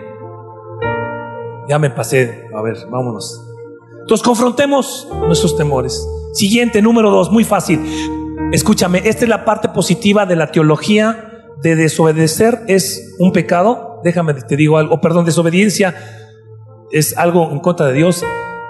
Ya 1.67 1.79
me 1.79 1.89
pasé. 1.89 2.47
A 2.55 2.61
ver, 2.61 2.77
vámonos. 2.89 3.45
Entonces 4.01 4.23
confrontemos 4.23 5.07
nuestros 5.25 5.57
temores. 5.57 6.07
Siguiente, 6.33 6.81
número 6.81 7.09
dos, 7.09 7.31
muy 7.31 7.43
fácil. 7.43 7.79
Escúchame, 8.51 9.01
esta 9.05 9.25
es 9.25 9.29
la 9.29 9.45
parte 9.45 9.69
positiva 9.69 10.25
de 10.25 10.35
la 10.35 10.51
teología 10.51 11.29
de 11.61 11.75
desobedecer 11.75 12.61
es 12.67 13.15
un 13.19 13.31
pecado. 13.31 13.99
Déjame, 14.03 14.33
te 14.33 14.55
digo 14.55 14.77
algo, 14.77 15.01
perdón, 15.01 15.25
desobediencia 15.25 15.95
es 16.91 17.17
algo 17.17 17.51
en 17.51 17.59
contra 17.59 17.87
de 17.87 17.93
Dios. 17.93 18.23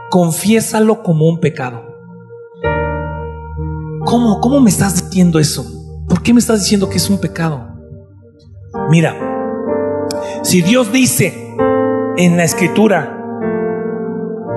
Confiésalo 0.10 1.04
como 1.04 1.28
un 1.28 1.40
pecado. 1.40 1.89
¿Cómo, 4.06 4.40
¿Cómo 4.40 4.62
me 4.62 4.70
estás 4.70 5.04
diciendo 5.04 5.40
eso? 5.40 5.66
¿Por 6.08 6.24
qué 6.24 6.34
me 6.34 6.40
estás 6.40 6.62
diciendo 6.62 6.90
que 6.90 6.98
es 6.98 7.10
un 7.10 7.20
pecado? 7.20 7.68
Mira, 8.90 9.16
si 10.44 10.62
Dios 10.62 10.92
dice 10.92 11.56
en 12.18 12.38
la 12.38 12.44
escritura 12.44 13.16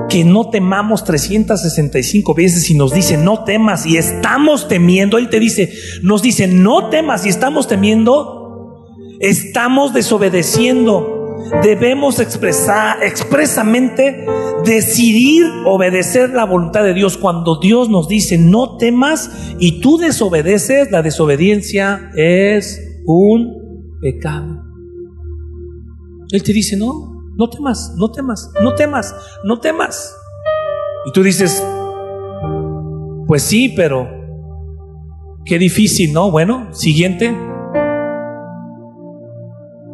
que 0.09 0.25
no 0.25 0.51
temamos 0.51 1.05
365 1.05 2.35
veces 2.35 2.71
y 2.71 2.75
nos 2.75 2.93
dice 2.93 3.17
no 3.17 3.45
temas 3.45 3.87
y 3.87 3.97
estamos 3.97 4.69
temiendo, 4.69 5.19
Él 5.19 5.29
te 5.29 5.41
dice, 5.41 5.73
nos 6.03 6.23
dice 6.23 6.47
no 6.47 6.91
temas 6.91 7.25
y 7.27 7.31
estamos 7.31 7.67
temiendo, 7.67 8.89
estamos 9.21 9.93
desobedeciendo. 9.95 11.12
Debemos 11.61 12.19
expresar 12.19 13.03
expresamente 13.03 14.27
decidir 14.65 15.45
obedecer 15.67 16.31
la 16.31 16.45
voluntad 16.45 16.83
de 16.83 16.95
Dios. 16.95 17.19
Cuando 17.19 17.61
Dios 17.61 17.91
nos 17.91 18.09
dice 18.09 18.39
no 18.39 18.79
temas 18.79 19.55
y 19.59 19.81
tú 19.81 19.99
desobedeces, 19.99 20.91
la 20.91 21.03
desobediencia 21.03 22.11
es 22.17 22.81
un 23.05 23.93
pecado. 24.01 24.63
Él 26.31 26.43
te 26.43 26.53
dice, 26.53 26.77
no, 26.77 27.23
no 27.37 27.51
temas, 27.51 27.95
no 27.97 28.11
temas, 28.11 28.51
no 28.63 28.75
temas, 28.75 29.15
no 29.45 29.61
temas. 29.61 30.17
Y 31.07 31.13
tú 31.13 31.23
dices, 31.23 31.63
pues 33.27 33.43
sí, 33.43 33.73
pero 33.77 34.09
qué 35.45 35.59
difícil, 35.59 36.13
¿no? 36.13 36.31
Bueno, 36.31 36.73
siguiente. 36.73 37.37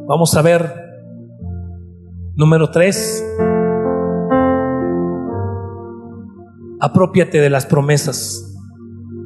Vamos 0.06 0.34
a 0.36 0.42
ver 0.42 0.88
número 2.39 2.70
tres. 2.70 3.22
Apropiate 6.80 7.41
de 7.41 7.51
las 7.51 7.66
promesas, 7.66 8.57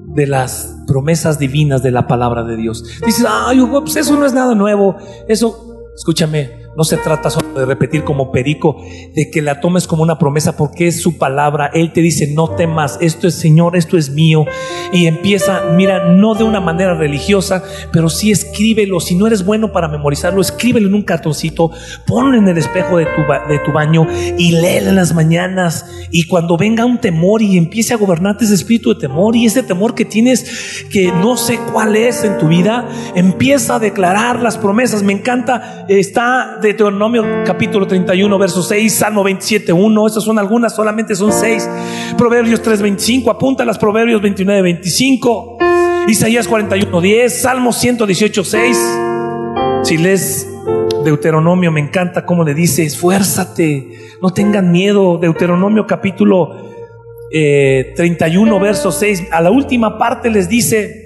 de 0.06 0.26
las 0.26 0.82
promesas 0.86 1.38
divinas 1.38 1.82
de 1.82 1.90
la 1.90 2.06
palabra 2.06 2.42
de 2.42 2.56
Dios. 2.56 2.82
Dices, 3.04 3.26
ay, 3.28 3.60
pues 3.70 3.94
eso 3.96 4.18
no 4.18 4.24
es 4.24 4.32
nada 4.32 4.54
nuevo. 4.54 4.96
Eso, 5.28 5.84
escúchame, 5.94 6.61
no 6.76 6.84
se 6.84 6.96
trata 6.96 7.30
solo 7.30 7.58
de 7.58 7.66
repetir 7.66 8.02
como 8.04 8.32
perico, 8.32 8.76
de 9.14 9.30
que 9.30 9.42
la 9.42 9.60
tomes 9.60 9.86
como 9.86 10.02
una 10.02 10.18
promesa 10.18 10.56
porque 10.56 10.86
es 10.86 11.02
su 11.02 11.18
palabra. 11.18 11.70
Él 11.74 11.92
te 11.92 12.00
dice, 12.00 12.32
no 12.32 12.48
temas, 12.48 12.98
esto 13.00 13.28
es 13.28 13.34
Señor, 13.34 13.76
esto 13.76 13.98
es 13.98 14.10
mío. 14.10 14.46
Y 14.92 15.06
empieza, 15.06 15.62
mira, 15.74 16.12
no 16.12 16.34
de 16.34 16.44
una 16.44 16.60
manera 16.60 16.94
religiosa, 16.94 17.62
pero 17.92 18.08
sí 18.08 18.30
escríbelo. 18.30 19.00
Si 19.00 19.14
no 19.14 19.26
eres 19.26 19.44
bueno 19.44 19.72
para 19.72 19.88
memorizarlo, 19.88 20.40
escríbelo 20.40 20.88
en 20.88 20.94
un 20.94 21.02
cartoncito, 21.02 21.70
ponlo 22.06 22.38
en 22.38 22.48
el 22.48 22.56
espejo 22.56 22.96
de 22.96 23.06
tu, 23.06 23.22
de 23.48 23.58
tu 23.58 23.72
baño 23.72 24.06
y 24.38 24.52
léelo 24.52 24.90
en 24.90 24.96
las 24.96 25.14
mañanas. 25.14 25.86
Y 26.10 26.26
cuando 26.26 26.56
venga 26.56 26.84
un 26.84 26.98
temor 26.98 27.42
y 27.42 27.58
empiece 27.58 27.94
a 27.94 27.98
gobernarte 27.98 28.44
ese 28.44 28.54
espíritu 28.54 28.94
de 28.94 29.00
temor 29.00 29.36
y 29.36 29.46
ese 29.46 29.62
temor 29.62 29.94
que 29.94 30.04
tienes 30.04 30.86
que 30.90 31.12
no 31.12 31.36
sé 31.36 31.58
cuál 31.72 31.96
es 31.96 32.24
en 32.24 32.38
tu 32.38 32.48
vida, 32.48 32.88
empieza 33.14 33.76
a 33.76 33.78
declarar 33.78 34.40
las 34.40 34.56
promesas. 34.56 35.02
Me 35.02 35.12
encanta, 35.12 35.84
está 35.88 36.58
Deuteronomio 36.62 37.24
capítulo 37.44 37.86
31, 37.86 38.38
verso 38.38 38.62
6, 38.62 38.92
Salmo 38.92 39.22
27, 39.24 39.72
1. 39.72 40.06
Estas 40.06 40.24
son 40.24 40.38
algunas, 40.38 40.74
solamente 40.74 41.14
son 41.14 41.32
6. 41.32 41.68
Proverbios 42.16 42.62
3, 42.62 42.80
25, 42.80 43.30
apunta 43.30 43.64
las 43.64 43.78
Proverbios 43.78 44.22
29, 44.22 44.62
25. 44.62 45.58
Isaías 46.08 46.48
41, 46.48 47.00
10, 47.00 47.42
Salmo 47.42 47.72
118, 47.72 48.44
6. 48.44 48.78
Si 49.82 49.98
lees 49.98 50.48
Deuteronomio, 51.04 51.72
me 51.72 51.80
encanta 51.80 52.24
cómo 52.24 52.44
le 52.44 52.54
dice, 52.54 52.84
esfuérzate, 52.84 53.88
no 54.22 54.30
tengan 54.30 54.70
miedo. 54.70 55.18
Deuteronomio 55.18 55.86
capítulo 55.86 56.70
31, 57.30 58.56
eh, 58.56 58.60
verso 58.60 58.92
6. 58.92 59.24
A 59.32 59.40
la 59.40 59.50
última 59.50 59.98
parte 59.98 60.30
les 60.30 60.48
dice, 60.48 61.01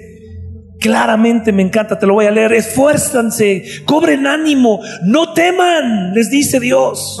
Claramente 0.79 1.51
me 1.51 1.63
encanta, 1.63 1.97
te 1.97 2.05
lo 2.05 2.13
voy 2.13 2.25
a 2.25 2.31
leer. 2.31 2.53
Esfuérzanse, 2.53 3.63
cobren 3.85 4.27
ánimo, 4.27 4.81
no 5.03 5.33
teman, 5.33 6.13
les 6.13 6.29
dice 6.29 6.59
Dios. 6.59 7.19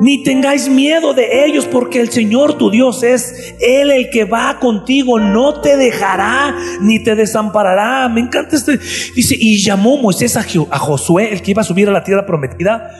Ni 0.00 0.22
tengáis 0.22 0.68
miedo 0.68 1.14
de 1.14 1.44
ellos, 1.44 1.66
porque 1.66 2.00
el 2.00 2.10
Señor 2.10 2.54
tu 2.54 2.70
Dios 2.70 3.02
es 3.02 3.54
Él 3.60 3.90
el 3.90 4.10
que 4.10 4.24
va 4.24 4.58
contigo, 4.58 5.20
no 5.20 5.60
te 5.60 5.76
dejará 5.76 6.54
ni 6.80 7.02
te 7.02 7.14
desamparará. 7.14 8.08
Me 8.08 8.20
encanta 8.20 8.56
este. 8.56 8.78
Dice, 9.14 9.36
y 9.38 9.62
llamó 9.62 9.98
Moisés 9.98 10.36
a, 10.36 10.78
Josué, 10.78 11.32
el 11.32 11.42
que 11.42 11.50
iba 11.52 11.62
a 11.62 11.64
subir 11.64 11.88
a 11.88 11.92
la 11.92 12.04
tierra 12.04 12.26
prometida, 12.26 12.96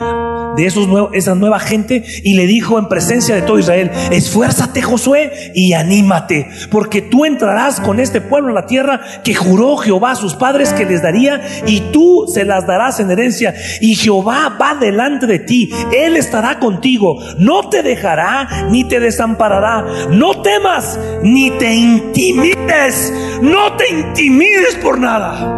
de 0.57 0.67
esa 1.13 1.35
nueva 1.35 1.59
gente 1.59 2.05
y 2.25 2.35
le 2.35 2.47
dijo 2.47 2.79
en 2.79 2.89
presencia 2.89 3.35
de 3.35 3.43
todo 3.43 3.59
Israel, 3.59 3.91
esfuérzate 4.11 4.83
Josué 4.83 5.53
y 5.55 5.73
anímate, 5.73 6.49
porque 6.71 7.03
tú 7.03 7.25
entrarás 7.25 7.81
con 7.81 8.01
este 8.01 8.21
pueblo 8.21 8.51
a 8.51 8.55
la 8.55 8.67
tierra 8.67 9.01
que 9.25 9.35
juró 9.35 9.77
Jehová 9.77 10.13
a 10.13 10.17
sus 10.17 10.35
padres 10.35 10.73
que 10.73 10.85
les 10.85 11.03
daría 11.03 11.41
y 11.67 11.81
tú 11.93 12.25
se 12.33 12.45
las 12.45 12.67
darás 12.67 13.01
en 13.01 13.11
herencia 13.11 13.55
y 13.81 13.95
Jehová 13.95 14.57
va 14.61 14.75
delante 14.75 15.27
de 15.27 15.39
ti, 15.39 15.71
Él 15.93 16.17
estará 16.17 16.59
contigo, 16.59 16.90
no 17.39 17.69
te 17.69 17.83
dejará 17.83 18.69
ni 18.71 18.85
te 18.85 19.01
desamparará, 19.01 20.09
no 20.11 20.43
temas 20.43 20.99
ni 21.23 21.51
te 21.53 21.75
intimides, 21.75 23.13
no 23.43 23.77
te 23.77 23.89
intimides 23.91 24.77
por 24.83 24.99
nada. 24.99 25.57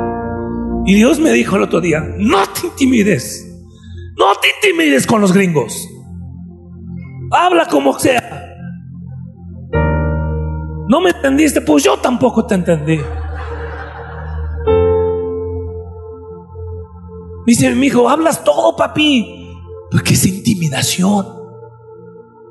Y 0.85 0.95
Dios 0.95 1.19
me 1.19 1.33
dijo 1.33 1.57
el 1.57 1.63
otro 1.63 1.81
día, 1.81 2.01
no 2.19 2.45
te 2.47 2.67
intimides. 2.67 3.49
No 4.19 4.27
te 4.41 4.49
intimides 4.69 5.07
con 5.07 5.21
los 5.21 5.33
gringos. 5.33 5.89
Habla 7.31 7.67
como 7.67 7.99
sea. 7.99 8.23
¿No 10.89 11.01
me 11.01 11.11
entendiste? 11.11 11.63
Pues 11.63 11.83
yo 11.83 11.97
tampoco 11.99 12.45
te 12.47 12.57
entendí. 12.57 12.99
Me 17.45 17.47
dice 17.47 17.75
mi 17.75 17.87
hijo, 17.87 18.09
hablas 18.09 18.45
todo, 18.45 18.77
papi. 18.77 19.42
Porque 19.93 20.15
es 20.15 20.27
intimidación. 20.27 21.27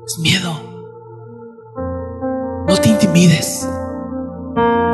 Es 0.06 0.18
miedo. 0.20 0.72
No 2.68 2.76
te 2.76 2.88
intimides. 2.88 3.68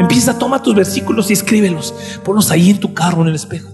Empieza, 0.01 0.39
toma 0.39 0.63
tus 0.63 0.75
versículos 0.75 1.31
y 1.31 1.35
escríbelos. 1.35 1.95
Ponlos 2.25 2.51
ahí 2.51 2.71
en 2.71 2.81
tu 2.81 2.95
carro, 2.95 3.23
en 3.23 3.29
el 3.29 3.35
espejo. 3.35 3.69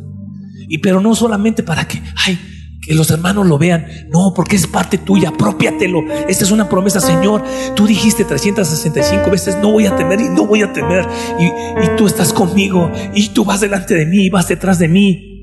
Y 0.69 0.79
pero 0.79 1.01
no 1.01 1.15
solamente 1.15 1.63
para 1.63 1.87
que, 1.87 2.03
ay, 2.27 2.39
que 2.83 2.95
los 2.95 3.11
hermanos 3.11 3.47
lo 3.47 3.59
vean. 3.59 3.87
No, 4.11 4.33
porque 4.35 4.57
es 4.57 4.67
parte 4.67 4.99
tuya, 4.99 5.29
apropiatelo. 5.29 6.01
Esta 6.29 6.45
es 6.45 6.51
una 6.51 6.69
promesa, 6.69 7.01
Señor. 7.01 7.45
Tú 7.77 7.87
dijiste 7.87 8.25
365 8.25 9.31
veces, 9.31 9.57
no 9.61 9.71
voy 9.71 9.87
a 9.87 9.95
temer 9.97 10.21
y 10.21 10.29
no 10.29 10.47
voy 10.47 10.63
a 10.63 10.73
temer. 10.73 11.07
Y, 11.39 11.45
y 11.45 11.97
tú 11.97 12.07
estás 12.07 12.33
conmigo 12.33 12.91
y 13.15 13.29
tú 13.29 13.45
vas 13.45 13.61
delante 13.61 13.95
de 13.95 14.07
mí 14.07 14.27
y 14.27 14.31
vas 14.31 14.49
detrás 14.49 14.79
de 14.79 14.89
mí. 14.89 15.34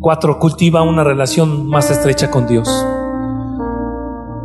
Cuatro, 0.00 0.38
cultiva 0.38 0.80
una 0.80 1.04
relación 1.04 1.66
más 1.68 1.90
estrecha 1.90 2.30
con 2.30 2.46
Dios. 2.46 2.66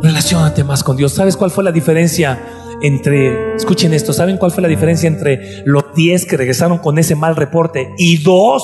Relacionate 0.02 0.64
más 0.64 0.84
con 0.84 0.98
Dios. 0.98 1.12
¿Sabes 1.12 1.34
cuál 1.34 1.50
fue 1.50 1.64
la 1.64 1.72
diferencia 1.72 2.38
entre, 2.82 3.54
escuchen 3.54 3.94
esto, 3.94 4.12
¿saben 4.12 4.36
cuál 4.36 4.50
fue 4.50 4.60
la 4.60 4.68
diferencia 4.68 5.08
entre 5.08 5.62
los 5.64 5.94
10 5.94 6.26
que 6.26 6.36
regresaron 6.36 6.76
con 6.76 6.98
ese 6.98 7.14
mal 7.14 7.36
reporte 7.36 7.94
y 7.96 8.22
dos, 8.22 8.62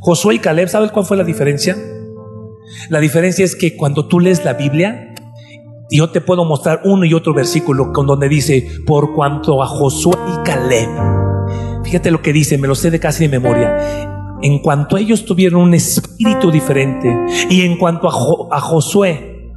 Josué 0.00 0.36
y 0.36 0.38
Caleb? 0.38 0.68
¿Sabes 0.68 0.92
cuál 0.92 1.06
fue 1.06 1.16
la 1.16 1.24
diferencia? 1.24 1.76
La 2.88 3.00
diferencia 3.00 3.44
es 3.44 3.56
que 3.56 3.76
cuando 3.76 4.06
tú 4.06 4.20
lees 4.20 4.44
la 4.44 4.52
Biblia, 4.52 5.16
yo 5.90 6.10
te 6.10 6.20
puedo 6.20 6.44
mostrar 6.44 6.82
uno 6.84 7.04
y 7.04 7.14
otro 7.14 7.34
versículo 7.34 7.92
con 7.92 8.06
donde 8.06 8.28
dice, 8.28 8.64
por 8.86 9.12
cuanto 9.12 9.60
a 9.60 9.66
Josué 9.66 10.14
y 10.32 10.44
Caleb, 10.44 10.88
fíjate 11.82 12.12
lo 12.12 12.22
que 12.22 12.32
dice, 12.32 12.58
me 12.58 12.68
lo 12.68 12.76
sé 12.76 12.92
de 12.92 13.00
casi 13.00 13.26
de 13.26 13.40
memoria, 13.40 14.17
en 14.42 14.58
cuanto 14.60 14.96
a 14.96 15.00
ellos 15.00 15.24
tuvieron 15.24 15.62
un 15.62 15.74
espíritu 15.74 16.50
diferente 16.50 17.14
y 17.50 17.62
en 17.62 17.76
cuanto 17.76 18.08
a, 18.08 18.60
Josué, 18.60 19.52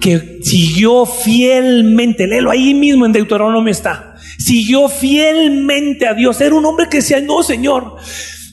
que 0.00 0.38
siguió 0.42 1.06
fielmente, 1.06 2.26
léelo 2.26 2.50
ahí 2.50 2.74
mismo 2.74 3.06
en 3.06 3.12
Deuteronomio 3.12 3.70
está, 3.70 4.14
siguió 4.38 4.88
fielmente 4.88 6.06
a 6.06 6.14
Dios, 6.14 6.40
era 6.40 6.54
un 6.54 6.64
hombre 6.64 6.88
que 6.88 6.98
decía, 6.98 7.20
no 7.20 7.42
Señor, 7.42 7.96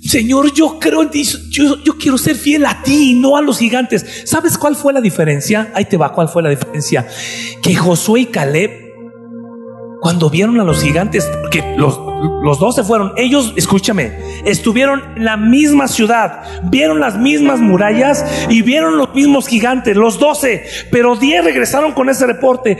Señor, 0.05 0.53
yo 0.53 0.77
creo 0.79 1.01
en 1.01 1.09
ti, 1.09 1.23
yo, 1.49 1.83
yo, 1.83 1.97
quiero 1.97 2.19
ser 2.19 2.35
fiel 2.35 2.65
a 2.67 2.83
ti, 2.83 3.15
no 3.15 3.37
a 3.37 3.41
los 3.41 3.57
gigantes. 3.57 4.05
¿Sabes 4.25 4.55
cuál 4.55 4.75
fue 4.75 4.93
la 4.93 5.01
diferencia? 5.01 5.71
Ahí 5.73 5.85
te 5.85 5.97
va, 5.97 6.13
¿cuál 6.13 6.29
fue 6.29 6.43
la 6.43 6.49
diferencia? 6.49 7.07
Que 7.63 7.75
Josué 7.75 8.21
y 8.21 8.25
Caleb, 8.27 8.84
cuando 10.05 10.29
vieron 10.29 10.59
a 10.59 10.63
los 10.63 10.83
gigantes, 10.83 11.27
porque 11.41 11.63
los, 11.77 11.99
los 12.43 12.59
dos 12.59 12.75
se 12.75 12.83
fueron, 12.83 13.13
ellos, 13.17 13.53
escúchame, 13.55 14.15
estuvieron 14.45 15.01
en 15.15 15.25
la 15.25 15.35
misma 15.35 15.87
ciudad, 15.87 16.43
vieron 16.65 16.99
las 16.99 17.17
mismas 17.17 17.59
murallas 17.59 18.23
y 18.47 18.61
vieron 18.61 18.99
los 18.99 19.15
mismos 19.15 19.47
gigantes, 19.47 19.97
los 19.97 20.19
doce, 20.19 20.67
pero 20.91 21.15
diez 21.15 21.43
regresaron 21.43 21.93
con 21.93 22.07
ese 22.09 22.27
reporte. 22.27 22.77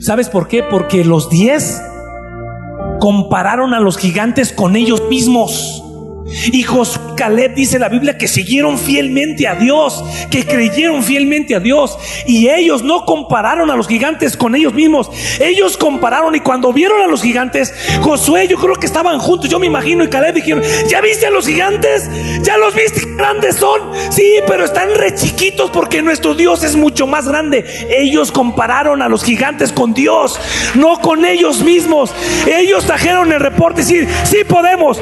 ¿Sabes 0.00 0.30
por 0.30 0.48
qué? 0.48 0.62
Porque 0.62 1.04
los 1.04 1.28
diez 1.28 1.82
compararon 2.98 3.74
a 3.74 3.80
los 3.80 3.98
gigantes 3.98 4.50
con 4.50 4.74
ellos 4.74 5.02
mismos. 5.10 5.83
Josué 6.66 7.00
Caleb 7.16 7.54
dice 7.54 7.78
la 7.78 7.88
Biblia 7.88 8.18
que 8.18 8.28
siguieron 8.28 8.78
fielmente 8.78 9.46
a 9.46 9.54
Dios, 9.54 10.04
que 10.30 10.44
creyeron 10.44 11.02
fielmente 11.02 11.54
a 11.54 11.60
Dios. 11.60 11.98
Y 12.26 12.48
ellos 12.48 12.82
no 12.82 13.04
compararon 13.04 13.70
a 13.70 13.76
los 13.76 13.88
gigantes 13.88 14.36
con 14.36 14.54
ellos 14.54 14.74
mismos. 14.74 15.10
Ellos 15.40 15.76
compararon 15.76 16.34
y 16.34 16.40
cuando 16.40 16.72
vieron 16.72 17.00
a 17.02 17.06
los 17.06 17.22
gigantes, 17.22 17.74
Josué, 18.00 18.48
yo 18.48 18.58
creo 18.58 18.74
que 18.74 18.86
estaban 18.86 19.18
juntos, 19.18 19.48
yo 19.50 19.58
me 19.58 19.66
imagino, 19.66 20.04
y 20.04 20.08
Caleb 20.08 20.34
dijeron, 20.34 20.62
¿ya 20.88 21.00
viste 21.00 21.26
a 21.26 21.30
los 21.30 21.46
gigantes? 21.46 22.08
¿Ya 22.42 22.56
los 22.56 22.74
viste? 22.74 23.02
¿Grandes 23.16 23.56
son? 23.56 23.80
Sí, 24.10 24.40
pero 24.46 24.64
están 24.64 24.94
re 24.94 25.14
chiquitos 25.14 25.70
porque 25.70 26.02
nuestro 26.02 26.34
Dios 26.34 26.64
es 26.64 26.76
mucho 26.76 27.06
más 27.06 27.28
grande. 27.28 27.64
Ellos 27.90 28.32
compararon 28.32 29.02
a 29.02 29.08
los 29.08 29.22
gigantes 29.24 29.72
con 29.72 29.94
Dios, 29.94 30.38
no 30.74 31.00
con 31.00 31.24
ellos 31.24 31.62
mismos. 31.62 32.12
Ellos 32.46 32.84
trajeron 32.86 33.32
el 33.32 33.40
reporte 33.40 33.82
decir, 33.82 34.08
sí 34.24 34.38
podemos. 34.48 34.98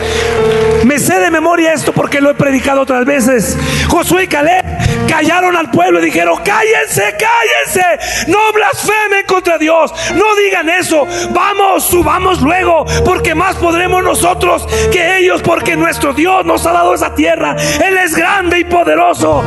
Me 0.85 0.99
de 1.19 1.31
memoria 1.31 1.73
esto 1.73 1.93
porque 1.93 2.21
lo 2.21 2.31
he 2.31 2.35
predicado 2.35 2.83
otras 2.83 3.05
veces. 3.05 3.57
Josué 3.89 4.25
y 4.25 4.27
Caleb 4.27 4.65
callaron 5.09 5.57
al 5.57 5.71
pueblo 5.71 6.01
y 6.01 6.07
dijeron, 6.07 6.39
cállense, 6.45 7.03
cállense, 7.19 8.29
no 8.29 8.39
blasfemen 8.53 9.27
contra 9.27 9.59
Dios, 9.59 9.93
no 10.15 10.35
digan 10.37 10.69
eso, 10.71 11.07
vamos, 11.33 11.85
subamos 11.85 12.41
luego, 12.41 12.85
porque 13.05 13.35
más 13.35 13.57
podremos 13.57 14.03
nosotros 14.03 14.67
que 14.91 15.19
ellos, 15.19 15.43
porque 15.43 15.77
nuestro 15.77 16.13
Dios 16.13 16.45
nos 16.45 16.67
ha 16.67 16.73
dado 16.73 16.95
esa 16.95 17.15
tierra, 17.15 17.57
Él 17.85 17.97
es 17.99 18.15
grande 18.15 18.61
y 18.61 18.65
poderoso. 18.65 19.45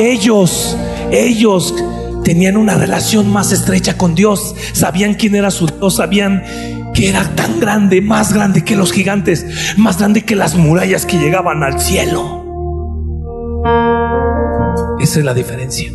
Ellos, 0.00 0.76
ellos 1.10 1.74
tenían 2.24 2.56
una 2.56 2.74
relación 2.74 3.32
más 3.32 3.52
estrecha 3.52 3.96
con 3.96 4.14
Dios, 4.14 4.54
sabían 4.72 5.14
quién 5.14 5.34
era 5.34 5.50
su 5.50 5.66
Dios, 5.66 5.96
sabían 5.96 6.42
que 6.94 7.08
era 7.08 7.34
tan 7.34 7.60
grande, 7.60 8.00
más 8.00 8.32
grande 8.32 8.64
que 8.64 8.76
los 8.76 8.92
gigantes, 8.92 9.74
más 9.76 9.98
grande 9.98 10.22
que 10.22 10.36
las 10.36 10.54
murallas 10.54 11.04
que 11.04 11.18
llegaban 11.18 11.62
al 11.62 11.80
cielo. 11.80 12.44
Esa 15.00 15.18
es 15.18 15.24
la 15.24 15.34
diferencia. 15.34 15.90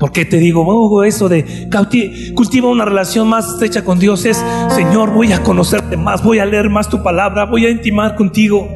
¿Por 0.00 0.12
qué 0.12 0.24
te 0.24 0.38
digo, 0.38 0.64
oh, 0.66 1.04
eso 1.04 1.28
de 1.28 1.70
cultiva 2.34 2.68
una 2.68 2.86
relación 2.86 3.28
más 3.28 3.46
estrecha 3.46 3.84
con 3.84 3.98
Dios? 3.98 4.24
Es, 4.24 4.42
Señor, 4.70 5.10
voy 5.10 5.32
a 5.34 5.42
conocerte 5.42 5.98
más, 5.98 6.24
voy 6.24 6.38
a 6.38 6.46
leer 6.46 6.70
más 6.70 6.88
tu 6.88 7.02
palabra, 7.02 7.44
voy 7.44 7.66
a 7.66 7.70
intimar 7.70 8.16
contigo. 8.16 8.66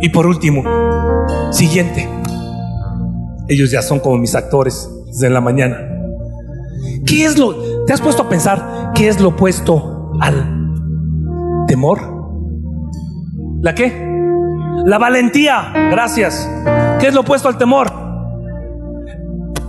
Y 0.00 0.08
por 0.08 0.26
último, 0.26 0.64
siguiente. 1.52 2.08
Ellos 3.48 3.70
ya 3.70 3.82
son 3.82 4.00
como 4.00 4.18
mis 4.18 4.34
actores 4.34 4.90
desde 5.06 5.30
la 5.30 5.40
mañana. 5.40 5.87
¿Qué 7.08 7.24
es 7.24 7.38
lo? 7.38 7.54
¿Te 7.86 7.94
has 7.94 8.02
puesto 8.02 8.24
a 8.24 8.28
pensar 8.28 8.92
qué 8.94 9.08
es 9.08 9.18
lo 9.18 9.30
opuesto 9.30 10.12
al 10.20 11.64
temor? 11.66 11.98
¿La 13.62 13.74
qué? 13.74 14.06
La 14.84 14.98
valentía. 14.98 15.72
Gracias. 15.90 16.46
¿Qué 17.00 17.06
es 17.06 17.14
lo 17.14 17.22
opuesto 17.22 17.48
al 17.48 17.56
temor? 17.56 17.90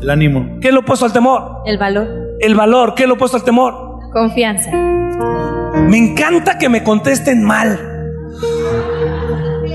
El 0.01 0.09
ánimo. 0.09 0.59
¿Qué 0.59 0.67
es 0.67 0.73
lo 0.73 0.81
opuesto 0.81 1.05
al 1.05 1.13
temor? 1.13 1.61
El 1.65 1.77
valor. 1.77 2.09
El 2.41 2.55
valor. 2.55 2.93
¿Qué 2.93 3.03
es 3.03 3.07
lo 3.07 3.15
opuesto 3.15 3.37
al 3.37 3.43
temor? 3.43 3.99
Confianza. 4.11 4.71
Me 4.73 5.97
encanta 5.97 6.57
que 6.57 6.67
me 6.67 6.83
contesten 6.83 7.41
mal. 7.45 7.79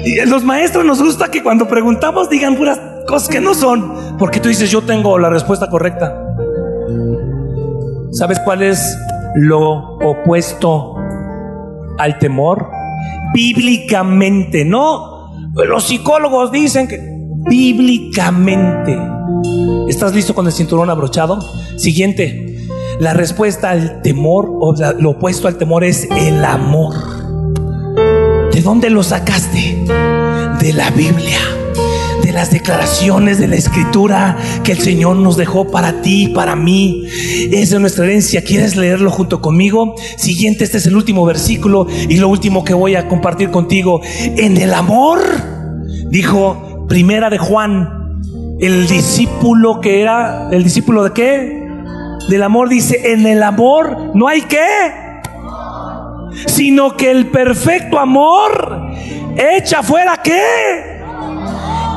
Y 0.04 0.22
los 0.26 0.44
maestros 0.44 0.84
nos 0.84 1.02
gusta 1.02 1.30
que 1.30 1.42
cuando 1.42 1.66
preguntamos 1.66 2.28
digan 2.28 2.56
puras 2.56 2.78
cosas 3.08 3.30
que 3.30 3.40
no 3.40 3.54
son, 3.54 4.16
porque 4.18 4.38
tú 4.38 4.50
dices, 4.50 4.70
yo 4.70 4.82
tengo 4.82 5.18
la 5.18 5.30
respuesta 5.30 5.70
correcta. 5.70 6.23
¿Sabes 8.14 8.38
cuál 8.38 8.62
es 8.62 8.96
lo 9.34 9.96
opuesto 9.98 10.94
al 11.98 12.16
temor? 12.20 12.70
Bíblicamente, 13.34 14.64
no. 14.64 15.32
Los 15.54 15.88
psicólogos 15.88 16.52
dicen 16.52 16.86
que 16.86 17.00
bíblicamente. 17.48 18.96
¿Estás 19.88 20.14
listo 20.14 20.32
con 20.32 20.46
el 20.46 20.52
cinturón 20.52 20.90
abrochado? 20.90 21.40
Siguiente. 21.76 22.68
La 23.00 23.14
respuesta 23.14 23.70
al 23.70 24.00
temor 24.02 24.48
o 24.60 24.74
lo 25.00 25.10
opuesto 25.10 25.48
al 25.48 25.56
temor 25.56 25.82
es 25.82 26.08
el 26.12 26.44
amor. 26.44 26.94
¿De 28.52 28.60
dónde 28.62 28.90
lo 28.90 29.02
sacaste? 29.02 29.76
De 30.60 30.72
la 30.72 30.90
Biblia 30.90 31.53
las 32.34 32.50
declaraciones 32.50 33.38
de 33.38 33.46
la 33.46 33.54
escritura 33.54 34.36
que 34.64 34.72
el 34.72 34.80
Señor 34.80 35.16
nos 35.16 35.36
dejó 35.36 35.70
para 35.70 36.02
ti, 36.02 36.28
para 36.34 36.56
mí. 36.56 37.06
Es 37.52 37.70
de 37.70 37.78
nuestra 37.78 38.04
herencia. 38.04 38.42
¿Quieres 38.42 38.74
leerlo 38.74 39.10
junto 39.10 39.40
conmigo? 39.40 39.94
Siguiente, 40.16 40.64
este 40.64 40.78
es 40.78 40.86
el 40.86 40.96
último 40.96 41.24
versículo 41.24 41.86
y 41.88 42.16
lo 42.16 42.28
último 42.28 42.64
que 42.64 42.74
voy 42.74 42.96
a 42.96 43.06
compartir 43.06 43.50
contigo. 43.50 44.00
En 44.18 44.56
el 44.56 44.74
amor, 44.74 45.20
dijo 46.10 46.86
primera 46.88 47.30
de 47.30 47.38
Juan, 47.38 48.18
el 48.58 48.88
discípulo 48.88 49.80
que 49.80 50.02
era, 50.02 50.48
el 50.50 50.64
discípulo 50.64 51.04
de 51.04 51.12
qué? 51.12 51.68
Del 52.28 52.42
amor 52.42 52.68
dice, 52.68 53.12
en 53.12 53.26
el 53.28 53.44
amor 53.44 54.10
no 54.14 54.26
hay 54.26 54.42
qué, 54.42 55.20
sino 56.46 56.96
que 56.96 57.12
el 57.12 57.26
perfecto 57.28 58.00
amor 58.00 58.90
echa 59.36 59.84
fuera 59.84 60.20
qué 60.22 60.93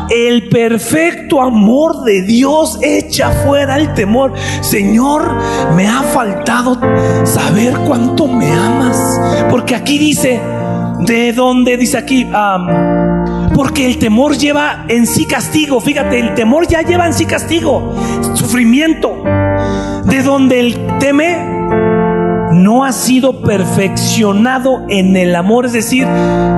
el 0.10 0.50
perfecto 0.50 1.42
amor 1.42 2.04
de 2.04 2.22
Dios 2.22 2.80
echa 2.82 3.32
fuera 3.46 3.78
el 3.78 3.94
temor. 3.94 4.34
Señor, 4.62 5.38
me 5.76 5.88
ha 5.88 6.02
faltado 6.04 6.80
saber 7.26 7.74
cuánto 7.86 8.28
me 8.28 8.52
amas. 8.52 8.98
Porque 9.50 9.76
aquí 9.76 9.98
dice, 9.98 10.40
¿de 11.00 11.34
dónde 11.34 11.78
dice 11.78 11.98
aquí? 11.98 12.28
porque 13.56 13.88
el 13.88 13.98
temor 13.98 14.38
lleva 14.38 14.86
en 14.88 15.08
sí 15.08 15.26
castigo. 15.26 15.82
Fíjate, 15.82 16.20
el 16.20 16.36
temor 16.36 16.68
ya 16.68 16.84
lleva 16.84 17.08
en 17.08 17.14
sí 17.14 17.26
castigo, 17.26 17.96
sufrimiento. 18.36 19.24
De 20.06 20.22
donde 20.22 20.60
el 20.60 20.78
teme 21.00 21.58
no 22.52 22.86
ha 22.86 22.92
sido 22.92 23.42
perfeccionado 23.42 24.86
en 24.90 25.18
el 25.18 25.36
amor. 25.36 25.66
Es 25.66 25.74
decir, 25.74 26.08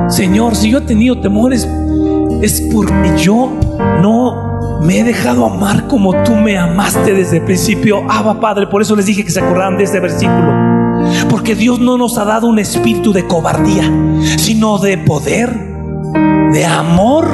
Señor, 0.10 0.56
si 0.56 0.72
yo 0.72 0.80
he 0.80 0.82
tenido 0.82 1.20
temores, 1.22 1.68
es 2.42 2.62
porque 2.74 3.14
yo 3.18 3.52
no 4.02 4.80
me 4.82 5.00
he 5.00 5.04
dejado 5.04 5.46
amar 5.46 5.88
como 5.88 6.24
tú 6.24 6.36
me 6.36 6.58
amaste 6.58 7.14
desde 7.14 7.38
el 7.38 7.44
principio. 7.44 8.04
Abba 8.10 8.40
Padre, 8.40 8.68
por 8.68 8.82
eso 8.82 8.96
les 8.96 9.06
dije 9.06 9.24
que 9.24 9.32
se 9.32 9.40
acordaran 9.40 9.78
de 9.78 9.84
este 9.84 10.00
versículo. 10.00 10.54
Porque 11.30 11.56
Dios 11.56 11.80
no 11.80 11.98
nos 11.98 12.18
ha 12.18 12.26
dado 12.26 12.48
un 12.48 12.60
espíritu 12.60 13.14
de 13.14 13.26
cobardía, 13.26 13.92
sino 14.38 14.78
de 14.80 14.98
poder, 14.98 15.50
de 16.52 16.66
amor 16.66 17.28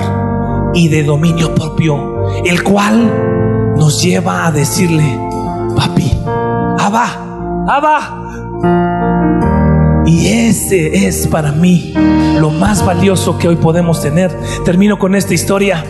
y 0.73 0.87
de 0.87 1.03
dominio 1.03 1.53
propio, 1.53 2.27
el 2.43 2.63
cual 2.63 3.73
nos 3.77 4.01
lleva 4.01 4.47
a 4.47 4.51
decirle, 4.51 5.19
papi, 5.75 6.11
Abba, 6.79 7.65
Abba. 7.67 8.24
Y 10.05 10.27
ese 10.27 11.07
es 11.07 11.27
para 11.27 11.51
mí 11.51 11.93
lo 12.39 12.51
más 12.51 12.85
valioso 12.85 13.37
que 13.39 13.47
hoy 13.47 13.55
podemos 13.55 14.01
tener. 14.01 14.31
Termino 14.63 14.99
con 14.99 15.15
esta 15.15 15.33
historia 15.33 15.83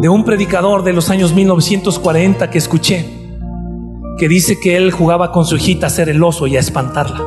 de 0.00 0.08
un 0.08 0.24
predicador 0.24 0.84
de 0.84 0.92
los 0.92 1.10
años 1.10 1.34
1940 1.34 2.48
que 2.48 2.58
escuché, 2.58 3.04
que 4.18 4.28
dice 4.28 4.60
que 4.60 4.76
él 4.76 4.92
jugaba 4.92 5.32
con 5.32 5.44
su 5.44 5.56
hijita 5.56 5.88
a 5.88 5.90
ser 5.90 6.08
el 6.08 6.22
oso 6.22 6.46
y 6.46 6.56
a 6.56 6.60
espantarla. 6.60 7.24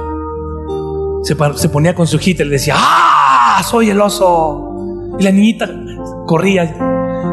Se, 1.24 1.36
ponía 1.70 1.94
con 1.94 2.08
su 2.08 2.16
hijita 2.16 2.44
y 2.44 2.46
le 2.46 2.54
decía, 2.54 2.76
¡ah! 2.78 3.62
Soy 3.70 3.90
el 3.90 4.00
oso. 4.00 4.76
Y 5.20 5.24
la 5.24 5.32
niñita 5.32 5.70
corría, 6.26 6.74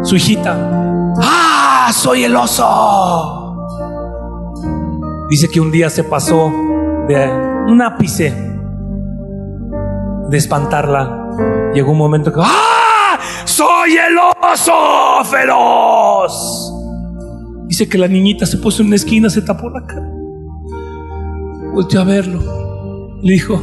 su 0.03 0.17
hijita, 0.17 1.15
¡ah! 1.23 1.93
Soy 1.95 2.25
el 2.25 2.35
oso. 2.35 3.69
Dice 5.31 5.49
que 5.49 5.61
un 5.61 5.71
día 5.71 5.89
se 5.91 6.03
pasó 6.03 6.53
de 7.09 7.56
un 7.67 7.83
ápice 7.83 8.33
de 10.29 10.37
espantarla. 10.37 11.71
Llegó 11.75 11.93
un 11.93 11.99
momento 11.99 12.33
que 12.33 12.41
¡Ah! 12.43 13.19
¡Soy 13.45 13.97
el 13.97 14.17
oso 14.19 15.25
feroz! 15.25 16.73
Dice 17.67 17.89
que 17.89 17.99
la 17.99 18.09
niñita 18.09 18.47
se 18.47 18.59
puso 18.59 18.83
en 18.83 18.89
una 18.89 18.97
esquina, 18.97 19.29
se 19.29 19.43
tapó 19.43 19.69
la 19.71 19.85
cara. 19.85 20.09
Volteó 21.75 22.01
a 22.01 22.05
verlo. 22.05 22.41
Le 23.23 23.33
dijo, 23.33 23.61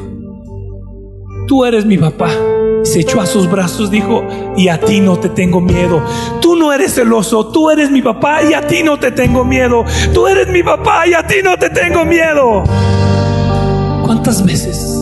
tú 1.47 1.66
eres 1.66 1.86
mi 1.86 1.97
papá. 1.97 2.30
Se 2.84 2.99
echó 2.99 3.22
a 3.22 3.26
sus 3.26 3.49
brazos, 3.49 3.89
dijo, 3.89 4.24
y 4.58 4.68
a 4.68 4.80
ti 4.80 4.99
no 4.99 5.18
te 5.18 5.30
tengo 5.30 5.62
miedo. 5.62 6.04
Tú 6.41 6.58
no 6.58 6.74
eres 6.74 6.97
el 6.97 7.14
oso, 7.14 7.47
tú 7.47 7.70
eres 7.70 7.89
mi 7.89 8.01
papá 8.01 8.43
y 8.43 8.54
a 8.54 8.68
ti 8.68 8.84
no 8.84 8.99
te 8.99 9.12
tengo 9.12 9.45
miedo. 9.45 9.86
Tú 10.14 10.28
eres 10.28 10.49
mi 10.49 10.64
papá 10.64 11.08
y 11.08 11.14
a 11.14 11.26
ti 11.26 11.36
no 11.43 11.58
te 11.58 11.70
tengo 11.70 12.04
miedo. 12.04 12.64
¿Cuántas 14.14 14.45
veces, 14.45 14.95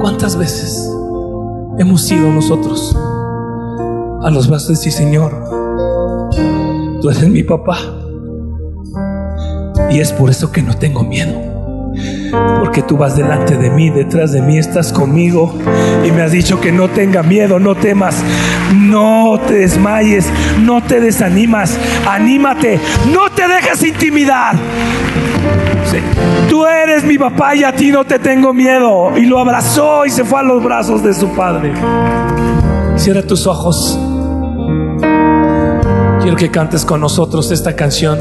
cuántas 0.00 0.36
veces 0.36 0.90
hemos 1.78 2.10
ido 2.10 2.32
nosotros 2.32 2.96
a 4.22 4.30
los 4.30 4.48
brazos 4.48 4.70
de 4.70 4.76
sí, 4.76 4.90
Señor? 4.90 5.44
Tú 7.02 7.10
eres 7.10 7.28
mi 7.28 7.42
papá. 7.42 7.76
Y 9.90 10.00
es 10.00 10.14
por 10.14 10.30
eso 10.30 10.50
que 10.50 10.62
no 10.62 10.78
tengo 10.78 11.04
miedo. 11.04 11.47
Porque 12.60 12.82
tú 12.82 12.96
vas 12.96 13.16
delante 13.16 13.56
de 13.56 13.70
mí, 13.70 13.90
detrás 13.90 14.32
de 14.32 14.42
mí 14.42 14.58
estás 14.58 14.92
conmigo 14.92 15.54
y 16.04 16.10
me 16.10 16.22
has 16.22 16.32
dicho 16.32 16.60
que 16.60 16.72
no 16.72 16.88
tenga 16.88 17.22
miedo, 17.22 17.58
no 17.58 17.74
temas, 17.74 18.22
no 18.74 19.40
te 19.46 19.54
desmayes, 19.54 20.26
no 20.60 20.82
te 20.82 21.00
desanimas, 21.00 21.78
anímate, 22.06 22.80
no 23.12 23.30
te 23.30 23.48
dejes 23.48 23.82
intimidar. 23.82 24.56
Tú 26.48 26.66
eres 26.66 27.04
mi 27.04 27.18
papá 27.18 27.54
y 27.54 27.64
a 27.64 27.74
ti 27.74 27.90
no 27.90 28.04
te 28.04 28.18
tengo 28.18 28.52
miedo. 28.52 29.16
Y 29.16 29.26
lo 29.26 29.38
abrazó 29.38 30.04
y 30.04 30.10
se 30.10 30.24
fue 30.24 30.40
a 30.40 30.42
los 30.42 30.62
brazos 30.62 31.02
de 31.02 31.14
su 31.14 31.28
padre. 31.34 31.72
Cierra 32.96 33.22
tus 33.22 33.46
ojos. 33.46 33.98
Quiero 36.20 36.36
que 36.36 36.50
cantes 36.50 36.84
con 36.84 37.00
nosotros 37.00 37.50
esta 37.50 37.74
canción, 37.74 38.18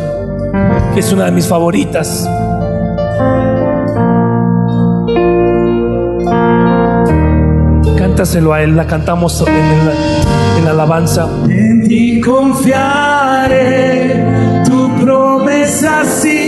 que 0.94 1.00
es 1.00 1.12
una 1.12 1.26
de 1.26 1.32
mis 1.32 1.48
favoritas. 1.48 2.30
Cántaselo 8.18 8.52
a 8.52 8.64
Él, 8.64 8.76
la 8.76 8.88
cantamos 8.88 9.44
en, 9.46 10.66
la 10.66 10.72
alabanza. 10.72 11.30
En 11.48 11.88
ti 11.88 12.20
confiaré, 12.20 13.46
tu 14.66 14.92
promesa 15.00 16.04
sigue 16.04 16.47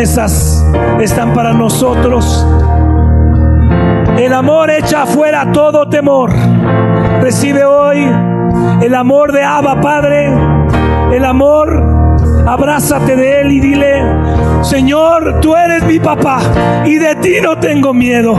promesas 0.00 0.64
están 0.98 1.34
para 1.34 1.52
nosotros. 1.52 2.46
El 4.18 4.32
amor 4.32 4.70
echa 4.70 5.02
afuera 5.02 5.52
todo 5.52 5.90
temor. 5.90 6.32
Recibe 7.20 7.64
hoy 7.64 8.08
el 8.80 8.94
amor 8.94 9.32
de 9.32 9.42
Abba 9.42 9.78
Padre. 9.80 10.32
El 11.12 11.22
amor, 11.24 11.68
abrázate 12.46 13.14
de 13.14 13.42
Él 13.42 13.52
y 13.52 13.60
dile, 13.60 14.02
Señor, 14.62 15.40
tú 15.40 15.54
eres 15.54 15.84
mi 15.84 16.00
papá 16.00 16.40
y 16.86 16.96
de 16.96 17.16
ti 17.16 17.34
no 17.42 17.58
tengo 17.58 17.92
miedo. 17.92 18.36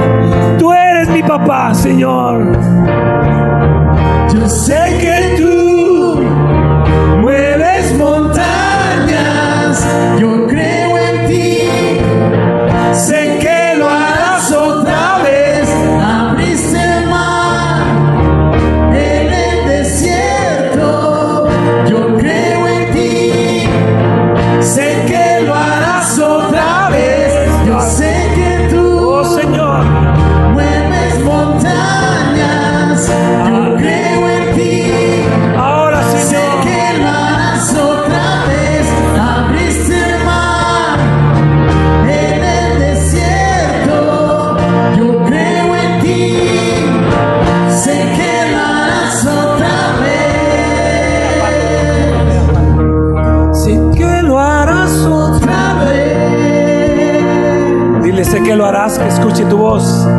Tú 0.57 0.73
eres 0.73 1.09
mi 1.09 1.21
papá, 1.21 1.75
Señor. 1.75 2.57
Yo 4.33 4.49
sé 4.49 4.97
que 4.99 5.35
tú 5.37 6.23
mueves 7.21 7.95
montañas, 7.99 9.85
discutidores 59.21 60.10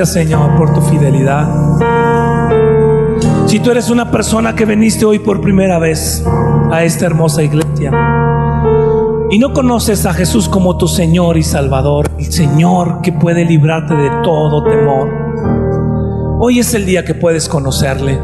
Gracias 0.00 0.24
Señor 0.24 0.56
por 0.56 0.72
tu 0.72 0.80
fidelidad. 0.80 1.46
Si 3.44 3.60
tú 3.60 3.70
eres 3.70 3.90
una 3.90 4.10
persona 4.10 4.54
que 4.54 4.64
viniste 4.64 5.04
hoy 5.04 5.18
por 5.18 5.42
primera 5.42 5.78
vez 5.78 6.24
a 6.72 6.82
esta 6.84 7.04
hermosa 7.04 7.42
iglesia 7.42 7.92
y 9.30 9.38
no 9.38 9.52
conoces 9.52 10.06
a 10.06 10.14
Jesús 10.14 10.48
como 10.48 10.78
tu 10.78 10.88
Señor 10.88 11.36
y 11.36 11.42
Salvador, 11.42 12.10
el 12.18 12.32
Señor 12.32 13.02
que 13.02 13.12
puede 13.12 13.44
librarte 13.44 13.94
de 13.94 14.08
todo 14.24 14.62
temor, 14.62 15.10
hoy 16.40 16.60
es 16.60 16.72
el 16.72 16.86
día 16.86 17.04
que 17.04 17.14
puedes 17.14 17.46
conocerle. 17.46 18.18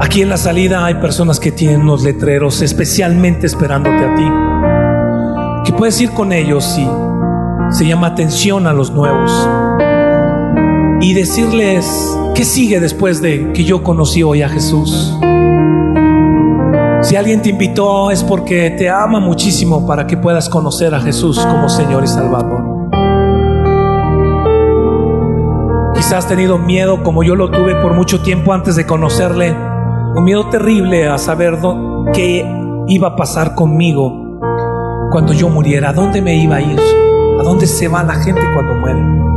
Aquí 0.00 0.20
en 0.20 0.30
la 0.30 0.36
salida 0.36 0.84
hay 0.84 0.94
personas 0.94 1.38
que 1.38 1.52
tienen 1.52 1.82
unos 1.82 2.02
letreros 2.02 2.60
especialmente 2.60 3.46
esperándote 3.46 4.04
a 4.04 4.14
ti. 4.16 5.70
Que 5.70 5.78
puedes 5.78 6.00
ir 6.00 6.10
con 6.10 6.32
ellos 6.32 6.76
y 6.76 6.88
se 7.72 7.86
llama 7.86 8.08
atención 8.08 8.66
a 8.66 8.72
los 8.72 8.90
nuevos 8.90 9.48
y 11.00 11.14
decirles 11.14 12.18
qué 12.34 12.44
sigue 12.44 12.80
después 12.80 13.22
de 13.22 13.52
que 13.52 13.64
yo 13.64 13.82
conocí 13.82 14.22
hoy 14.22 14.42
a 14.42 14.48
Jesús. 14.48 15.14
Si 17.02 17.14
alguien 17.14 17.42
te 17.42 17.50
invitó 17.50 18.10
es 18.10 18.24
porque 18.24 18.70
te 18.70 18.90
ama 18.90 19.20
muchísimo 19.20 19.86
para 19.86 20.06
que 20.06 20.16
puedas 20.16 20.48
conocer 20.48 20.94
a 20.94 21.00
Jesús 21.00 21.38
como 21.38 21.68
Señor 21.68 22.04
y 22.04 22.08
Salvador. 22.08 22.78
Quizás 25.94 26.12
has 26.12 26.28
tenido 26.28 26.58
miedo 26.58 27.02
como 27.02 27.22
yo 27.22 27.34
lo 27.34 27.50
tuve 27.50 27.76
por 27.76 27.92
mucho 27.94 28.20
tiempo 28.20 28.52
antes 28.52 28.76
de 28.76 28.86
conocerle, 28.86 29.54
un 30.14 30.24
miedo 30.24 30.48
terrible 30.48 31.08
a 31.08 31.18
saber 31.18 31.58
qué 32.12 32.44
iba 32.88 33.08
a 33.08 33.16
pasar 33.16 33.54
conmigo 33.54 34.38
cuando 35.10 35.32
yo 35.32 35.48
muriera, 35.48 35.90
a 35.90 35.92
dónde 35.92 36.20
me 36.20 36.36
iba 36.36 36.56
a 36.56 36.60
ir, 36.60 36.78
a 37.40 37.42
dónde 37.42 37.66
se 37.66 37.88
va 37.88 38.02
la 38.02 38.14
gente 38.14 38.42
cuando 38.54 38.74
muere. 38.74 39.27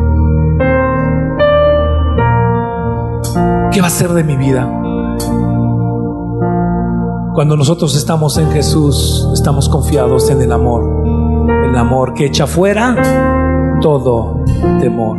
¿Qué 3.81 3.83
va 3.83 3.87
a 3.87 3.97
ser 3.97 4.09
de 4.09 4.23
mi 4.23 4.37
vida? 4.37 4.69
Cuando 7.33 7.57
nosotros 7.57 7.95
estamos 7.95 8.37
en 8.37 8.51
Jesús, 8.51 9.27
estamos 9.33 9.69
confiados 9.69 10.29
en 10.29 10.39
el 10.39 10.51
amor, 10.51 10.83
el 11.65 11.75
amor 11.75 12.13
que 12.13 12.27
echa 12.27 12.45
fuera 12.45 13.79
todo 13.81 14.45
temor. 14.79 15.17